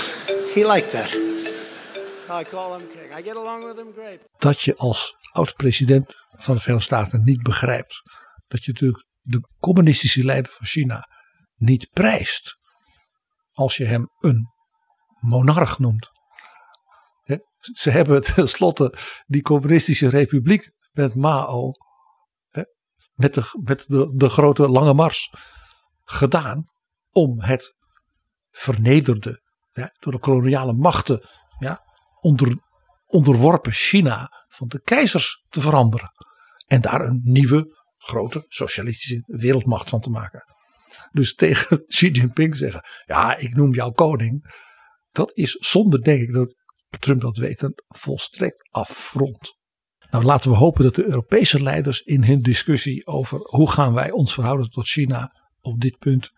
He 0.54 0.64
liked 0.64 0.92
that. 0.92 1.12
I 2.30 2.44
call 2.44 2.76
him 2.76 2.86
king. 2.88 3.12
I 3.12 3.22
get 3.22 3.36
along 3.36 3.64
with 3.64 3.78
him 3.78 3.92
great. 3.92 4.20
Dat 4.38 4.60
je 4.60 4.76
als 4.76 5.16
oud-president 5.32 6.14
van 6.30 6.54
de 6.54 6.60
Verenigde 6.60 6.94
Staten 6.94 7.24
niet 7.24 7.42
begrijpt 7.42 8.02
dat 8.46 8.64
je 8.64 8.72
natuurlijk 8.72 9.04
de 9.20 9.48
communistische 9.60 10.24
leider 10.24 10.52
van 10.52 10.66
China 10.66 11.08
niet 11.54 11.88
prijst 11.90 12.56
als 13.50 13.76
je 13.76 13.84
hem 13.84 14.08
een 14.18 14.48
monarch 15.20 15.78
noemt. 15.78 16.10
Ze 17.72 17.90
hebben 17.90 18.22
tenslotte 18.34 18.94
die 19.26 19.42
communistische 19.42 20.08
republiek 20.08 20.70
met 20.92 21.14
Mao, 21.14 21.72
met, 23.14 23.34
de, 23.34 23.60
met 23.62 23.84
de, 23.86 24.12
de 24.14 24.28
grote 24.28 24.68
lange 24.68 24.94
mars 24.94 25.32
gedaan 26.04 26.64
om 27.10 27.40
het 27.40 27.74
vernederde, 28.50 29.42
door 29.98 30.12
de 30.12 30.18
koloniale 30.18 30.72
machten 30.72 31.28
ja, 31.58 31.80
onder, 32.20 32.58
onderworpen 33.06 33.72
China 33.72 34.30
van 34.48 34.68
de 34.68 34.80
keizers 34.80 35.44
te 35.48 35.60
veranderen. 35.60 36.12
En 36.66 36.80
daar 36.80 37.00
een 37.00 37.20
nieuwe 37.24 37.82
grote 37.96 38.44
socialistische 38.48 39.22
wereldmacht 39.26 39.90
van 39.90 40.00
te 40.00 40.10
maken. 40.10 40.44
Dus 41.12 41.34
tegen 41.44 41.86
Xi 41.86 42.10
Jinping 42.10 42.56
zeggen, 42.56 42.82
ja 43.04 43.36
ik 43.36 43.54
noem 43.54 43.74
jou 43.74 43.92
koning. 43.92 44.62
Dat 45.12 45.36
is 45.36 45.52
zonder 45.52 46.02
denk 46.02 46.20
ik 46.20 46.32
dat 46.32 46.63
Trump 46.98 47.20
dat 47.20 47.36
weet 47.36 47.62
een 47.62 47.78
volstrekt 47.88 48.68
affront. 48.70 49.56
Nou 50.10 50.24
laten 50.24 50.50
we 50.50 50.56
hopen 50.56 50.84
dat 50.84 50.94
de 50.94 51.04
Europese 51.04 51.62
leiders 51.62 52.00
in 52.00 52.24
hun 52.24 52.42
discussie 52.42 53.06
over 53.06 53.38
hoe 53.42 53.70
gaan 53.70 53.94
wij 53.94 54.10
ons 54.10 54.34
verhouden 54.34 54.70
tot 54.70 54.86
China 54.86 55.32
op 55.60 55.80
dit 55.80 55.98
punt. 55.98 56.30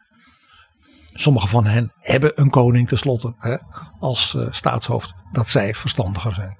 Sommige 1.13 1.49
van 1.49 1.67
hen 1.67 1.93
hebben 1.97 2.41
een 2.41 2.51
koning 2.51 2.89
tenslotte 2.89 3.35
hè, 3.39 3.57
als 3.99 4.35
uh, 4.35 4.53
staatshoofd. 4.53 5.15
Dat 5.33 5.49
zij 5.49 5.75
verstandiger 5.75 6.35
zijn. 6.35 6.59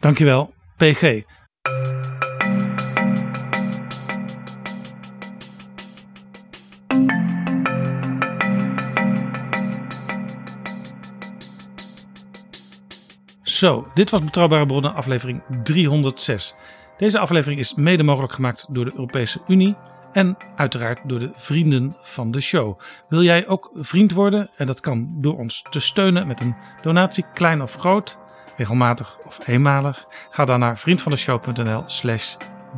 Dankjewel, 0.00 0.54
PG. 0.76 1.22
Zo, 13.64 13.86
dit 13.94 14.10
was 14.10 14.24
Betrouwbare 14.24 14.66
Bronnen, 14.66 14.94
aflevering 14.94 15.42
306. 15.62 16.54
Deze 16.96 17.18
aflevering 17.18 17.60
is 17.60 17.74
mede 17.74 18.02
mogelijk 18.02 18.32
gemaakt 18.32 18.66
door 18.68 18.84
de 18.84 18.90
Europese 18.90 19.40
Unie 19.46 19.76
en 20.12 20.36
uiteraard 20.56 21.00
door 21.04 21.18
de 21.18 21.30
vrienden 21.34 21.96
van 22.02 22.30
de 22.30 22.40
show. 22.40 22.80
Wil 23.08 23.22
jij 23.22 23.48
ook 23.48 23.70
vriend 23.74 24.12
worden? 24.12 24.50
En 24.56 24.66
dat 24.66 24.80
kan 24.80 25.14
door 25.16 25.38
ons 25.38 25.64
te 25.70 25.80
steunen 25.80 26.26
met 26.26 26.40
een 26.40 26.54
donatie, 26.82 27.24
klein 27.34 27.62
of 27.62 27.74
groot, 27.74 28.18
regelmatig 28.56 29.18
of 29.26 29.46
eenmalig. 29.46 30.06
Ga 30.30 30.44
dan 30.44 30.60
naar 30.60 30.78
vriendvandeshow.nl/slash 30.78 32.36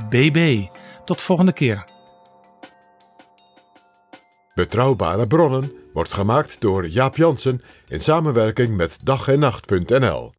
bb. 0.08 0.66
Tot 1.04 1.22
volgende 1.22 1.52
keer. 1.52 1.84
Betrouwbare 4.54 5.26
bronnen 5.26 5.72
wordt 5.92 6.12
gemaakt 6.12 6.60
door 6.60 6.88
Jaap 6.88 7.16
Jansen 7.16 7.62
in 7.88 8.00
samenwerking 8.00 8.76
met 8.76 8.98
dag 9.02 9.28
en 9.28 9.38
nacht.nl. 9.38 10.34